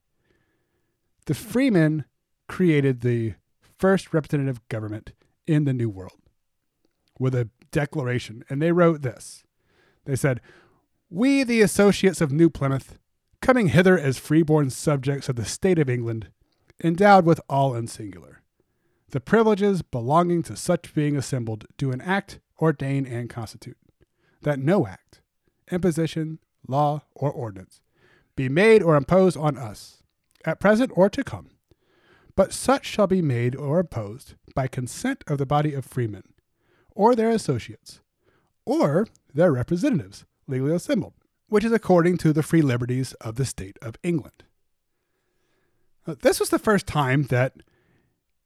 the 1.26 1.35
Freemen 1.35 2.05
created 2.49 3.01
the 3.01 3.35
first 3.81 4.14
representative 4.14 4.61
government 4.68 5.11
in 5.49 5.64
the 5.64 5.72
New 5.72 5.91
World 5.91 6.20
with 7.18 7.35
a 7.35 7.51
declaration, 7.72 8.45
and 8.49 8.62
they 8.62 8.70
wrote 8.70 9.03
this. 9.03 9.43
They 10.05 10.14
said, 10.14 10.41
We, 11.11 11.43
the 11.43 11.62
associates 11.62 12.20
of 12.20 12.31
New 12.31 12.49
Plymouth, 12.49 13.01
coming 13.43 13.70
hither 13.70 13.99
as 13.99 14.18
freeborn 14.18 14.70
subjects 14.70 15.28
of 15.28 15.35
the 15.35 15.45
state 15.45 15.81
of 15.81 15.91
England, 15.91 16.28
endowed 16.85 17.26
with 17.26 17.41
all 17.49 17.74
and 17.74 17.91
singular, 17.91 18.39
the 19.11 19.20
privileges 19.20 19.82
belonging 19.82 20.42
to 20.44 20.56
such 20.56 20.94
being 20.94 21.16
assembled 21.16 21.66
do 21.76 21.90
enact, 21.90 22.40
ordain, 22.61 23.06
and 23.06 23.28
constitute, 23.28 23.78
that 24.42 24.58
no 24.58 24.86
act, 24.86 25.20
imposition, 25.70 26.38
law, 26.66 27.02
or 27.14 27.30
ordinance 27.30 27.80
be 28.40 28.48
made 28.48 28.82
or 28.82 28.96
imposed 28.96 29.36
on 29.36 29.58
us 29.58 30.02
at 30.46 30.58
present 30.58 30.90
or 30.94 31.11
to 31.11 31.22
come, 31.22 31.50
but 32.34 32.54
such 32.54 32.86
shall 32.86 33.06
be 33.06 33.20
made 33.20 33.54
or 33.54 33.78
imposed 33.78 34.34
by 34.54 34.66
consent 34.66 35.22
of 35.26 35.36
the 35.36 35.44
body 35.44 35.74
of 35.74 35.84
freemen, 35.84 36.22
or 36.94 37.14
their 37.14 37.28
associates, 37.28 38.00
or 38.64 39.06
their 39.34 39.52
representatives, 39.52 40.24
legally 40.46 40.74
assembled, 40.74 41.12
which 41.48 41.64
is 41.64 41.72
according 41.72 42.16
to 42.16 42.32
the 42.32 42.42
free 42.42 42.62
liberties 42.62 43.12
of 43.20 43.34
the 43.34 43.44
state 43.44 43.78
of 43.82 43.96
England. 44.02 44.44
Uh, 46.06 46.14
this 46.22 46.40
was 46.40 46.48
the 46.48 46.58
first 46.58 46.86
time 46.86 47.24
that 47.24 47.52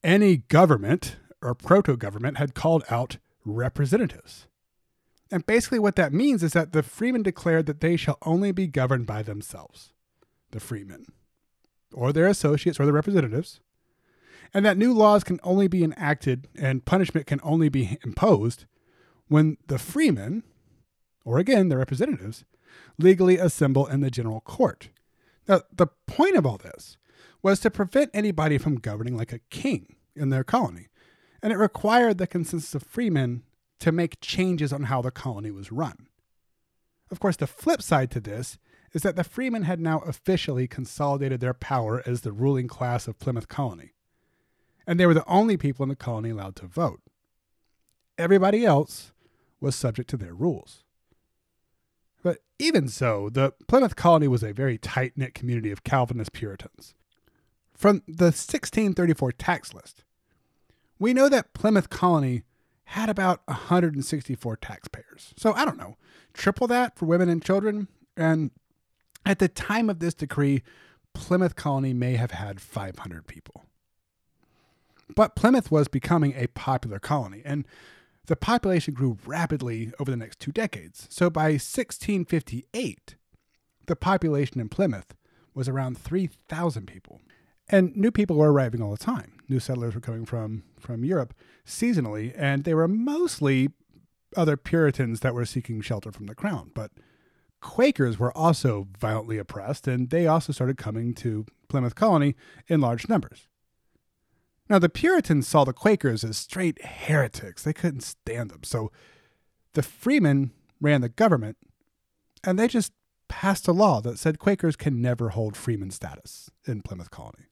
any 0.04 0.36
government 0.36 1.16
or 1.42 1.54
proto 1.54 1.96
government 1.96 2.36
had 2.36 2.54
called 2.54 2.84
out 2.90 3.16
representatives. 3.44 4.46
And 5.30 5.46
basically, 5.46 5.78
what 5.78 5.96
that 5.96 6.12
means 6.12 6.42
is 6.42 6.52
that 6.52 6.72
the 6.72 6.82
freemen 6.82 7.22
declared 7.22 7.66
that 7.66 7.80
they 7.80 7.96
shall 7.96 8.18
only 8.22 8.52
be 8.52 8.66
governed 8.66 9.06
by 9.06 9.22
themselves, 9.22 9.92
the 10.52 10.60
freemen, 10.60 11.06
or 11.92 12.12
their 12.12 12.26
associates 12.26 12.78
or 12.78 12.84
their 12.84 12.94
representatives, 12.94 13.60
and 14.52 14.64
that 14.64 14.76
new 14.76 14.92
laws 14.92 15.24
can 15.24 15.40
only 15.42 15.66
be 15.66 15.82
enacted 15.82 16.46
and 16.56 16.84
punishment 16.84 17.26
can 17.26 17.40
only 17.42 17.68
be 17.68 17.98
imposed 18.04 18.66
when 19.26 19.56
the 19.66 19.78
freemen, 19.78 20.44
or 21.24 21.38
again, 21.38 21.68
the 21.68 21.78
representatives, 21.78 22.44
legally 22.98 23.38
assemble 23.38 23.86
in 23.86 24.00
the 24.00 24.10
general 24.10 24.40
court. 24.40 24.90
Now, 25.48 25.62
the 25.72 25.88
point 26.06 26.36
of 26.36 26.46
all 26.46 26.58
this 26.58 26.96
was 27.42 27.60
to 27.60 27.70
prevent 27.70 28.10
anybody 28.14 28.58
from 28.58 28.76
governing 28.76 29.16
like 29.16 29.32
a 29.32 29.40
king 29.50 29.93
in 30.16 30.30
their 30.30 30.44
colony, 30.44 30.88
and 31.42 31.52
it 31.52 31.56
required 31.56 32.18
the 32.18 32.26
consensus 32.26 32.74
of 32.74 32.82
freemen 32.82 33.42
to 33.80 33.92
make 33.92 34.20
changes 34.20 34.72
on 34.72 34.84
how 34.84 35.02
the 35.02 35.10
colony 35.10 35.50
was 35.50 35.72
run. 35.72 36.06
Of 37.10 37.20
course, 37.20 37.36
the 37.36 37.46
flip 37.46 37.82
side 37.82 38.10
to 38.12 38.20
this 38.20 38.58
is 38.92 39.02
that 39.02 39.16
the 39.16 39.24
freemen 39.24 39.62
had 39.62 39.80
now 39.80 39.98
officially 40.00 40.66
consolidated 40.66 41.40
their 41.40 41.54
power 41.54 42.02
as 42.06 42.20
the 42.20 42.32
ruling 42.32 42.68
class 42.68 43.06
of 43.06 43.18
Plymouth 43.18 43.48
Colony, 43.48 43.92
and 44.86 44.98
they 44.98 45.06
were 45.06 45.14
the 45.14 45.28
only 45.28 45.56
people 45.56 45.82
in 45.82 45.88
the 45.88 45.96
colony 45.96 46.30
allowed 46.30 46.56
to 46.56 46.66
vote. 46.66 47.00
Everybody 48.16 48.64
else 48.64 49.12
was 49.60 49.74
subject 49.74 50.08
to 50.10 50.16
their 50.16 50.34
rules. 50.34 50.84
But 52.22 52.38
even 52.58 52.88
so, 52.88 53.28
the 53.28 53.52
Plymouth 53.68 53.96
colony 53.96 54.28
was 54.28 54.42
a 54.42 54.52
very 54.52 54.78
tight 54.78 55.12
knit 55.16 55.34
community 55.34 55.70
of 55.70 55.84
Calvinist 55.84 56.32
Puritans. 56.32 56.94
From 57.74 58.02
the 58.06 58.26
1634 58.26 59.32
tax 59.32 59.74
list, 59.74 60.04
we 60.98 61.12
know 61.12 61.28
that 61.28 61.52
Plymouth 61.54 61.90
colony 61.90 62.42
had 62.84 63.08
about 63.08 63.40
164 63.46 64.56
taxpayers. 64.56 65.34
So 65.36 65.52
I 65.52 65.64
don't 65.64 65.78
know, 65.78 65.96
triple 66.32 66.66
that 66.68 66.96
for 66.96 67.06
women 67.06 67.28
and 67.28 67.44
children. 67.44 67.88
And 68.16 68.50
at 69.26 69.38
the 69.38 69.48
time 69.48 69.90
of 69.90 69.98
this 69.98 70.14
decree, 70.14 70.62
Plymouth 71.14 71.56
colony 71.56 71.92
may 71.92 72.16
have 72.16 72.32
had 72.32 72.60
500 72.60 73.26
people. 73.26 73.64
But 75.14 75.36
Plymouth 75.36 75.70
was 75.70 75.88
becoming 75.88 76.34
a 76.34 76.46
popular 76.48 76.98
colony, 76.98 77.42
and 77.44 77.66
the 78.26 78.36
population 78.36 78.94
grew 78.94 79.18
rapidly 79.26 79.92
over 80.00 80.10
the 80.10 80.16
next 80.16 80.40
two 80.40 80.50
decades. 80.52 81.06
So 81.10 81.28
by 81.28 81.52
1658, 81.52 83.16
the 83.86 83.96
population 83.96 84.60
in 84.60 84.68
Plymouth 84.68 85.14
was 85.54 85.68
around 85.68 85.98
3,000 85.98 86.86
people. 86.86 87.20
And 87.68 87.96
new 87.96 88.10
people 88.10 88.36
were 88.36 88.52
arriving 88.52 88.82
all 88.82 88.90
the 88.90 88.98
time. 88.98 89.32
New 89.48 89.60
settlers 89.60 89.94
were 89.94 90.00
coming 90.00 90.26
from, 90.26 90.64
from 90.78 91.04
Europe 91.04 91.34
seasonally, 91.66 92.34
and 92.36 92.64
they 92.64 92.74
were 92.74 92.88
mostly 92.88 93.70
other 94.36 94.56
Puritans 94.56 95.20
that 95.20 95.34
were 95.34 95.46
seeking 95.46 95.80
shelter 95.80 96.12
from 96.12 96.26
the 96.26 96.34
crown. 96.34 96.70
But 96.74 96.90
Quakers 97.60 98.18
were 98.18 98.36
also 98.36 98.88
violently 98.98 99.38
oppressed, 99.38 99.88
and 99.88 100.10
they 100.10 100.26
also 100.26 100.52
started 100.52 100.76
coming 100.76 101.14
to 101.14 101.46
Plymouth 101.68 101.94
Colony 101.94 102.34
in 102.68 102.80
large 102.80 103.08
numbers. 103.08 103.48
Now, 104.68 104.78
the 104.78 104.88
Puritans 104.88 105.48
saw 105.48 105.64
the 105.64 105.72
Quakers 105.72 106.24
as 106.24 106.36
straight 106.36 106.82
heretics. 106.84 107.62
They 107.62 107.72
couldn't 107.72 108.02
stand 108.02 108.50
them. 108.50 108.64
So 108.64 108.92
the 109.72 109.82
freemen 109.82 110.52
ran 110.80 111.00
the 111.00 111.08
government, 111.08 111.56
and 112.42 112.58
they 112.58 112.68
just 112.68 112.92
passed 113.28 113.66
a 113.66 113.72
law 113.72 114.00
that 114.02 114.18
said 114.18 114.38
Quakers 114.38 114.76
can 114.76 115.00
never 115.00 115.30
hold 115.30 115.56
freeman 115.56 115.90
status 115.90 116.50
in 116.66 116.82
Plymouth 116.82 117.10
Colony. 117.10 117.46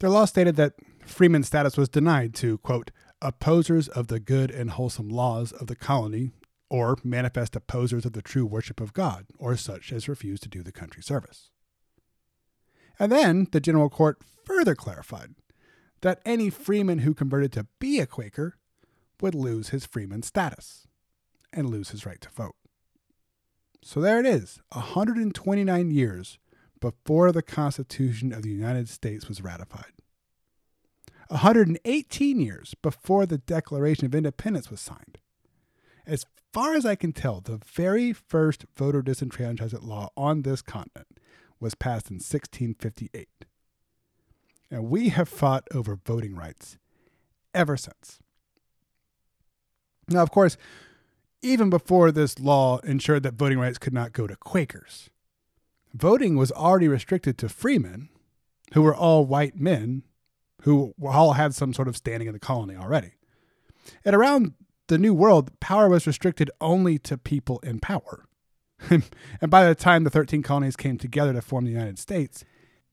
Their 0.00 0.10
law 0.10 0.24
stated 0.26 0.56
that 0.56 0.74
freeman 1.04 1.42
status 1.42 1.76
was 1.76 1.88
denied 1.88 2.34
to, 2.36 2.58
quote, 2.58 2.90
opposers 3.20 3.88
of 3.88 4.06
the 4.06 4.20
good 4.20 4.50
and 4.50 4.70
wholesome 4.70 5.08
laws 5.08 5.52
of 5.52 5.66
the 5.66 5.76
colony, 5.76 6.30
or 6.70 6.98
manifest 7.02 7.56
opposers 7.56 8.04
of 8.04 8.12
the 8.12 8.22
true 8.22 8.46
worship 8.46 8.80
of 8.80 8.92
God, 8.92 9.26
or 9.38 9.56
such 9.56 9.92
as 9.92 10.08
refuse 10.08 10.38
to 10.40 10.48
do 10.48 10.62
the 10.62 10.72
country 10.72 11.02
service. 11.02 11.50
And 12.98 13.10
then 13.10 13.48
the 13.52 13.60
General 13.60 13.88
Court 13.88 14.18
further 14.44 14.74
clarified 14.74 15.34
that 16.02 16.20
any 16.24 16.50
freeman 16.50 17.00
who 17.00 17.14
converted 17.14 17.52
to 17.52 17.66
be 17.80 17.98
a 17.98 18.06
Quaker 18.06 18.56
would 19.20 19.34
lose 19.34 19.70
his 19.70 19.86
freeman 19.86 20.22
status 20.22 20.86
and 21.52 21.70
lose 21.70 21.90
his 21.90 22.06
right 22.06 22.20
to 22.20 22.30
vote. 22.30 22.54
So 23.82 24.00
there 24.00 24.20
it 24.20 24.26
is, 24.26 24.60
129 24.72 25.90
years 25.90 26.38
before 26.80 27.32
the 27.32 27.42
Constitution 27.42 28.32
of 28.32 28.42
the 28.42 28.50
United 28.50 28.88
States 28.88 29.28
was 29.28 29.42
ratified. 29.42 29.92
118 31.28 32.40
years 32.40 32.74
before 32.80 33.26
the 33.26 33.38
Declaration 33.38 34.06
of 34.06 34.14
Independence 34.14 34.70
was 34.70 34.80
signed. 34.80 35.18
As 36.06 36.24
far 36.52 36.74
as 36.74 36.86
I 36.86 36.94
can 36.94 37.12
tell, 37.12 37.40
the 37.40 37.60
very 37.66 38.12
first 38.12 38.64
voter 38.76 39.02
disenfranchisement 39.02 39.84
law 39.84 40.08
on 40.16 40.42
this 40.42 40.62
continent 40.62 41.20
was 41.60 41.74
passed 41.74 42.10
in 42.10 42.14
1658 42.16 43.28
and 44.70 44.88
we 44.88 45.08
have 45.08 45.28
fought 45.28 45.66
over 45.72 45.96
voting 45.96 46.34
rights 46.34 46.78
ever 47.54 47.76
since. 47.76 48.18
Now, 50.08 50.22
of 50.22 50.30
course, 50.30 50.56
even 51.42 51.70
before 51.70 52.10
this 52.10 52.38
law 52.38 52.78
ensured 52.78 53.22
that 53.22 53.34
voting 53.34 53.58
rights 53.58 53.78
could 53.78 53.92
not 53.92 54.12
go 54.12 54.26
to 54.26 54.36
Quakers, 54.36 55.10
voting 55.94 56.36
was 56.36 56.52
already 56.52 56.88
restricted 56.88 57.38
to 57.38 57.48
freemen, 57.48 58.08
who 58.74 58.82
were 58.82 58.94
all 58.94 59.24
white 59.24 59.58
men 59.58 60.02
who 60.62 60.94
all 61.02 61.34
had 61.34 61.54
some 61.54 61.72
sort 61.72 61.88
of 61.88 61.96
standing 61.96 62.26
in 62.26 62.34
the 62.34 62.40
colony 62.40 62.76
already. 62.76 63.12
And 64.04 64.14
around 64.14 64.54
the 64.88 64.98
New 64.98 65.14
World, 65.14 65.58
power 65.60 65.88
was 65.88 66.06
restricted 66.06 66.50
only 66.60 66.98
to 67.00 67.16
people 67.16 67.58
in 67.60 67.78
power. 67.78 68.26
and 68.90 69.02
by 69.48 69.64
the 69.64 69.74
time 69.74 70.04
the 70.04 70.10
13 70.10 70.42
colonies 70.42 70.76
came 70.76 70.98
together 70.98 71.32
to 71.32 71.42
form 71.42 71.64
the 71.64 71.70
United 71.70 71.98
States, 71.98 72.44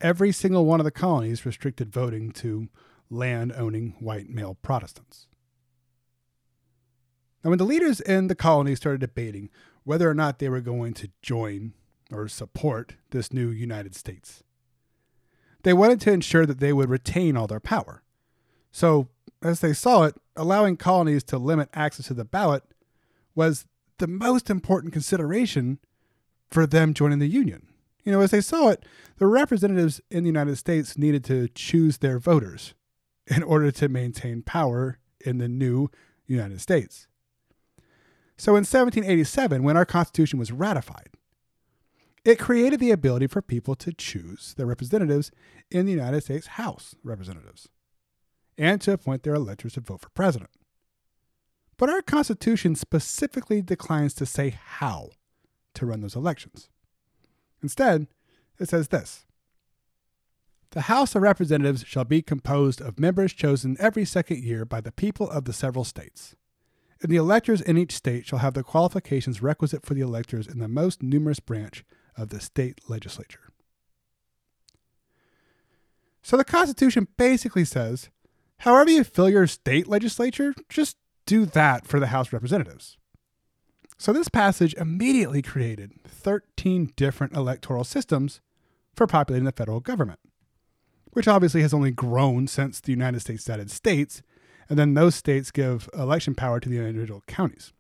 every 0.02 0.32
single 0.32 0.66
one 0.66 0.80
of 0.80 0.84
the 0.84 0.91
colonies 0.91 1.46
restricted 1.46 1.91
voting 1.91 2.32
to 2.32 2.68
land 3.10 3.54
owning 3.56 3.96
white 4.00 4.30
male 4.30 4.58
Protestants. 4.62 5.28
Now, 7.43 7.52
when 7.52 7.60
the 7.60 7.66
leaders 7.66 8.02
in 8.02 8.28
the 8.28 8.36
colonies 8.36 8.78
started 8.78 9.02
debating 9.02 9.50
whether 9.84 10.10
or 10.10 10.16
not 10.16 10.39
they 10.39 10.50
were 10.50 10.62
going 10.62 10.93
to 10.96 11.10
join 11.22 11.74
or 12.12 12.28
support 12.28 12.95
this 13.12 13.34
new 13.34 13.49
United 13.49 13.95
States, 13.95 14.43
they 15.64 15.74
wanted 15.74 15.99
to 16.01 16.12
ensure 16.12 16.45
that 16.45 16.60
they 16.60 16.74
would 16.74 16.89
retain 16.89 17.36
all 17.36 17.47
their 17.47 17.60
power. 17.60 18.03
So, 18.72 19.08
as 19.41 19.60
they 19.60 19.74
saw 19.74 20.03
it, 20.03 20.16
allowing 20.36 20.78
colonies 20.78 21.24
to 21.26 21.38
limit 21.38 21.70
access 21.74 22.08
to 22.08 22.14
the 22.14 22.26
ballot 22.26 22.64
was 23.34 23.66
the 23.97 24.08
most 24.08 24.49
important 24.49 24.93
consideration 24.93 25.80
for 26.49 26.66
them 26.66 26.93
joining 26.93 27.20
the 27.20 27.28
Union. 27.28 27.68
You 28.03 28.12
know, 28.12 28.22
as 28.22 28.32
they 28.32 28.41
saw 28.41 28.70
it, 28.70 28.86
the 29.18 29.28
representatives 29.28 30.01
in 30.12 30.24
the 30.24 30.30
United 30.30 30.58
States 30.58 30.97
needed 30.97 31.24
to 31.26 31.47
choose 31.49 31.97
their 31.97 32.20
voters 32.20 32.74
in 33.28 33.41
order 33.41 33.72
to 33.72 33.89
maintain 33.89 34.43
power 34.43 34.99
in 35.20 35.39
the 35.39 35.49
new 35.49 35.89
United 36.28 36.62
States. 36.62 37.08
So 38.38 38.51
in 38.51 38.64
1787, 38.66 39.64
when 39.64 39.78
our 39.78 39.86
Constitution 39.86 40.38
was 40.38 40.51
ratified, 40.51 41.10
it 42.26 42.40
created 42.40 42.80
the 42.80 42.90
ability 42.90 43.28
for 43.28 43.42
people 43.42 43.76
to 43.76 43.94
choose 43.94 44.56
their 44.58 44.66
representatives 44.66 45.32
in 45.70 45.86
the 45.86 45.92
United 45.92 46.22
States 46.22 46.48
House 46.48 46.96
Representatives 47.04 47.70
and 48.58 48.82
to 48.82 48.94
appoint 48.94 49.22
their 49.24 49.36
electors 49.36 49.74
to 49.74 49.82
vote 49.82 50.02
for 50.02 50.10
president. 50.10 50.50
But 51.78 51.90
our 51.90 52.02
Constitution 52.02 52.74
specifically 52.76 53.62
declines 53.62 54.14
to 54.16 54.26
say 54.26 54.50
how 54.50 55.10
to 55.76 55.86
run 55.86 56.02
those 56.02 56.16
elections. 56.16 56.70
Instead, 57.62 58.08
it 58.60 58.70
says 58.70 58.88
this 58.88 59.26
The 60.72 60.82
House 60.82 61.14
of 61.14 61.22
Representatives 61.22 61.84
shall 61.86 62.06
be 62.06 62.24
composed 62.24 62.82
of 62.82 63.00
members 63.00 63.34
chosen 63.34 63.78
every 63.80 64.06
second 64.06 64.40
year 64.40 64.66
by 64.66 64.82
the 64.82 64.92
people 64.92 65.30
of 65.30 65.46
the 65.46 65.54
several 65.54 65.84
states. 65.84 66.36
And 67.02 67.12
the 67.12 67.18
electors 67.18 67.62
in 67.62 67.78
each 67.78 67.94
state 67.94 68.26
shall 68.26 68.40
have 68.40 68.54
the 68.54 68.64
qualifications 68.64 69.44
requisite 69.44 69.86
for 69.86 69.94
the 69.94 70.02
electors 70.02 70.48
in 70.48 70.60
the 70.60 70.70
most 70.70 71.04
numerous 71.04 71.42
branch 71.42 71.84
of 72.18 72.30
the 72.30 72.39
state 72.39 72.82
legislature. 72.88 73.51
So 76.22 76.38
the 76.38 76.43
Constitution 76.45 77.07
basically 77.18 77.66
says 77.66 78.09
however 78.59 78.89
you 78.89 79.03
fill 79.03 79.30
your 79.30 79.47
state 79.47 79.88
legislature, 79.88 80.53
just 80.70 80.97
do 81.26 81.45
that 81.45 81.86
for 81.86 81.99
the 81.99 82.07
House 82.07 82.28
of 82.28 82.34
Representatives. 82.34 82.97
So 83.97 84.11
this 84.11 84.30
passage 84.30 84.74
immediately 84.76 85.41
created 85.41 85.93
13 86.05 86.93
different 86.95 87.34
electoral 87.34 87.84
systems 87.84 88.41
for 88.93 89.07
populating 89.07 89.45
the 89.45 89.51
federal 89.51 89.80
government. 89.80 90.20
which 91.16 91.30
obviously 91.30 91.61
has 91.61 91.74
only 91.74 91.91
grown 91.91 92.45
since 92.45 92.82
the 92.82 92.91
United 92.91 93.22
States 93.22 93.49
added 93.49 93.72
states, 93.72 94.22
and 94.68 94.78
then 94.78 94.95
those 94.95 95.16
states 95.16 95.49
give 95.49 95.89
election 95.93 96.36
power 96.36 96.59
to 96.59 96.68
the 96.68 96.78
individual 96.78 97.24
counties. 97.26 97.72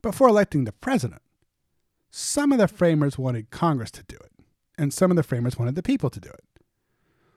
But 0.00 0.14
for 0.14 0.28
electing 0.28 0.64
the 0.64 0.72
president, 0.72 1.20
some 2.10 2.52
of 2.52 2.58
the 2.58 2.68
framers 2.68 3.18
wanted 3.18 3.50
Congress 3.50 3.90
to 3.92 4.02
do 4.04 4.16
it, 4.16 4.32
and 4.76 4.92
some 4.92 5.10
of 5.10 5.16
the 5.16 5.22
framers 5.22 5.58
wanted 5.58 5.74
the 5.74 5.82
people 5.82 6.10
to 6.10 6.20
do 6.20 6.30
it. 6.30 6.44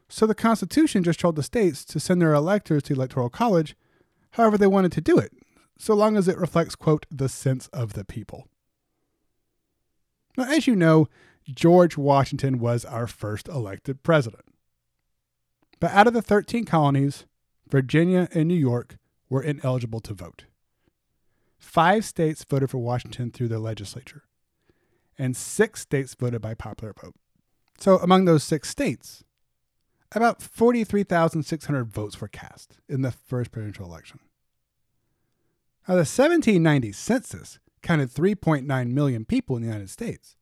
So 0.10 0.26
the 0.26 0.36
Constitution 0.36 1.04
just 1.04 1.20
told 1.20 1.36
the 1.36 1.44
states 1.44 1.84
to 1.86 2.00
send 2.00 2.22
their 2.22 2.34
electors 2.34 2.84
to 2.84 2.94
the 2.94 3.00
Electoral 3.00 3.30
College 3.30 3.76
however 4.32 4.58
they 4.58 4.68
wanted 4.68 4.92
to 4.94 5.02
do 5.02 5.18
it, 5.18 5.32
so 5.78 5.94
long 5.94 6.18
as 6.18 6.28
it 6.28 6.38
reflects, 6.38 6.76
quote, 6.76 7.06
the 7.10 7.30
sense 7.30 7.68
of 7.68 7.94
the 7.94 8.06
people. 8.06 8.48
Now, 10.38 10.46
as 10.46 10.66
you 10.68 10.76
know, 10.76 11.08
George 11.52 11.98
Washington 11.98 12.60
was 12.60 12.86
our 12.86 13.08
first 13.08 13.48
elected 13.48 14.04
president. 14.04 14.46
But 15.80 15.92
out 15.92 16.08
of 16.08 16.14
the 16.14 16.22
13 16.22 16.66
colonies, 16.66 17.26
Virginia 17.70 18.28
and 18.34 18.48
New 18.48 18.56
York 18.56 18.98
were 19.30 19.44
ineligible 19.44 20.00
to 20.02 20.14
vote. 20.14 20.46
Five 21.58 22.06
states 22.06 22.44
voted 22.44 22.70
for 22.70 22.78
Washington 22.78 23.32
through 23.32 23.48
their 23.48 23.60
legislature, 23.60 24.24
and 25.24 25.38
six 25.38 25.80
states 25.80 26.14
voted 26.16 26.42
by 26.42 26.54
popular 26.54 26.94
vote. 27.02 27.16
So, 27.80 27.98
among 28.00 28.26
those 28.26 28.44
six 28.44 28.70
states, 28.70 29.24
about 30.12 30.42
43,600 30.42 31.86
votes 31.86 32.20
were 32.20 32.28
cast 32.28 32.78
in 32.90 33.04
the 33.04 33.12
first 33.12 33.52
presidential 33.52 33.86
election. 33.86 34.20
Now, 35.88 35.96
the 35.96 36.00
1790 36.00 36.92
census 36.92 37.60
counted 37.82 38.10
3.9 38.10 38.92
million 38.92 39.24
people 39.24 39.56
in 39.56 39.62
the 39.62 39.70
United 39.70 39.90
States. 39.90 40.36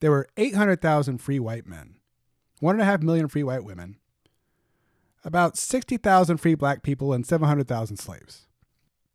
There 0.00 0.10
were 0.10 0.28
800,000 0.36 1.16
free 1.18 1.38
white 1.38 1.66
men, 1.66 1.96
1.5 2.62 3.02
million 3.02 3.28
free 3.28 3.42
white 3.42 3.64
women, 3.64 3.96
about 5.24 5.56
60,000 5.56 6.36
free 6.36 6.54
black 6.54 6.82
people, 6.82 7.14
and 7.14 7.26
700,000 7.26 7.96
slaves. 7.96 8.46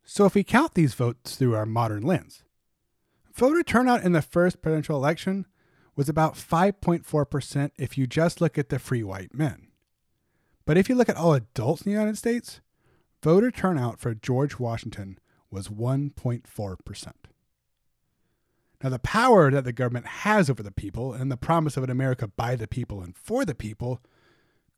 So, 0.03 0.25
if 0.25 0.33
we 0.33 0.43
count 0.43 0.73
these 0.73 0.95
votes 0.95 1.35
through 1.35 1.53
our 1.53 1.67
modern 1.67 2.01
lens, 2.01 2.43
voter 3.37 3.61
turnout 3.61 4.03
in 4.03 4.13
the 4.13 4.21
first 4.21 4.61
presidential 4.61 4.97
election 4.97 5.45
was 5.95 6.09
about 6.09 6.33
5.4% 6.33 7.71
if 7.77 7.97
you 7.97 8.07
just 8.07 8.41
look 8.41 8.57
at 8.57 8.69
the 8.69 8.79
free 8.79 9.03
white 9.03 9.33
men. 9.33 9.67
But 10.65 10.77
if 10.77 10.89
you 10.89 10.95
look 10.95 11.09
at 11.09 11.15
all 11.15 11.33
adults 11.33 11.83
in 11.83 11.91
the 11.91 11.97
United 11.97 12.17
States, 12.17 12.61
voter 13.23 13.51
turnout 13.51 13.99
for 13.99 14.13
George 14.13 14.59
Washington 14.59 15.19
was 15.51 15.69
1.4%. 15.69 17.11
Now, 18.83 18.89
the 18.89 18.99
power 18.99 19.49
that 19.49 19.63
the 19.63 19.73
government 19.73 20.05
has 20.05 20.49
over 20.49 20.61
the 20.61 20.71
people 20.71 21.13
and 21.13 21.31
the 21.31 21.37
promise 21.37 21.77
of 21.77 21.83
an 21.83 21.89
America 21.89 22.27
by 22.27 22.55
the 22.55 22.67
people 22.67 23.01
and 23.01 23.15
for 23.15 23.45
the 23.45 23.55
people 23.55 24.01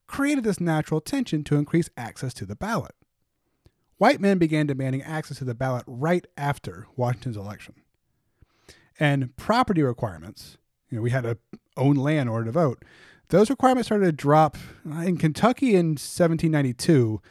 created 0.08 0.44
this 0.44 0.62
natural 0.62 1.02
tension 1.02 1.44
to 1.46 1.58
increase 1.58 1.90
access 1.98 2.34
to 2.36 2.46
the 2.46 2.56
ballot. 2.56 2.96
White 3.98 4.22
men 4.22 4.38
began 4.38 4.68
demanding 4.68 5.02
access 5.02 5.40
to 5.40 5.46
the 5.46 5.54
ballot 5.54 5.84
right 5.86 6.26
after 6.38 6.88
Washington's 6.96 7.36
election. 7.36 7.76
And 9.00 9.36
property 9.38 9.82
requirements, 9.82 10.58
you 10.90 10.98
know, 10.98 11.02
we 11.02 11.12
had 11.12 11.24
to 11.24 11.38
own 11.78 11.96
land 11.96 12.24
in 12.24 12.28
order 12.28 12.46
to 12.46 12.52
vote, 12.52 12.84
those 13.30 13.50
requirements 13.50 13.88
started 13.88 14.06
to 14.06 14.12
drop 14.12 14.58
in 14.86 15.18
Kentucky 15.18 15.76
in 15.76 15.90
1792, 15.92 17.22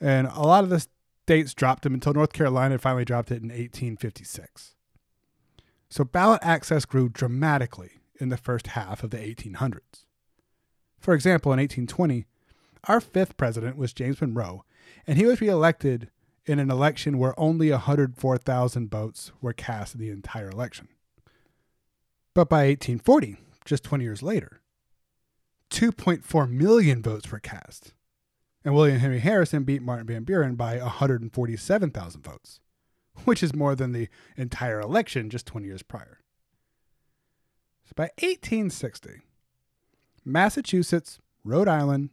and 0.00 0.28
a 0.28 0.42
lot 0.42 0.64
of 0.64 0.70
the 0.70 0.86
states 1.24 1.54
dropped 1.54 1.82
them 1.82 1.94
until 1.94 2.12
North 2.12 2.32
Carolina 2.32 2.78
finally 2.78 3.04
dropped 3.04 3.30
it 3.30 3.42
in 3.42 3.48
1856. 3.48 4.76
So 5.88 6.04
ballot 6.04 6.40
access 6.42 6.84
grew 6.84 7.08
dramatically 7.08 7.92
in 8.20 8.28
the 8.28 8.36
first 8.36 8.68
half 8.68 9.02
of 9.02 9.10
the 9.10 9.16
1800s. 9.16 10.04
For 10.98 11.14
example, 11.14 11.52
in 11.52 11.58
1820, 11.58 12.26
our 12.84 13.00
fifth 13.00 13.36
president 13.36 13.76
was 13.76 13.92
James 13.92 14.20
Monroe, 14.20 14.64
and 15.06 15.18
he 15.18 15.26
was 15.26 15.40
reelected 15.40 16.10
in 16.44 16.58
an 16.58 16.70
election 16.70 17.18
where 17.18 17.38
only 17.38 17.70
104,000 17.70 18.90
votes 18.90 19.32
were 19.40 19.52
cast 19.52 19.94
in 19.94 20.00
the 20.00 20.10
entire 20.10 20.50
election. 20.50 20.88
But 22.36 22.50
by 22.50 22.66
1840, 22.66 23.38
just 23.64 23.82
20 23.82 24.04
years 24.04 24.22
later, 24.22 24.60
2.4 25.70 26.50
million 26.50 27.00
votes 27.00 27.32
were 27.32 27.38
cast, 27.38 27.94
and 28.62 28.74
William 28.74 28.98
Henry 28.98 29.20
Harrison 29.20 29.64
beat 29.64 29.80
Martin 29.80 30.06
Van 30.06 30.22
Buren 30.22 30.54
by 30.54 30.76
147,000 30.76 32.22
votes, 32.22 32.60
which 33.24 33.42
is 33.42 33.54
more 33.54 33.74
than 33.74 33.92
the 33.92 34.10
entire 34.36 34.78
election 34.78 35.30
just 35.30 35.46
20 35.46 35.66
years 35.66 35.82
prior. 35.82 36.18
So 37.86 37.92
by 37.96 38.10
1860, 38.20 39.22
Massachusetts, 40.22 41.18
Rhode 41.42 41.68
Island, 41.68 42.10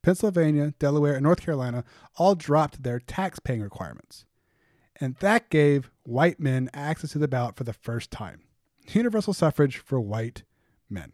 Pennsylvania, 0.00 0.72
Delaware, 0.78 1.16
and 1.16 1.24
North 1.24 1.42
Carolina 1.42 1.84
all 2.16 2.34
dropped 2.34 2.82
their 2.82 2.98
tax 2.98 3.40
paying 3.40 3.60
requirements. 3.60 4.24
And 4.98 5.16
that 5.16 5.50
gave 5.50 5.90
white 6.04 6.40
men 6.40 6.70
access 6.72 7.10
to 7.10 7.18
the 7.18 7.28
ballot 7.28 7.56
for 7.56 7.64
the 7.64 7.74
first 7.74 8.10
time 8.10 8.40
universal 8.94 9.32
suffrage 9.32 9.78
for 9.78 10.00
white 10.00 10.42
men. 10.88 11.12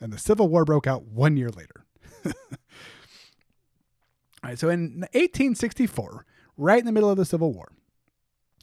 And 0.00 0.12
the 0.12 0.18
Civil 0.18 0.48
War 0.48 0.64
broke 0.64 0.86
out 0.86 1.04
one 1.04 1.36
year 1.36 1.50
later. 1.50 1.86
All 2.26 2.32
right, 4.50 4.58
so 4.58 4.68
in 4.68 5.00
1864, 5.12 6.26
right 6.56 6.78
in 6.78 6.86
the 6.86 6.92
middle 6.92 7.10
of 7.10 7.16
the 7.16 7.24
Civil 7.24 7.52
War, 7.52 7.72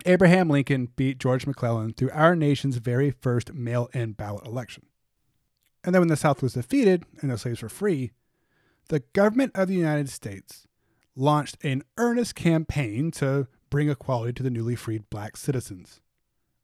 Abraham 0.05 0.49
Lincoln 0.49 0.89
beat 0.95 1.17
George 1.17 1.47
McClellan 1.47 1.93
through 1.93 2.11
our 2.11 2.35
nation's 2.35 2.77
very 2.77 3.11
first 3.11 3.53
mail 3.53 3.89
in 3.93 4.13
ballot 4.13 4.45
election. 4.45 4.85
And 5.83 5.93
then 5.93 6.01
when 6.01 6.09
the 6.09 6.15
South 6.15 6.41
was 6.41 6.53
defeated 6.53 7.05
and 7.21 7.31
the 7.31 7.37
slaves 7.37 7.61
were 7.61 7.69
free, 7.69 8.11
the 8.89 9.01
government 9.13 9.51
of 9.55 9.67
the 9.67 9.75
United 9.75 10.09
States 10.09 10.67
launched 11.15 11.57
an 11.63 11.83
earnest 11.97 12.35
campaign 12.35 13.11
to 13.11 13.47
bring 13.69 13.89
equality 13.89 14.33
to 14.33 14.43
the 14.43 14.49
newly 14.49 14.75
freed 14.75 15.09
black 15.09 15.37
citizens. 15.37 16.01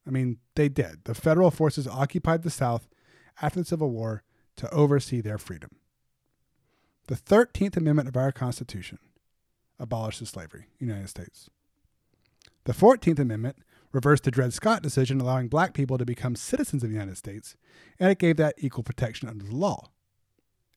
I 0.07 0.11
mean, 0.11 0.37
they 0.55 0.69
did. 0.69 1.03
The 1.05 1.13
federal 1.13 1.51
forces 1.51 1.87
occupied 1.87 2.43
the 2.43 2.49
South 2.49 2.87
after 3.41 3.59
the 3.59 3.65
Civil 3.65 3.91
War 3.91 4.23
to 4.57 4.69
oversee 4.73 5.21
their 5.21 5.37
freedom. 5.37 5.71
The 7.07 7.15
13th 7.15 7.77
Amendment 7.77 8.07
of 8.07 8.17
our 8.17 8.31
Constitution 8.31 8.99
abolishes 9.79 10.29
slavery 10.29 10.67
in 10.79 10.87
the 10.87 10.93
United 10.93 11.09
States. 11.09 11.49
The 12.65 12.73
14th 12.73 13.19
Amendment 13.19 13.57
reversed 13.91 14.23
the 14.23 14.31
Dred 14.31 14.53
Scott 14.53 14.83
decision 14.83 15.19
allowing 15.19 15.47
black 15.47 15.73
people 15.73 15.97
to 15.97 16.05
become 16.05 16.35
citizens 16.35 16.83
of 16.83 16.89
the 16.89 16.95
United 16.95 17.17
States, 17.17 17.55
and 17.99 18.11
it 18.11 18.19
gave 18.19 18.37
that 18.37 18.55
equal 18.57 18.83
protection 18.83 19.27
under 19.27 19.45
the 19.45 19.55
law. 19.55 19.89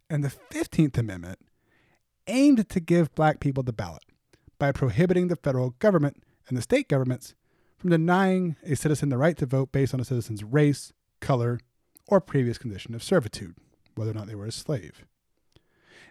And 0.08 0.24
the 0.24 0.32
15th 0.50 0.96
Amendment 0.96 1.38
aimed 2.26 2.68
to 2.68 2.80
give 2.80 3.14
black 3.14 3.40
people 3.40 3.62
the 3.62 3.72
ballot 3.72 4.04
by 4.58 4.72
prohibiting 4.72 5.28
the 5.28 5.36
federal 5.36 5.70
government 5.70 6.22
and 6.48 6.56
the 6.56 6.62
state 6.62 6.88
governments 6.88 7.34
from 7.82 7.90
denying 7.90 8.54
a 8.62 8.76
citizen 8.76 9.08
the 9.08 9.18
right 9.18 9.36
to 9.36 9.44
vote 9.44 9.72
based 9.72 9.92
on 9.92 9.98
a 9.98 10.04
citizen's 10.04 10.44
race, 10.44 10.92
color, 11.20 11.58
or 12.06 12.20
previous 12.20 12.56
condition 12.56 12.94
of 12.94 13.02
servitude, 13.02 13.56
whether 13.96 14.12
or 14.12 14.14
not 14.14 14.28
they 14.28 14.36
were 14.36 14.46
a 14.46 14.52
slave. 14.52 15.04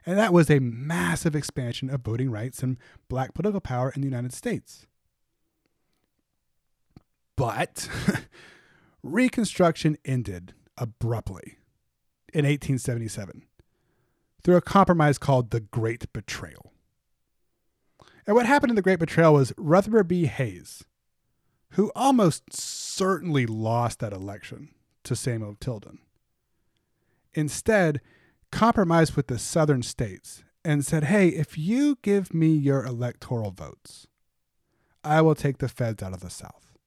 And 0.06 0.18
that 0.18 0.34
was 0.34 0.50
a 0.50 0.60
massive 0.60 1.34
expansion 1.34 1.90
of 1.90 2.02
voting 2.02 2.30
rights 2.30 2.62
and 2.62 2.76
black 3.08 3.34
political 3.34 3.62
power 3.62 3.90
in 3.96 4.02
the 4.02 4.08
United 4.08 4.34
States. 4.34 4.86
But 7.38 7.88
Reconstruction 9.02 9.98
ended 10.04 10.54
abruptly 10.78 11.58
in 12.34 12.44
1877 12.44 13.44
through 14.44 14.58
a 14.58 14.62
compromise 14.62 15.18
called 15.18 15.52
the 15.52 15.62
Great 15.62 16.12
Betrayal. 16.12 16.74
And 18.28 18.36
what 18.36 18.46
happened 18.46 18.72
in 18.72 18.76
the 18.76 18.82
Great 18.82 19.00
Betrayal 19.00 19.36
was 19.36 19.54
Rutherford 19.56 20.10
B. 20.10 20.26
Hayes, 20.26 20.84
who 21.72 21.92
almost 21.96 22.54
certainly 22.54 23.46
lost 23.46 24.00
that 24.00 24.14
election 24.14 24.70
to 25.04 25.16
Samuel 25.16 25.56
Tilden, 25.60 26.00
instead 27.34 28.02
compromised 28.52 29.16
with 29.16 29.28
the 29.28 29.40
southern 29.40 29.82
states 29.82 30.44
and 30.64 30.86
said, 30.86 31.06
hey, 31.06 31.30
if 31.30 31.58
you 31.58 31.98
give 32.02 32.34
me 32.34 32.50
your 32.50 32.86
electoral 32.86 33.52
votes, 33.52 34.08
I 35.04 35.22
will 35.22 35.36
take 35.36 35.58
the 35.58 35.70
feds 35.70 36.04
out 36.04 36.14
of 36.14 36.20
the 36.20 36.30
South. 36.30 36.78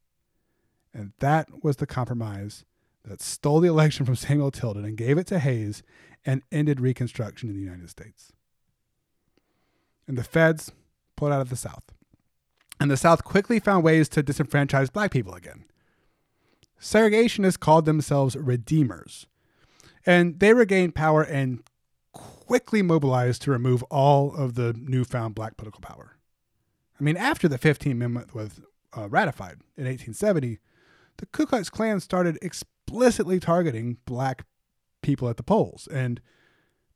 And 0.93 1.13
that 1.19 1.49
was 1.65 1.77
the 1.77 1.87
compromise 1.87 2.65
that 3.05 3.21
stole 3.21 3.61
the 3.61 3.69
election 3.69 4.07
from 4.07 4.17
Samuel 4.17 4.51
Tilden 4.51 4.85
and 4.85 4.97
gave 4.97 5.19
it 5.19 5.27
to 5.29 5.39
Hayes 5.39 5.83
and 6.25 6.43
ended 6.53 6.81
Reconstruction 6.81 7.49
in 7.49 7.57
the 7.57 7.63
United 7.63 7.91
States. 7.91 8.33
And 10.07 10.17
the 10.17 10.25
feds 10.25 10.71
pulled 11.17 11.33
out 11.33 11.41
of 11.41 11.51
the 11.51 11.57
South. 11.57 11.94
And 12.81 12.91
the 12.91 12.97
South 12.97 13.25
quickly 13.25 13.61
found 13.61 13.85
ways 13.85 14.09
to 14.11 14.23
disenfranchise 14.23 14.93
black 14.93 15.11
people 15.11 15.35
again. 15.35 15.65
Segregationists 16.81 17.59
called 17.59 17.85
themselves 17.85 18.37
redeemers. 18.37 19.27
And 20.05 20.41
they 20.41 20.53
regained 20.53 20.95
power 20.95 21.23
and 21.23 21.63
quickly 22.13 22.83
mobilized 22.83 23.43
to 23.43 23.51
remove 23.51 23.83
all 23.85 24.35
of 24.35 24.55
the 24.55 24.75
newfound 24.79 25.35
black 25.35 25.57
political 25.57 25.81
power. 25.81 26.19
I 27.01 27.03
mean, 27.03 27.17
after 27.17 27.49
the 27.49 27.59
15th 27.59 27.93
Amendment 27.93 28.35
was 28.35 28.61
uh, 28.97 29.09
ratified 29.09 29.61
in 29.77 29.85
1870, 29.85 30.59
the 31.17 31.27
Ku 31.27 31.47
Klux 31.47 31.71
Klan 31.71 32.01
started 32.01 32.39
explicitly 32.43 33.41
targeting 33.41 33.97
black 34.05 34.45
people 35.01 35.29
at 35.29 35.37
the 35.37 35.43
polls. 35.43 35.89
And 35.91 36.21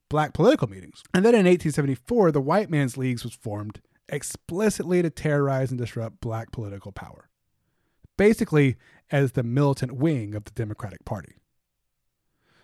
black 0.08 0.32
political 0.32 0.68
meetings. 0.68 1.02
And 1.14 1.24
then 1.24 1.34
in 1.34 1.46
1874, 1.46 2.32
the 2.32 2.40
White 2.40 2.70
Man's 2.70 2.96
Leagues 2.96 3.24
was 3.24 3.34
formed 3.34 3.80
explicitly 4.08 5.02
to 5.02 5.10
terrorize 5.10 5.70
and 5.70 5.78
disrupt 5.78 6.20
black 6.20 6.50
political 6.52 6.92
power, 6.92 7.28
basically 8.16 8.76
as 9.10 9.32
the 9.32 9.42
militant 9.42 9.92
wing 9.92 10.34
of 10.34 10.44
the 10.44 10.50
Democratic 10.52 11.04
Party. 11.04 11.36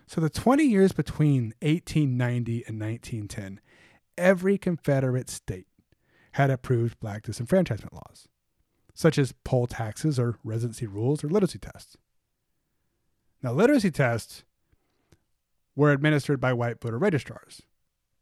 So, 0.07 0.21
the 0.21 0.29
20 0.29 0.63
years 0.63 0.91
between 0.91 1.53
1890 1.61 2.63
and 2.67 2.79
1910, 2.79 3.59
every 4.17 4.57
Confederate 4.57 5.29
state 5.29 5.67
had 6.33 6.51
approved 6.51 6.99
black 6.99 7.23
disenfranchisement 7.23 7.93
laws, 7.93 8.27
such 8.93 9.17
as 9.17 9.33
poll 9.43 9.67
taxes 9.67 10.19
or 10.19 10.37
residency 10.43 10.85
rules 10.85 11.23
or 11.23 11.29
literacy 11.29 11.59
tests. 11.59 11.97
Now, 13.41 13.53
literacy 13.53 13.91
tests 13.91 14.43
were 15.75 15.91
administered 15.91 16.39
by 16.39 16.53
white 16.53 16.79
voter 16.81 16.97
registrars, 16.97 17.61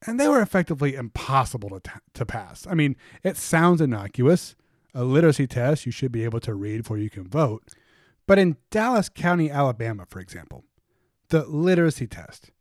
and 0.05 0.19
they 0.19 0.27
were 0.27 0.41
effectively 0.41 0.95
impossible 0.95 1.69
to, 1.69 1.79
t- 1.79 1.99
to 2.13 2.25
pass. 2.25 2.67
I 2.67 2.73
mean, 2.73 2.95
it 3.23 3.37
sounds 3.37 3.81
innocuous. 3.81 4.55
A 4.93 5.03
literacy 5.03 5.47
test, 5.47 5.85
you 5.85 5.91
should 5.91 6.11
be 6.11 6.23
able 6.23 6.39
to 6.41 6.53
read 6.53 6.77
before 6.77 6.97
you 6.97 7.09
can 7.09 7.27
vote. 7.27 7.63
But 8.27 8.39
in 8.39 8.57
Dallas 8.69 9.09
County, 9.09 9.49
Alabama, 9.49 10.05
for 10.07 10.19
example, 10.19 10.63
the 11.29 11.45
literacy 11.45 12.07
test 12.07 12.51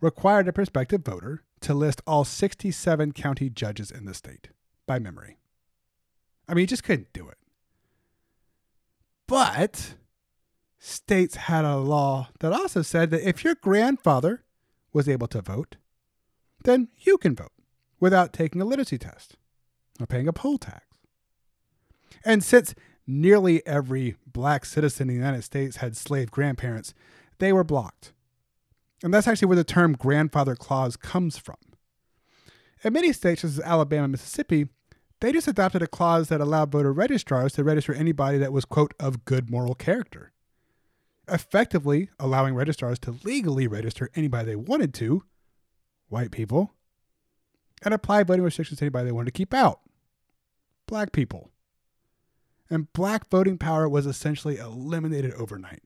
required 0.00 0.48
a 0.48 0.52
prospective 0.52 1.04
voter 1.04 1.42
to 1.60 1.74
list 1.74 2.02
all 2.06 2.24
67 2.24 3.12
county 3.12 3.50
judges 3.50 3.90
in 3.90 4.04
the 4.04 4.14
state 4.14 4.48
by 4.86 4.98
memory. 4.98 5.38
I 6.48 6.54
mean, 6.54 6.62
you 6.62 6.66
just 6.66 6.84
couldn't 6.84 7.12
do 7.12 7.28
it. 7.28 7.38
But 9.26 9.94
states 10.78 11.36
had 11.36 11.64
a 11.64 11.76
law 11.76 12.28
that 12.40 12.52
also 12.52 12.82
said 12.82 13.10
that 13.10 13.28
if 13.28 13.42
your 13.42 13.56
grandfather 13.56 14.44
was 14.92 15.08
able 15.08 15.26
to 15.28 15.42
vote, 15.42 15.76
then 16.66 16.88
you 16.98 17.16
can 17.16 17.34
vote 17.34 17.52
without 18.00 18.32
taking 18.32 18.60
a 18.60 18.64
literacy 18.64 18.98
test 18.98 19.36
or 20.00 20.06
paying 20.06 20.28
a 20.28 20.32
poll 20.32 20.58
tax. 20.58 20.84
And 22.24 22.42
since 22.42 22.74
nearly 23.06 23.64
every 23.66 24.16
black 24.26 24.64
citizen 24.64 25.08
in 25.08 25.14
the 25.14 25.24
United 25.24 25.42
States 25.42 25.76
had 25.76 25.96
slave 25.96 26.30
grandparents, 26.30 26.92
they 27.38 27.52
were 27.52 27.64
blocked. 27.64 28.12
And 29.02 29.14
that's 29.14 29.28
actually 29.28 29.46
where 29.46 29.56
the 29.56 29.64
term 29.64 29.92
grandfather 29.92 30.56
clause 30.56 30.96
comes 30.96 31.38
from. 31.38 31.56
In 32.82 32.92
many 32.92 33.12
states, 33.12 33.42
such 33.42 33.50
as 33.50 33.60
Alabama 33.60 34.04
and 34.04 34.12
Mississippi, 34.12 34.66
they 35.20 35.32
just 35.32 35.48
adopted 35.48 35.82
a 35.82 35.86
clause 35.86 36.28
that 36.28 36.40
allowed 36.40 36.72
voter 36.72 36.92
registrars 36.92 37.52
to 37.54 37.64
register 37.64 37.94
anybody 37.94 38.38
that 38.38 38.52
was, 38.52 38.64
quote, 38.64 38.92
of 38.98 39.24
good 39.24 39.50
moral 39.50 39.74
character, 39.74 40.32
effectively 41.28 42.10
allowing 42.18 42.54
registrars 42.54 42.98
to 43.00 43.16
legally 43.24 43.66
register 43.66 44.10
anybody 44.14 44.46
they 44.46 44.56
wanted 44.56 44.92
to, 44.94 45.22
white 46.08 46.30
people, 46.30 46.72
and 47.82 47.92
apply 47.92 48.22
voting 48.22 48.44
restrictions 48.44 48.78
to 48.78 48.84
anybody 48.84 49.06
they 49.06 49.12
wanted 49.12 49.26
to 49.26 49.38
keep 49.38 49.52
out, 49.52 49.80
black 50.86 51.12
people. 51.12 51.50
And 52.68 52.92
black 52.92 53.28
voting 53.30 53.58
power 53.58 53.88
was 53.88 54.06
essentially 54.06 54.56
eliminated 54.56 55.32
overnight. 55.34 55.82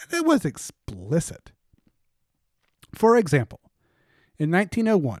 And 0.00 0.12
it 0.12 0.24
was 0.24 0.44
explicit. 0.44 1.52
For 2.94 3.16
example, 3.16 3.60
in 4.38 4.50
1901, 4.50 5.20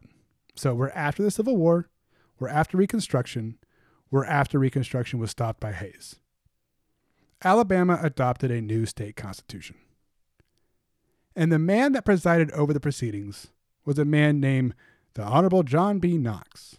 so 0.54 0.74
we're 0.74 0.90
after 0.90 1.22
the 1.22 1.30
Civil 1.30 1.56
War, 1.56 1.88
we're 2.38 2.48
after 2.48 2.76
Reconstruction, 2.76 3.58
we're 4.10 4.24
after 4.24 4.58
Reconstruction 4.58 5.18
was 5.18 5.30
stopped 5.30 5.58
by 5.58 5.72
Hayes. 5.72 6.16
Alabama 7.42 7.98
adopted 8.02 8.50
a 8.50 8.60
new 8.60 8.86
state 8.86 9.16
constitution. 9.16 9.76
And 11.34 11.52
the 11.52 11.58
man 11.58 11.92
that 11.92 12.04
presided 12.04 12.50
over 12.52 12.72
the 12.72 12.80
proceedings 12.80 13.48
was 13.86 13.98
a 13.98 14.04
man 14.04 14.40
named 14.40 14.74
the 15.14 15.22
Honorable 15.22 15.62
John 15.62 15.98
B. 15.98 16.18
Knox. 16.18 16.76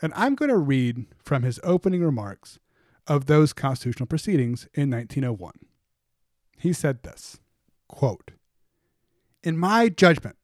And 0.00 0.12
I'm 0.14 0.36
going 0.36 0.50
to 0.50 0.56
read 0.56 1.06
from 1.18 1.42
his 1.42 1.58
opening 1.64 2.02
remarks 2.02 2.60
of 3.06 3.26
those 3.26 3.52
constitutional 3.52 4.06
proceedings 4.06 4.68
in 4.72 4.90
1901. 4.90 5.52
He 6.56 6.72
said 6.72 7.02
this 7.02 7.40
quote, 7.88 8.30
In 9.42 9.58
my 9.58 9.88
judgment, 9.88 10.36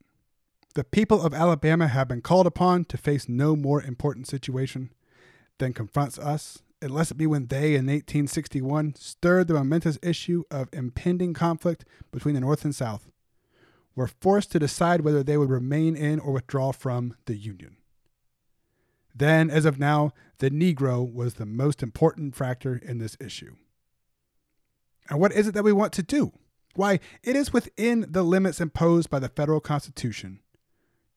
the 0.74 0.84
people 0.84 1.22
of 1.22 1.32
Alabama 1.32 1.88
have 1.88 2.08
been 2.08 2.20
called 2.20 2.46
upon 2.46 2.84
to 2.86 2.98
face 2.98 3.28
no 3.28 3.56
more 3.56 3.82
important 3.82 4.26
situation 4.26 4.92
than 5.58 5.72
confronts 5.72 6.18
us, 6.18 6.62
unless 6.82 7.10
it 7.10 7.16
be 7.16 7.26
when 7.26 7.46
they, 7.46 7.68
in 7.74 7.86
1861, 7.86 8.94
stirred 8.96 9.48
the 9.48 9.54
momentous 9.54 9.98
issue 10.02 10.44
of 10.50 10.68
impending 10.72 11.32
conflict 11.32 11.84
between 12.12 12.34
the 12.34 12.40
North 12.40 12.64
and 12.64 12.74
South, 12.74 13.08
were 13.96 14.06
forced 14.06 14.52
to 14.52 14.58
decide 14.58 15.00
whether 15.00 15.22
they 15.22 15.36
would 15.36 15.50
remain 15.50 15.96
in 15.96 16.20
or 16.20 16.32
withdraw 16.32 16.70
from 16.70 17.16
the 17.24 17.36
Union. 17.36 17.76
Then, 19.14 19.50
as 19.50 19.64
of 19.64 19.78
now, 19.78 20.12
the 20.38 20.50
Negro 20.50 21.10
was 21.10 21.34
the 21.34 21.46
most 21.46 21.82
important 21.82 22.36
factor 22.36 22.76
in 22.76 22.98
this 22.98 23.16
issue. 23.18 23.56
And 25.08 25.18
what 25.18 25.32
is 25.32 25.48
it 25.48 25.54
that 25.54 25.64
we 25.64 25.72
want 25.72 25.94
to 25.94 26.02
do? 26.02 26.32
Why, 26.74 27.00
it 27.22 27.34
is 27.34 27.52
within 27.52 28.04
the 28.08 28.22
limits 28.22 28.60
imposed 28.60 29.08
by 29.08 29.18
the 29.18 29.30
federal 29.30 29.60
Constitution 29.60 30.40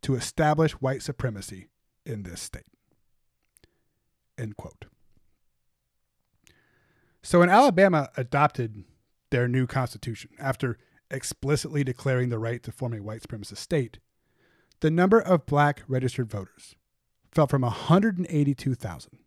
to 0.02 0.16
establish 0.16 0.72
white 0.74 1.02
supremacy 1.02 1.68
in 2.06 2.24
this 2.24 2.42
state. 2.42 2.64
End 4.38 4.56
quote. 4.56 4.86
So 7.22 7.40
when 7.40 7.50
Alabama 7.50 8.10
adopted 8.16 8.86
their 9.30 9.50
new 9.50 9.68
constitution 9.68 10.32
after 10.40 10.78
explicitly 11.12 11.84
declaring 11.84 12.30
the 12.30 12.40
right 12.40 12.62
to 12.64 12.72
form 12.72 12.94
a 12.94 13.02
white 13.02 13.22
supremacist 13.22 13.58
state, 13.58 14.00
the 14.82 14.92
number 14.92 15.20
of 15.20 15.46
black 15.46 15.84
registered 15.88 16.30
voters 16.30 16.76
fell 17.32 17.48
from 17.48 17.62
182,000 17.62 19.20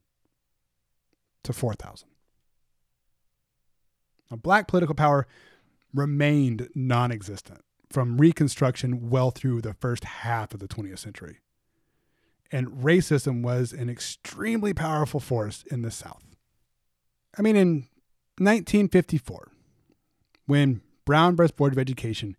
to 1.45 1.53
4,000. 1.53 2.09
Black 4.31 4.67
political 4.67 4.95
power 4.95 5.27
remained 5.93 6.69
non 6.75 7.13
existent 7.13 7.61
from 7.91 8.17
Reconstruction 8.17 9.11
well 9.11 9.31
through 9.31 9.61
the 9.61 9.75
first 9.75 10.05
half 10.05 10.55
of 10.55 10.61
the 10.61 10.69
20th 10.69 11.01
century. 11.01 11.41
And 12.51 12.69
racism 12.69 13.43
was 13.43 13.73
an 13.73 13.91
extremely 13.91 14.73
powerful 14.73 15.21
force 15.21 15.65
in 15.71 15.83
the 15.83 15.91
South. 15.91 16.25
I 17.39 17.43
mean, 17.43 17.57
in 17.57 17.75
1954, 18.39 19.53
when 20.47 20.83
Brown 21.05 21.37
vs. 21.37 21.53
Board 21.53 21.73
of 21.73 21.79
Education 21.79 22.37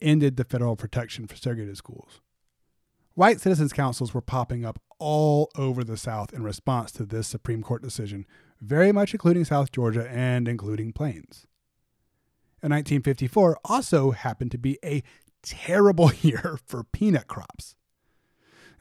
ended 0.00 0.36
the 0.36 0.44
federal 0.44 0.76
protection 0.76 1.26
for 1.26 1.36
segregated 1.36 1.76
schools, 1.76 2.20
white 3.14 3.40
citizens' 3.40 3.72
councils 3.72 4.12
were 4.12 4.20
popping 4.20 4.64
up 4.64 4.78
all 4.98 5.50
over 5.56 5.84
the 5.84 5.96
South 5.96 6.32
in 6.32 6.42
response 6.42 6.92
to 6.92 7.04
this 7.04 7.28
Supreme 7.28 7.62
Court 7.62 7.82
decision, 7.82 8.26
very 8.60 8.92
much 8.92 9.12
including 9.12 9.44
South 9.44 9.72
Georgia 9.72 10.08
and 10.10 10.48
including 10.48 10.92
Plains 10.92 11.46
in 12.66 12.72
1954 12.72 13.58
also 13.64 14.10
happened 14.10 14.50
to 14.50 14.58
be 14.58 14.78
a 14.84 15.02
terrible 15.42 16.12
year 16.20 16.58
for 16.66 16.84
peanut 16.84 17.28
crops. 17.28 17.76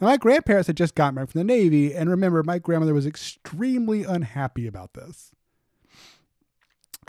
Now, 0.01 0.07
my 0.07 0.17
grandparents 0.17 0.67
had 0.67 0.75
just 0.75 0.95
gotten 0.95 1.15
back 1.15 1.29
from 1.29 1.39
the 1.39 1.45
Navy, 1.45 1.93
and 1.93 2.09
remember, 2.09 2.43
my 2.43 2.59
grandmother 2.59 2.93
was 2.93 3.05
extremely 3.05 4.03
unhappy 4.03 4.67
about 4.67 4.93
this. 4.93 5.31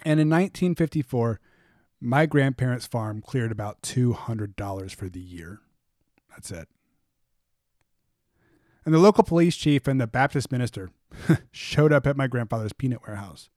And 0.05 0.21
in 0.21 0.29
1954, 0.29 1.41
my 2.07 2.25
grandparents' 2.25 2.87
farm 2.87 3.21
cleared 3.21 3.51
about 3.51 3.83
$200 3.83 4.95
for 4.95 5.09
the 5.09 5.21
year. 5.21 5.61
That's 6.31 6.51
it. 6.51 6.69
And 8.85 8.95
the 8.95 9.01
local 9.01 9.25
police 9.25 9.57
chief 9.57 9.89
and 9.89 10.01
the 10.01 10.07
Baptist 10.07 10.53
minister 10.53 10.91
showed 11.51 11.93
up 11.93 12.07
at 12.07 12.17
my 12.17 12.29
grandfather's 12.29 12.73
peanut 12.73 13.01
warehouse 13.07 13.51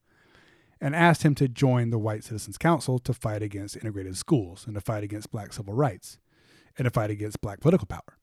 and 0.81 0.95
asked 0.95 1.21
him 1.21 1.35
to 1.35 1.47
join 1.47 1.91
the 1.91 1.99
White 1.99 2.23
Citizens 2.23 2.57
Council 2.57 2.97
to 2.97 3.13
fight 3.13 3.43
against 3.43 3.75
integrated 3.75 4.17
schools 4.17 4.65
and 4.65 4.73
to 4.73 4.81
fight 4.81 5.03
against 5.03 5.31
black 5.31 5.53
civil 5.53 5.75
rights 5.75 6.17
and 6.75 6.85
to 6.85 6.89
fight 6.89 7.11
against 7.11 7.41
black 7.41 7.59
political 7.59 7.85
power. 7.85 8.17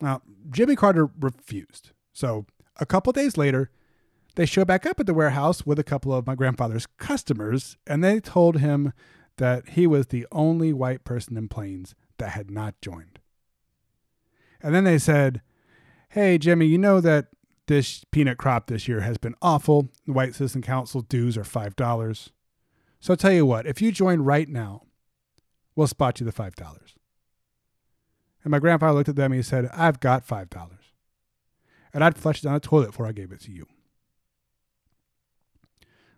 Now, 0.00 0.22
Jimmy 0.48 0.76
Carter 0.76 1.10
refused. 1.20 1.90
So, 2.12 2.46
a 2.80 2.86
couple 2.86 3.12
days 3.12 3.36
later, 3.36 3.70
they 4.34 4.46
show 4.46 4.64
back 4.64 4.86
up 4.86 4.98
at 4.98 5.06
the 5.06 5.14
warehouse 5.14 5.66
with 5.66 5.78
a 5.78 5.84
couple 5.84 6.12
of 6.12 6.26
my 6.26 6.34
grandfather's 6.34 6.86
customers, 6.86 7.76
and 7.86 8.02
they 8.02 8.20
told 8.20 8.58
him 8.58 8.92
that 9.36 9.70
he 9.70 9.86
was 9.86 10.06
the 10.06 10.26
only 10.32 10.72
white 10.72 11.04
person 11.04 11.36
in 11.36 11.48
Plains 11.48 11.94
that 12.18 12.30
had 12.30 12.50
not 12.50 12.80
joined. 12.80 13.18
And 14.62 14.74
then 14.74 14.84
they 14.84 14.98
said, 14.98 15.42
Hey, 16.10 16.38
Jimmy, 16.38 16.66
you 16.66 16.78
know 16.78 17.00
that 17.00 17.28
this 17.66 18.04
peanut 18.10 18.38
crop 18.38 18.66
this 18.66 18.86
year 18.86 19.00
has 19.00 19.18
been 19.18 19.34
awful. 19.40 19.88
The 20.06 20.12
White 20.12 20.34
Citizen 20.34 20.62
Council 20.62 21.00
dues 21.00 21.36
are 21.38 21.42
$5. 21.42 22.30
So 23.00 23.12
I'll 23.12 23.16
tell 23.16 23.32
you 23.32 23.46
what, 23.46 23.66
if 23.66 23.80
you 23.80 23.90
join 23.90 24.20
right 24.20 24.48
now, 24.48 24.82
we'll 25.74 25.86
spot 25.86 26.20
you 26.20 26.26
the 26.26 26.32
$5. 26.32 26.52
And 28.44 28.50
my 28.50 28.58
grandfather 28.58 28.94
looked 28.94 29.08
at 29.08 29.16
them 29.16 29.32
and 29.32 29.38
he 29.38 29.42
said, 29.42 29.70
I've 29.72 30.00
got 30.00 30.26
$5. 30.26 30.70
And 31.94 32.04
I'd 32.04 32.18
flush 32.18 32.40
it 32.40 32.42
down 32.42 32.54
the 32.54 32.60
toilet 32.60 32.88
before 32.88 33.06
I 33.06 33.12
gave 33.12 33.32
it 33.32 33.40
to 33.42 33.52
you. 33.52 33.66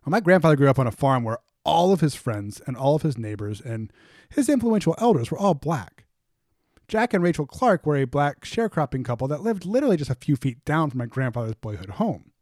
Well, 0.05 0.11
my 0.11 0.21
grandfather 0.21 0.57
grew 0.57 0.69
up 0.69 0.79
on 0.79 0.87
a 0.87 0.93
farm 0.93 1.25
where 1.25 1.39
all 1.65 1.93
of 1.93 2.01
his 2.01 2.15
friends 2.15 2.61
and 2.67 2.77
all 2.77 2.95
of 2.95 3.03
his 3.03 3.17
neighbors 3.17 3.61
and 3.61 3.91
his 4.29 4.49
influential 4.49 4.95
elders 4.99 5.31
were 5.31 5.39
all 5.39 5.55
black. 5.55 6.05
Jack 6.89 7.15
and 7.15 7.25
Rachel 7.25 7.47
Clark 7.47 7.87
were 7.87 7.97
a 7.97 8.05
black 8.05 8.43
sharecropping 8.43 9.05
couple 9.05 9.27
that 9.29 9.43
lived 9.43 9.65
literally 9.65 9.97
just 9.97 10.11
a 10.11 10.17
few 10.17 10.37
feet 10.37 10.63
down 10.67 10.91
from 10.91 10.99
my 10.99 11.07
grandfather's 11.07 11.55
boyhood 11.55 11.91
home. 11.91 12.33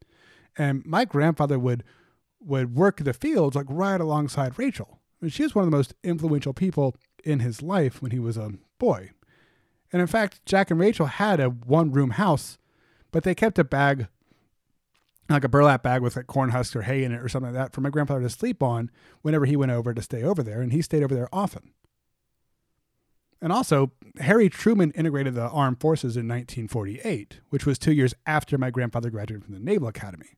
And 0.58 0.84
my 0.84 1.04
grandfather 1.04 1.58
would 1.58 1.84
would 2.44 2.74
work 2.74 2.96
the 2.96 3.12
fields 3.12 3.54
like 3.54 3.66
right 3.68 4.00
alongside 4.00 4.58
Rachel. 4.58 4.98
And 5.20 5.32
she 5.32 5.44
was 5.44 5.54
one 5.54 5.64
of 5.64 5.70
the 5.70 5.76
most 5.76 5.94
influential 6.02 6.52
people 6.52 6.96
in 7.22 7.38
his 7.38 7.62
life 7.62 8.02
when 8.02 8.10
he 8.10 8.18
was 8.18 8.36
a 8.36 8.54
boy. 8.80 9.10
And 9.92 10.00
in 10.00 10.08
fact, 10.08 10.44
Jack 10.44 10.72
and 10.72 10.80
Rachel 10.80 11.06
had 11.06 11.38
a 11.38 11.50
one 11.50 11.92
room 11.92 12.10
house, 12.10 12.58
but 13.12 13.22
they 13.22 13.36
kept 13.36 13.60
a 13.60 13.64
bag, 13.64 14.08
like 15.33 15.45
a 15.45 15.49
burlap 15.49 15.83
bag 15.83 16.03
with 16.03 16.16
like 16.16 16.26
corn 16.26 16.51
husks 16.51 16.76
or 16.76 16.83
hay 16.83 17.05
in 17.05 17.12
it 17.12 17.20
or 17.20 17.28
something 17.28 17.53
like 17.53 17.61
that, 17.61 17.72
for 17.72 17.80
my 17.80 17.91
grandfather 17.91 18.22
to 18.22 18.30
sleep 18.30 18.62
on 18.62 18.91
whenever 19.22 19.47
he 19.47 19.57
went 19.57 19.72
over 19.72 19.95
to 19.95 20.03
stay 20.03 20.22
over 20.22 20.43
there. 20.43 20.61
And 20.61 20.72
he 20.72 20.83
stayed 20.83 21.03
over 21.03 21.14
there 21.14 21.28
often. 21.33 21.72
And 23.41 23.53
also, 23.53 23.91
Harry 24.20 24.49
Truman 24.49 24.93
integrated 24.93 25.35
the 25.35 25.49
armed 25.49 25.80
forces 25.80 26.16
in 26.16 26.28
1948, 26.28 27.41
which 27.49 27.66
was 27.66 27.76
two 27.76 27.93
years 27.93 28.14
after 28.24 28.57
my 28.57 28.70
grandfather 28.70 29.11
graduated 29.11 29.45
from 29.45 29.55
the 29.55 29.61
Naval 29.61 29.89
Academy. 29.89 30.37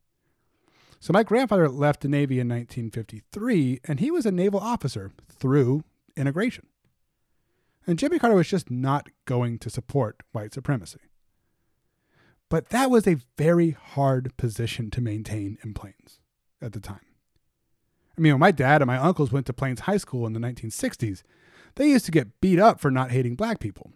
So 0.99 1.13
my 1.13 1.21
grandfather 1.21 1.69
left 1.69 2.01
the 2.01 2.07
Navy 2.07 2.39
in 2.39 2.49
1953, 2.49 3.81
and 3.83 3.99
he 3.99 4.09
was 4.09 4.25
a 4.25 4.31
naval 4.31 4.59
officer 4.59 5.11
through 5.29 5.83
integration. 6.17 6.65
And 7.85 7.99
Jimmy 7.99 8.17
Carter 8.17 8.35
was 8.35 8.49
just 8.49 8.71
not 8.71 9.09
going 9.25 9.59
to 9.59 9.69
support 9.69 10.23
white 10.31 10.55
supremacy. 10.55 11.01
But 12.55 12.69
that 12.69 12.89
was 12.89 13.05
a 13.05 13.17
very 13.37 13.71
hard 13.71 14.31
position 14.37 14.89
to 14.91 15.01
maintain 15.01 15.57
in 15.61 15.73
Plains 15.73 16.21
at 16.61 16.71
the 16.71 16.79
time. 16.79 17.01
I 18.17 18.21
mean, 18.21 18.39
my 18.39 18.51
dad 18.51 18.81
and 18.81 18.87
my 18.87 18.95
uncles 18.95 19.29
went 19.29 19.45
to 19.47 19.53
Plains 19.53 19.81
High 19.81 19.97
School 19.97 20.25
in 20.25 20.31
the 20.31 20.39
1960s, 20.39 21.23
they 21.75 21.89
used 21.89 22.05
to 22.05 22.13
get 22.13 22.39
beat 22.39 22.57
up 22.57 22.79
for 22.79 22.89
not 22.89 23.11
hating 23.11 23.35
black 23.35 23.59
people. 23.59 23.91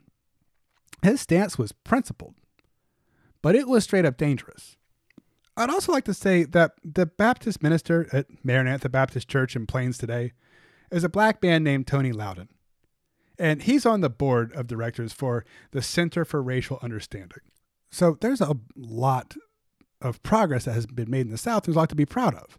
His 1.01 1.21
stance 1.21 1.57
was 1.57 1.71
principled, 1.71 2.35
but 3.41 3.55
it 3.55 3.65
was 3.65 3.85
straight 3.85 4.03
up 4.03 4.17
dangerous. 4.17 4.75
I'd 5.55 5.69
also 5.69 5.93
like 5.93 6.03
to 6.03 6.13
say 6.13 6.43
that 6.43 6.73
the 6.83 7.05
Baptist 7.05 7.63
minister 7.63 8.09
at 8.11 8.25
Maranatha 8.43 8.89
Baptist 8.89 9.29
Church 9.29 9.55
in 9.55 9.67
Plains 9.67 9.97
today 9.97 10.33
is 10.91 11.05
a 11.05 11.07
black 11.07 11.41
man 11.41 11.63
named 11.63 11.87
Tony 11.87 12.11
Lowden. 12.11 12.49
And 13.37 13.61
he's 13.61 13.85
on 13.85 14.01
the 14.01 14.09
board 14.09 14.51
of 14.51 14.67
directors 14.67 15.13
for 15.13 15.45
the 15.71 15.81
Center 15.81 16.25
for 16.25 16.43
Racial 16.43 16.77
Understanding. 16.83 17.39
So 17.91 18.17
there's 18.19 18.41
a 18.41 18.55
lot 18.75 19.35
of 20.01 20.21
progress 20.23 20.65
that 20.65 20.73
has 20.73 20.85
been 20.85 21.09
made 21.09 21.21
in 21.21 21.31
the 21.31 21.37
South. 21.37 21.63
There's 21.63 21.75
a 21.75 21.79
lot 21.79 21.89
to 21.89 21.95
be 21.95 22.05
proud 22.05 22.35
of. 22.35 22.57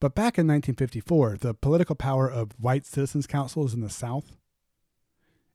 But 0.00 0.14
back 0.14 0.38
in 0.38 0.46
1954, 0.46 1.38
the 1.40 1.54
political 1.54 1.94
power 1.94 2.30
of 2.30 2.52
white 2.58 2.84
citizens' 2.84 3.26
councils 3.26 3.74
in 3.74 3.80
the 3.80 3.90
South 3.90 4.36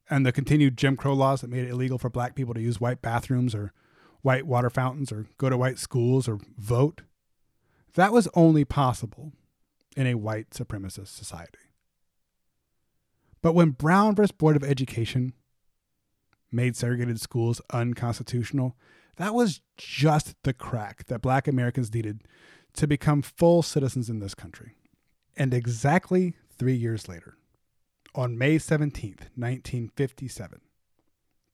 and 0.08 0.26
the 0.26 0.32
continued 0.32 0.76
Jim 0.76 0.96
Crow 0.96 1.14
laws 1.14 1.40
that 1.40 1.50
made 1.50 1.64
it 1.64 1.70
illegal 1.70 1.98
for 1.98 2.10
black 2.10 2.34
people 2.34 2.54
to 2.54 2.60
use 2.60 2.80
white 2.80 3.02
bathrooms 3.02 3.54
or 3.54 3.72
white 4.22 4.46
water 4.46 4.70
fountains 4.70 5.12
or 5.12 5.26
go 5.38 5.48
to 5.48 5.56
white 5.56 5.78
schools 5.78 6.28
or 6.28 6.40
vote, 6.58 7.02
that 7.94 8.12
was 8.12 8.28
only 8.34 8.64
possible 8.64 9.32
in 9.96 10.06
a 10.06 10.14
white 10.14 10.50
supremacist 10.50 11.08
society. 11.08 11.58
But 13.42 13.54
when 13.54 13.70
Brown 13.70 14.14
versus 14.14 14.32
Board 14.32 14.56
of 14.56 14.64
Education 14.64 15.32
made 16.52 16.76
segregated 16.76 17.20
schools 17.20 17.60
unconstitutional, 17.70 18.76
that 19.16 19.34
was 19.34 19.60
just 19.76 20.34
the 20.44 20.52
crack 20.52 21.06
that 21.06 21.22
black 21.22 21.46
Americans 21.46 21.92
needed 21.92 22.22
to 22.74 22.86
become 22.86 23.22
full 23.22 23.62
citizens 23.62 24.08
in 24.08 24.20
this 24.20 24.34
country. 24.34 24.76
And 25.36 25.52
exactly 25.52 26.34
three 26.58 26.74
years 26.74 27.08
later, 27.08 27.36
on 28.14 28.38
May 28.38 28.56
17th, 28.56 29.30
1957, 29.36 30.60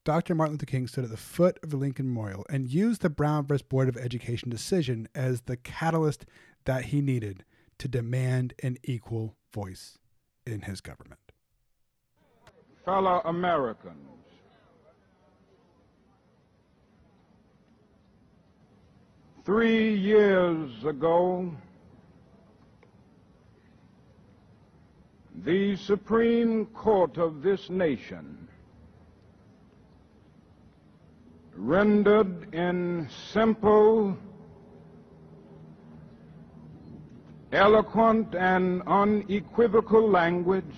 Dr. 0.04 0.34
Martin 0.36 0.54
Luther 0.54 0.66
King 0.66 0.86
stood 0.86 1.04
at 1.04 1.10
the 1.10 1.16
foot 1.16 1.58
of 1.62 1.70
the 1.70 1.76
Lincoln 1.76 2.06
Memorial 2.06 2.46
and 2.48 2.68
used 2.68 3.02
the 3.02 3.10
Brown 3.10 3.44
vs. 3.44 3.62
Board 3.62 3.88
of 3.88 3.96
Education 3.96 4.48
decision 4.48 5.08
as 5.14 5.42
the 5.42 5.56
catalyst 5.56 6.26
that 6.64 6.86
he 6.86 7.00
needed 7.00 7.44
to 7.78 7.88
demand 7.88 8.54
an 8.62 8.76
equal 8.84 9.36
voice 9.52 9.98
in 10.46 10.62
his 10.62 10.80
government. 10.80 11.20
Fellow 12.84 13.20
Americans, 13.24 14.06
Three 19.46 19.94
years 19.94 20.72
ago, 20.84 21.52
the 25.44 25.76
Supreme 25.76 26.66
Court 26.74 27.16
of 27.16 27.42
this 27.42 27.70
nation 27.70 28.48
rendered 31.54 32.52
in 32.52 33.08
simple, 33.32 34.18
eloquent, 37.52 38.34
and 38.34 38.82
unequivocal 38.88 40.10
language 40.10 40.74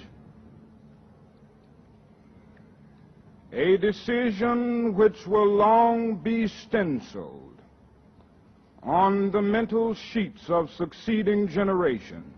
a 3.51 3.79
decision 3.79 4.95
which 4.95 5.27
will 5.27 5.47
long 5.47 6.16
be 6.16 6.47
stenciled 6.47 7.48
on 8.83 9.31
the 9.31 9.43
mental 9.43 9.95
sheets 9.95 10.49
of 10.49 10.70
succeeding 10.70 11.49
generations. 11.49 12.35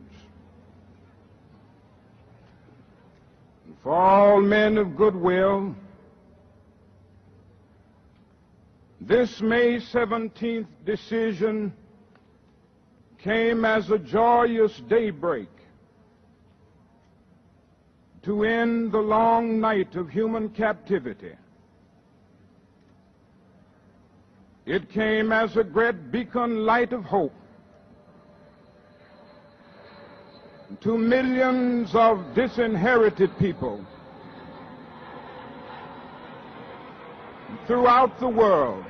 For 3.82 3.92
all 3.92 4.40
men 4.40 4.76
of 4.76 4.96
goodwill, 4.96 5.74
this 9.00 9.40
May 9.40 9.78
17th 9.78 10.66
decision 10.84 11.72
came 13.18 13.64
as 13.64 13.90
a 13.90 13.98
joyous 13.98 14.80
daybreak 14.88 15.48
to 18.22 18.44
end 18.44 18.92
the 18.92 18.98
long 18.98 19.60
night 19.60 19.96
of 19.96 20.10
human 20.10 20.50
captivity 20.50 21.32
It 24.66 24.90
came 24.90 25.32
as 25.32 25.56
a 25.56 25.64
great 25.64 26.12
beacon 26.12 26.64
light 26.64 26.92
of 26.92 27.04
hope 27.04 27.34
to 30.80 30.96
millions 30.96 31.94
of 31.94 32.34
disinherited 32.34 33.36
people 33.38 33.84
throughout 37.66 38.18
the 38.20 38.28
world 38.28 38.84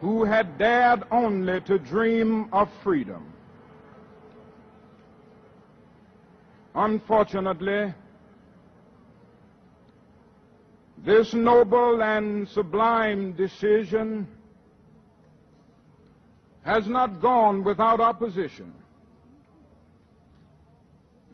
who 0.00 0.24
had 0.24 0.58
dared 0.58 1.02
only 1.10 1.60
to 1.62 1.78
dream 1.78 2.48
of 2.52 2.68
freedom. 2.82 3.32
Unfortunately, 6.74 7.94
This 11.04 11.34
noble 11.34 12.02
and 12.02 12.48
sublime 12.48 13.32
decision 13.32 14.26
has 16.62 16.86
not 16.86 17.20
gone 17.20 17.62
without 17.62 18.00
opposition. 18.00 18.72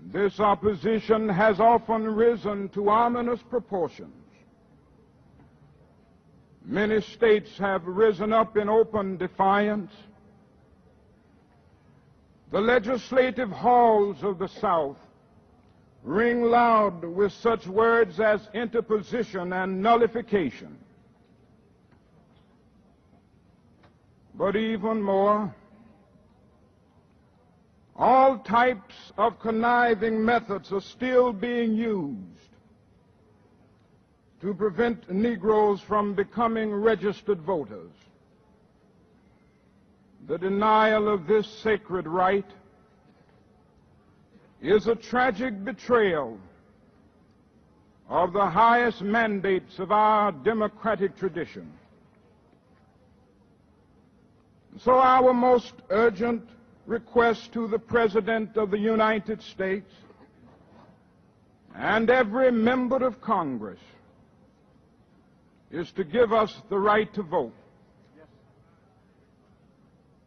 This 0.06 0.40
opposition 0.40 1.28
has 1.28 1.60
often 1.60 2.04
risen 2.04 2.68
to 2.70 2.90
ominous 2.90 3.38
proportions. 3.48 4.12
Many 6.64 7.00
states 7.00 7.56
have 7.58 7.86
risen 7.86 8.32
up 8.32 8.56
in 8.56 8.68
open 8.68 9.18
defiance. 9.18 9.92
The 12.50 12.60
legislative 12.60 13.50
halls 13.50 14.16
of 14.24 14.40
the 14.40 14.48
South 14.48 14.96
ring 16.02 16.42
loud 16.42 17.04
with 17.04 17.32
such 17.32 17.66
words 17.66 18.20
as 18.20 18.48
interposition 18.54 19.52
and 19.52 19.82
nullification. 19.82 20.76
But 24.34 24.56
even 24.56 25.02
more, 25.02 25.54
all 27.96 28.38
types 28.38 28.94
of 29.18 29.38
conniving 29.40 30.24
methods 30.24 30.72
are 30.72 30.80
still 30.80 31.32
being 31.32 31.74
used 31.74 32.16
to 34.40 34.54
prevent 34.54 35.10
Negroes 35.10 35.82
from 35.82 36.14
becoming 36.14 36.72
registered 36.72 37.42
voters. 37.42 37.92
The 40.26 40.38
denial 40.38 41.12
of 41.12 41.26
this 41.26 41.46
sacred 41.46 42.06
right 42.06 42.46
is 44.60 44.86
a 44.86 44.94
tragic 44.94 45.64
betrayal 45.64 46.38
of 48.08 48.32
the 48.32 48.46
highest 48.46 49.02
mandates 49.02 49.78
of 49.78 49.92
our 49.92 50.32
democratic 50.32 51.16
tradition. 51.16 51.72
So 54.78 54.92
our 54.92 55.32
most 55.32 55.74
urgent 55.90 56.42
request 56.86 57.52
to 57.52 57.68
the 57.68 57.78
President 57.78 58.56
of 58.56 58.70
the 58.70 58.78
United 58.78 59.42
States 59.42 59.92
and 61.74 62.10
every 62.10 62.50
member 62.50 63.04
of 63.04 63.20
Congress 63.20 63.78
is 65.70 65.90
to 65.92 66.04
give 66.04 66.32
us 66.32 66.54
the 66.68 66.78
right 66.78 67.12
to 67.14 67.22
vote. 67.22 67.54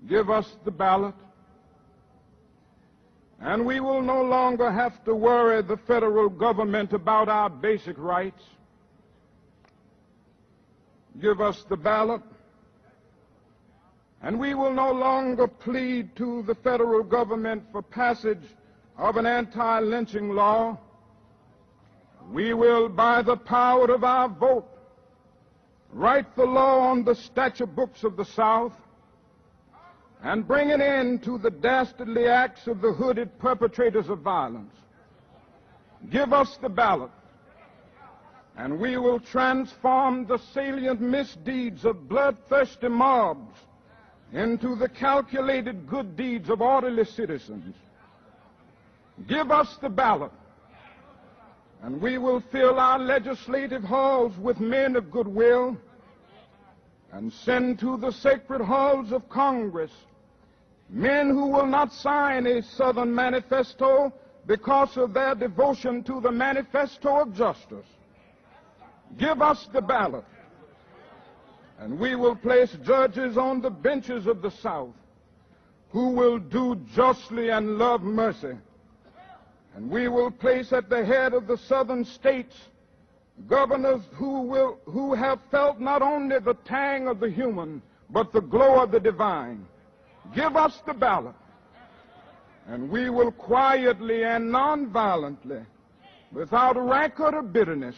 Give 0.07 0.29
us 0.29 0.49
the 0.63 0.71
ballot, 0.71 1.15
and 3.43 3.65
we 3.65 3.81
will 3.81 4.01
no 4.01 4.21
longer 4.21 4.71
have 4.71 5.03
to 5.03 5.13
worry 5.13 5.61
the 5.61 5.75
federal 5.75 6.29
government 6.29 6.93
about 6.93 7.27
our 7.27 7.49
basic 7.49 7.97
rights. 7.97 8.41
Give 11.21 11.41
us 11.41 11.65
the 11.67 11.75
ballot, 11.75 12.21
and 14.21 14.39
we 14.39 14.53
will 14.53 14.71
no 14.71 14.93
longer 14.93 15.47
plead 15.47 16.15
to 16.15 16.43
the 16.43 16.55
federal 16.55 17.03
government 17.03 17.63
for 17.73 17.81
passage 17.81 18.43
of 18.97 19.17
an 19.17 19.25
anti-lynching 19.25 20.29
law. 20.29 20.79
We 22.31 22.53
will, 22.53 22.87
by 22.87 23.23
the 23.23 23.35
power 23.35 23.93
of 23.93 24.05
our 24.05 24.29
vote, 24.29 24.69
write 25.91 26.33
the 26.37 26.45
law 26.45 26.79
on 26.79 27.03
the 27.03 27.13
statute 27.13 27.75
books 27.75 28.05
of 28.05 28.15
the 28.15 28.25
South 28.25 28.73
and 30.23 30.47
bring 30.47 30.71
an 30.71 30.81
end 30.81 31.21
to 31.21 31.37
the 31.37 31.51
dastardly 31.51 32.27
acts 32.27 32.65
of 32.67 32.79
the 32.79 32.93
hooded 32.93 33.37
perpetrators 33.39 34.07
of 34.07 34.19
violence. 34.19 34.73
Give 36.09 36.31
us 36.31 36.57
the 36.61 36.69
ballot, 36.69 37.11
and 38.57 38.79
we 38.79 38.97
will 38.97 39.19
transform 39.19 40.25
the 40.25 40.37
salient 40.53 41.01
misdeeds 41.01 41.83
of 41.83 42.07
bloodthirsty 42.07 42.87
mobs 42.87 43.57
into 44.31 44.75
the 44.75 44.87
calculated 44.87 45.87
good 45.87 46.15
deeds 46.15 46.49
of 46.49 46.61
orderly 46.61 47.05
citizens. 47.05 47.75
Give 49.27 49.51
us 49.51 49.75
the 49.81 49.89
ballot, 49.89 50.31
and 51.83 52.01
we 52.01 52.17
will 52.17 52.41
fill 52.49 52.79
our 52.79 52.97
legislative 52.97 53.83
halls 53.83 54.37
with 54.37 54.59
men 54.61 54.95
of 54.95 55.11
goodwill 55.11 55.77
and 57.11 57.31
send 57.31 57.77
to 57.79 57.97
the 57.97 58.11
sacred 58.11 58.61
halls 58.61 59.11
of 59.11 59.27
Congress 59.29 59.91
men 60.89 61.29
who 61.29 61.47
will 61.47 61.65
not 61.65 61.91
sign 61.93 62.45
a 62.45 62.61
Southern 62.61 63.13
manifesto 63.13 64.13
because 64.45 64.97
of 64.97 65.13
their 65.13 65.35
devotion 65.35 66.03
to 66.03 66.19
the 66.21 66.31
manifesto 66.31 67.21
of 67.21 67.33
justice. 67.33 67.85
Give 69.17 69.41
us 69.41 69.67
the 69.73 69.81
ballot, 69.81 70.25
and 71.79 71.99
we 71.99 72.15
will 72.15 72.35
place 72.35 72.75
judges 72.83 73.37
on 73.37 73.61
the 73.61 73.69
benches 73.69 74.27
of 74.27 74.41
the 74.41 74.51
South 74.51 74.93
who 75.89 76.09
will 76.09 76.39
do 76.39 76.75
justly 76.95 77.49
and 77.49 77.77
love 77.77 78.01
mercy. 78.01 78.57
And 79.75 79.89
we 79.89 80.07
will 80.07 80.31
place 80.31 80.73
at 80.73 80.89
the 80.89 81.05
head 81.05 81.33
of 81.33 81.45
the 81.45 81.57
southern 81.57 82.03
states 82.03 82.55
governors 83.47 84.01
who, 84.13 84.41
will, 84.41 84.79
who 84.85 85.13
have 85.13 85.39
felt 85.49 85.79
not 85.79 86.01
only 86.01 86.39
the 86.39 86.55
tang 86.65 87.07
of 87.07 87.19
the 87.19 87.29
human, 87.29 87.81
but 88.09 88.31
the 88.31 88.41
glow 88.41 88.81
of 88.81 88.91
the 88.91 88.99
divine. 88.99 89.65
Give 90.33 90.55
us 90.55 90.81
the 90.85 90.93
ballot, 90.93 91.35
and 92.67 92.89
we 92.89 93.09
will 93.09 93.31
quietly 93.31 94.23
and 94.23 94.49
nonviolently, 94.49 95.65
without 96.31 96.75
rancor 96.77 97.35
or 97.35 97.43
bitterness, 97.43 97.95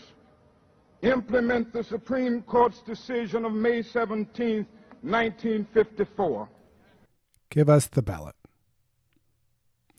implement 1.01 1.71
the 1.71 1.83
Supreme 1.83 2.41
Court's 2.41 2.81
decision 2.81 3.45
of 3.45 3.53
May 3.53 3.81
17, 3.81 4.65
1954. 5.01 6.49
Give 7.51 7.69
us 7.69 7.87
the 7.87 8.01
ballot. 8.01 8.35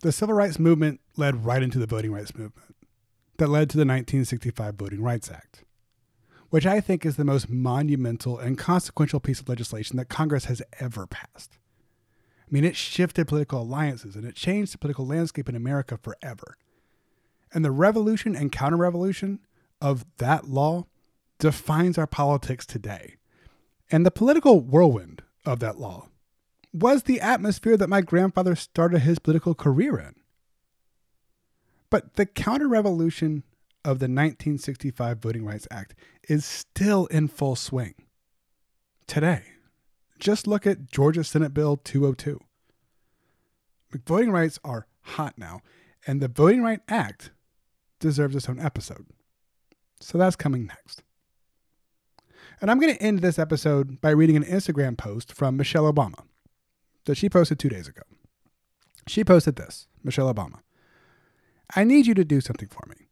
The 0.03 0.12
civil 0.12 0.35
rights 0.35 0.59
movement 0.59 1.01
led 1.16 1.45
right 1.47 1.62
into 1.62 1.79
the 1.79 1.87
voting 1.87 2.12
rights 2.12 2.35
movement 2.35 2.77
that 3.39 3.49
led 3.49 3.70
to 3.70 3.77
the 3.77 3.83
1965 3.83 4.74
Voting 4.74 5.03
Rights 5.03 5.31
Act, 5.31 5.64
which 6.51 6.66
I 6.66 6.81
think 6.81 7.07
is 7.07 7.16
the 7.16 7.24
most 7.24 7.49
monumental 7.49 8.39
and 8.39 8.59
consequential 8.59 9.20
piece 9.20 9.41
of 9.41 9.49
legislation 9.49 9.97
that 9.97 10.09
Congress 10.09 10.47
has 10.47 10.61
ever 10.81 11.07
passed. 11.07 11.59
I 12.47 12.49
mean, 12.51 12.64
it 12.64 12.76
shifted 12.76 13.26
political 13.26 13.62
alliances 13.62 14.14
and 14.14 14.24
it 14.24 14.36
changed 14.36 14.72
the 14.72 14.78
political 14.78 15.07
landscape 15.07 15.49
in 15.49 15.57
America 15.57 15.99
forever. 16.01 16.57
And 17.53 17.64
the 17.64 17.72
revolution 17.72 18.36
and 18.36 18.53
counter 18.53 18.76
revolution 18.76 19.40
of 19.80 20.05
that 20.18 20.49
law 20.49 20.86
defines 21.38 21.99
our 21.99 22.07
politics 22.07 22.64
today. 22.64 23.16
And 23.90 24.07
the 24.07 24.11
political 24.11 24.61
whirlwind 24.61 25.22
of 25.44 25.61
that 25.61 25.78
law 25.78 26.09
was 26.72 27.05
the 27.05 27.20
atmosphere 27.20 27.76
that 27.76 27.88
my 27.88 28.01
grandfather 28.01 28.55
started 28.55 29.01
his 29.01 29.18
political 29.18 29.55
career 29.55 29.99
in. 29.99 30.14
But 31.90 32.14
the 32.16 32.26
counter 32.26 32.68
revolution 32.68 33.44
of 33.84 33.99
the 33.99 34.07
1965 34.07 35.18
Voting 35.18 35.44
Rights 35.44 35.68
Act 35.70 35.94
is 36.28 36.44
still 36.44 37.07
in 37.07 37.28
full 37.28 37.57
swing 37.57 37.94
today. 39.07 39.44
Just 40.19 40.47
look 40.47 40.67
at 40.67 40.91
Georgia 40.91 41.25
Senate 41.25 41.53
Bill 41.53 41.77
202. 41.77 42.41
Voting 44.07 44.31
rights 44.31 44.59
are 44.64 44.87
hot 45.03 45.35
now, 45.37 45.61
and 46.07 46.21
the 46.21 46.29
Voting 46.29 46.62
Right 46.62 46.81
Act 46.89 47.31
deserves 48.01 48.37
its 48.37 48.49
own 48.49 48.61
episode. 48.61 49.07
So 50.01 50.19
that's 50.19 50.37
coming 50.37 50.67
next. 50.67 51.03
And 52.61 52.71
I'm 52.71 52.79
going 52.81 52.95
to 52.95 53.03
end 53.03 53.21
this 53.21 53.39
episode 53.39 54.01
by 54.01 54.11
reading 54.11 54.37
an 54.37 54.45
Instagram 54.45 54.97
post 54.97 55.33
from 55.33 55.57
Michelle 55.57 55.91
Obama 55.91 56.25
that 57.05 57.17
she 57.17 57.29
posted 57.29 57.59
two 57.59 57.69
days 57.69 57.89
ago. 57.89 58.03
She 59.07 59.25
posted 59.25 59.57
this 59.57 59.89
Michelle 60.03 60.33
Obama. 60.33 60.61
I 61.75 61.85
need 61.85 62.07
you 62.07 62.14
to 62.14 62.25
do 62.25 62.41
something 62.41 62.69
for 62.69 62.83
me. 62.89 63.09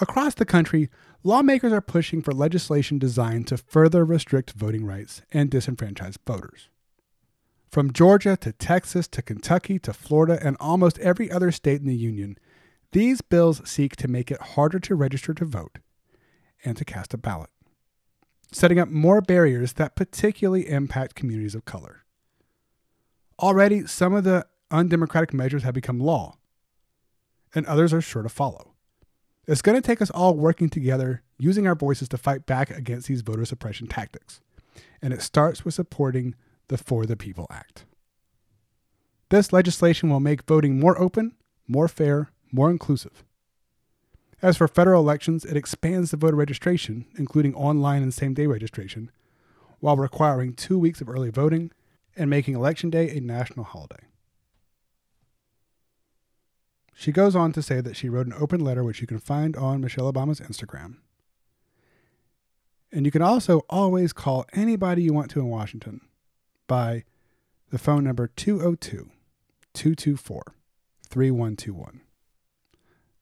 Across 0.00 0.34
the 0.34 0.44
country, 0.44 0.88
lawmakers 1.22 1.72
are 1.72 1.80
pushing 1.80 2.22
for 2.22 2.32
legislation 2.32 2.98
designed 2.98 3.46
to 3.48 3.56
further 3.56 4.04
restrict 4.04 4.52
voting 4.52 4.84
rights 4.84 5.22
and 5.32 5.50
disenfranchise 5.50 6.16
voters. 6.26 6.68
From 7.70 7.92
Georgia 7.92 8.36
to 8.38 8.52
Texas 8.52 9.06
to 9.08 9.22
Kentucky 9.22 9.78
to 9.80 9.92
Florida 9.92 10.38
and 10.42 10.56
almost 10.58 10.98
every 10.98 11.30
other 11.30 11.52
state 11.52 11.80
in 11.80 11.86
the 11.86 11.94
Union, 11.94 12.36
these 12.92 13.20
bills 13.20 13.62
seek 13.68 13.94
to 13.96 14.08
make 14.08 14.30
it 14.30 14.40
harder 14.40 14.80
to 14.80 14.94
register 14.94 15.32
to 15.34 15.44
vote 15.44 15.78
and 16.64 16.76
to 16.76 16.84
cast 16.84 17.14
a 17.14 17.18
ballot, 17.18 17.50
setting 18.50 18.78
up 18.78 18.88
more 18.88 19.20
barriers 19.20 19.74
that 19.74 19.94
particularly 19.94 20.68
impact 20.68 21.14
communities 21.14 21.54
of 21.54 21.64
color. 21.64 22.04
Already, 23.38 23.86
some 23.86 24.12
of 24.12 24.24
the 24.24 24.46
undemocratic 24.70 25.32
measures 25.32 25.62
have 25.62 25.74
become 25.74 26.00
law, 26.00 26.36
and 27.54 27.64
others 27.66 27.92
are 27.92 28.00
sure 28.00 28.22
to 28.22 28.28
follow. 28.28 28.69
It's 29.46 29.62
going 29.62 29.80
to 29.80 29.86
take 29.86 30.02
us 30.02 30.10
all 30.10 30.34
working 30.36 30.68
together, 30.68 31.22
using 31.38 31.66
our 31.66 31.74
voices 31.74 32.08
to 32.10 32.18
fight 32.18 32.46
back 32.46 32.70
against 32.70 33.08
these 33.08 33.22
voter 33.22 33.44
suppression 33.44 33.86
tactics. 33.86 34.40
And 35.02 35.12
it 35.12 35.22
starts 35.22 35.64
with 35.64 35.74
supporting 35.74 36.34
the 36.68 36.78
For 36.78 37.06
the 37.06 37.16
People 37.16 37.46
Act. 37.50 37.84
This 39.30 39.52
legislation 39.52 40.10
will 40.10 40.20
make 40.20 40.42
voting 40.42 40.78
more 40.78 41.00
open, 41.00 41.34
more 41.66 41.88
fair, 41.88 42.30
more 42.52 42.70
inclusive. 42.70 43.24
As 44.42 44.56
for 44.56 44.68
federal 44.68 45.02
elections, 45.02 45.44
it 45.44 45.56
expands 45.56 46.10
the 46.10 46.16
voter 46.16 46.36
registration, 46.36 47.06
including 47.16 47.54
online 47.54 48.02
and 48.02 48.12
same 48.12 48.34
day 48.34 48.46
registration, 48.46 49.10
while 49.80 49.96
requiring 49.96 50.52
two 50.52 50.78
weeks 50.78 51.00
of 51.00 51.08
early 51.08 51.30
voting 51.30 51.70
and 52.16 52.28
making 52.28 52.54
Election 52.54 52.90
Day 52.90 53.08
a 53.16 53.20
national 53.20 53.64
holiday. 53.64 54.09
She 57.00 57.12
goes 57.12 57.34
on 57.34 57.52
to 57.52 57.62
say 57.62 57.80
that 57.80 57.96
she 57.96 58.10
wrote 58.10 58.26
an 58.26 58.34
open 58.38 58.60
letter, 58.60 58.84
which 58.84 59.00
you 59.00 59.06
can 59.06 59.18
find 59.18 59.56
on 59.56 59.80
Michelle 59.80 60.12
Obama's 60.12 60.38
Instagram. 60.38 60.96
And 62.92 63.06
you 63.06 63.10
can 63.10 63.22
also 63.22 63.60
always 63.70 64.12
call 64.12 64.44
anybody 64.52 65.04
you 65.04 65.14
want 65.14 65.30
to 65.30 65.40
in 65.40 65.48
Washington 65.48 66.02
by 66.66 67.04
the 67.70 67.78
phone 67.78 68.04
number 68.04 68.26
202 68.26 69.08
224 69.72 70.42
3121. 71.08 72.02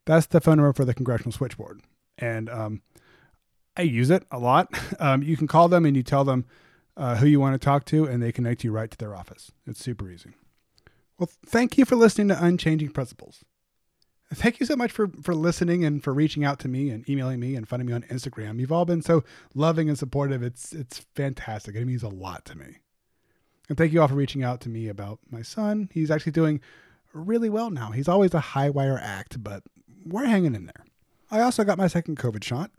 That's 0.07 0.27
the 0.27 0.41
phone 0.41 0.57
number 0.57 0.73
for 0.73 0.85
the 0.85 0.93
Congressional 0.93 1.31
Switchboard. 1.31 1.81
And 2.19 2.51
um, 2.51 2.83
I 3.77 3.83
use 3.83 4.11
it 4.11 4.25
a 4.33 4.41
lot. 4.41 4.75
Um, 4.99 5.23
you 5.23 5.37
can 5.37 5.47
call 5.47 5.69
them 5.69 5.85
and 5.85 5.97
you 5.97 6.03
tell 6.03 6.25
them 6.25 6.47
uh, 6.97 7.15
who 7.19 7.27
you 7.27 7.39
want 7.39 7.55
to 7.55 7.65
talk 7.65 7.85
to, 7.85 8.07
and 8.07 8.21
they 8.21 8.33
connect 8.33 8.65
you 8.65 8.73
right 8.73 8.91
to 8.91 8.99
their 8.99 9.15
office. 9.15 9.53
It's 9.69 9.79
super 9.79 10.11
easy. 10.11 10.31
Well, 11.17 11.31
thank 11.47 11.79
you 11.79 11.85
for 11.85 11.95
listening 11.95 12.27
to 12.29 12.45
Unchanging 12.45 12.91
Principles 12.91 13.45
thank 14.35 14.61
you 14.61 14.67
so 14.67 14.77
much 14.77 14.93
for 14.93 15.09
for 15.23 15.35
listening 15.35 15.85
and 15.85 16.03
for 16.03 16.13
reaching 16.13 16.45
out 16.45 16.59
to 16.61 16.69
me 16.69 16.91
and 16.91 17.09
emailing 17.09 17.41
me 17.41 17.55
and 17.55 17.69
finding 17.69 17.87
me 17.87 17.93
on 17.93 18.03
Instagram. 18.03 18.61
You've 18.61 18.73
all 18.73 18.85
been 18.85 19.03
so 19.03 19.25
loving 19.55 19.89
and 19.89 19.99
supportive. 19.99 20.43
It's 20.43 20.73
it's 20.73 21.07
fantastic. 21.15 21.75
It 21.75 21.85
means 21.87 22.03
a 22.03 22.09
lot 22.09 22.45
to 22.47 22.59
me. 22.59 22.79
And 23.69 23.77
thank 23.77 23.93
you 23.93 24.01
all 24.01 24.09
for 24.09 24.15
reaching 24.15 24.43
out 24.43 24.61
to 24.63 24.69
me 24.69 24.89
about 24.89 25.19
my 25.31 25.43
son. 25.43 25.91
He's 25.93 26.11
actually 26.11 26.33
doing 26.33 26.61
really 27.13 27.51
well 27.51 27.71
now. 27.71 27.91
He's 27.91 28.09
always 28.09 28.35
a 28.35 28.41
high 28.41 28.71
wire 28.71 28.99
act, 29.01 29.43
but 29.43 29.63
we're 30.05 30.27
hanging 30.27 30.55
in 30.55 30.67
there. 30.67 30.85
I 31.31 31.41
also 31.41 31.65
got 31.65 31.77
my 31.77 31.89
second 31.89 32.19
COVID 32.19 32.43
shot, 32.43 32.71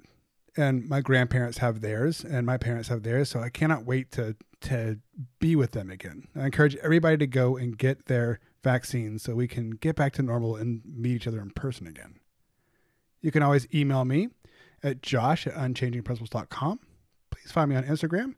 and 0.57 0.89
my 0.89 1.01
grandparents 1.01 1.59
have 1.59 1.81
theirs, 1.81 2.23
and 2.23 2.45
my 2.45 2.57
parents 2.57 2.89
have 2.89 3.03
theirs. 3.03 3.29
So 3.29 3.39
I 3.39 3.49
cannot 3.49 3.85
wait 3.85 4.11
to 4.13 4.35
to 4.61 4.99
be 5.39 5.55
with 5.55 5.71
them 5.71 5.89
again. 5.89 6.27
I 6.35 6.45
encourage 6.45 6.75
everybody 6.77 7.17
to 7.17 7.27
go 7.27 7.55
and 7.55 7.77
get 7.77 8.05
their 8.05 8.39
vaccines 8.63 9.23
so 9.23 9.35
we 9.35 9.47
can 9.47 9.71
get 9.71 9.95
back 9.95 10.13
to 10.13 10.21
normal 10.21 10.55
and 10.55 10.81
meet 10.85 11.15
each 11.15 11.27
other 11.27 11.41
in 11.41 11.51
person 11.51 11.87
again. 11.87 12.19
You 13.21 13.31
can 13.31 13.43
always 13.43 13.67
email 13.73 14.05
me 14.05 14.29
at 14.83 15.01
josh 15.01 15.45
at 15.47 15.53
unchangingprinciples.com. 15.53 16.79
Please 17.31 17.51
find 17.51 17.69
me 17.69 17.75
on 17.75 17.83
Instagram 17.83 18.35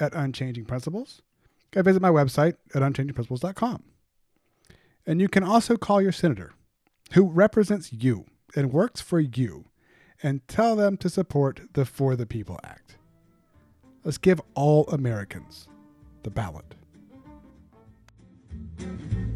at 0.00 0.12
unchangingprinciples. 0.12 1.20
Go 1.70 1.82
visit 1.82 2.02
my 2.02 2.10
website 2.10 2.56
at 2.74 2.82
unchangingprinciples.com. 2.82 3.82
And 5.06 5.20
you 5.20 5.28
can 5.28 5.42
also 5.42 5.76
call 5.76 6.00
your 6.00 6.12
senator, 6.12 6.52
who 7.12 7.28
represents 7.28 7.92
you 7.92 8.26
and 8.54 8.72
works 8.72 9.00
for 9.00 9.20
you, 9.20 9.66
and 10.22 10.46
tell 10.46 10.76
them 10.76 10.96
to 10.98 11.08
support 11.08 11.62
the 11.72 11.84
For 11.84 12.14
the 12.14 12.26
People 12.26 12.60
Act. 12.62 12.96
Let's 14.04 14.18
give 14.18 14.40
all 14.54 14.84
Americans 14.88 15.68
the 16.22 16.30
ballot. 16.30 16.74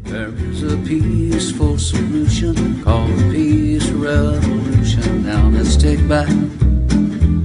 There 0.07 0.33
is 0.49 0.63
a 0.63 0.77
peaceful 0.77 1.77
solution 1.77 2.81
called 2.81 3.11
peace 3.29 3.89
revolution. 3.89 5.25
Now 5.25 5.49
let's 5.49 5.75
take 5.75 6.07
back 6.07 6.29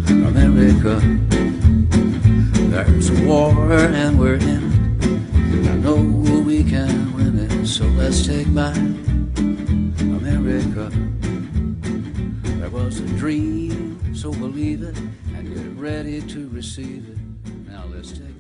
America. 0.06 1.00
There's 2.70 3.10
a 3.10 3.26
war 3.26 3.72
and 3.72 4.18
we're 4.18 4.36
in 4.36 4.62
it. 5.64 5.68
I 5.70 5.74
know 5.76 5.96
we 5.96 6.62
can 6.62 7.12
win 7.14 7.38
it, 7.38 7.66
so 7.66 7.84
let's 7.84 8.24
take 8.24 8.54
back 8.54 8.76
America. 9.98 10.88
There 12.60 12.70
was 12.70 13.00
a 13.00 13.06
dream, 13.18 14.14
so 14.14 14.30
believe 14.30 14.82
it 14.84 14.96
and 15.34 15.52
get 15.52 15.66
ready 15.76 16.22
to 16.22 16.48
receive 16.50 17.08
it. 17.10 17.18
Now 17.68 17.84
let's 17.92 18.12
take 18.12 18.31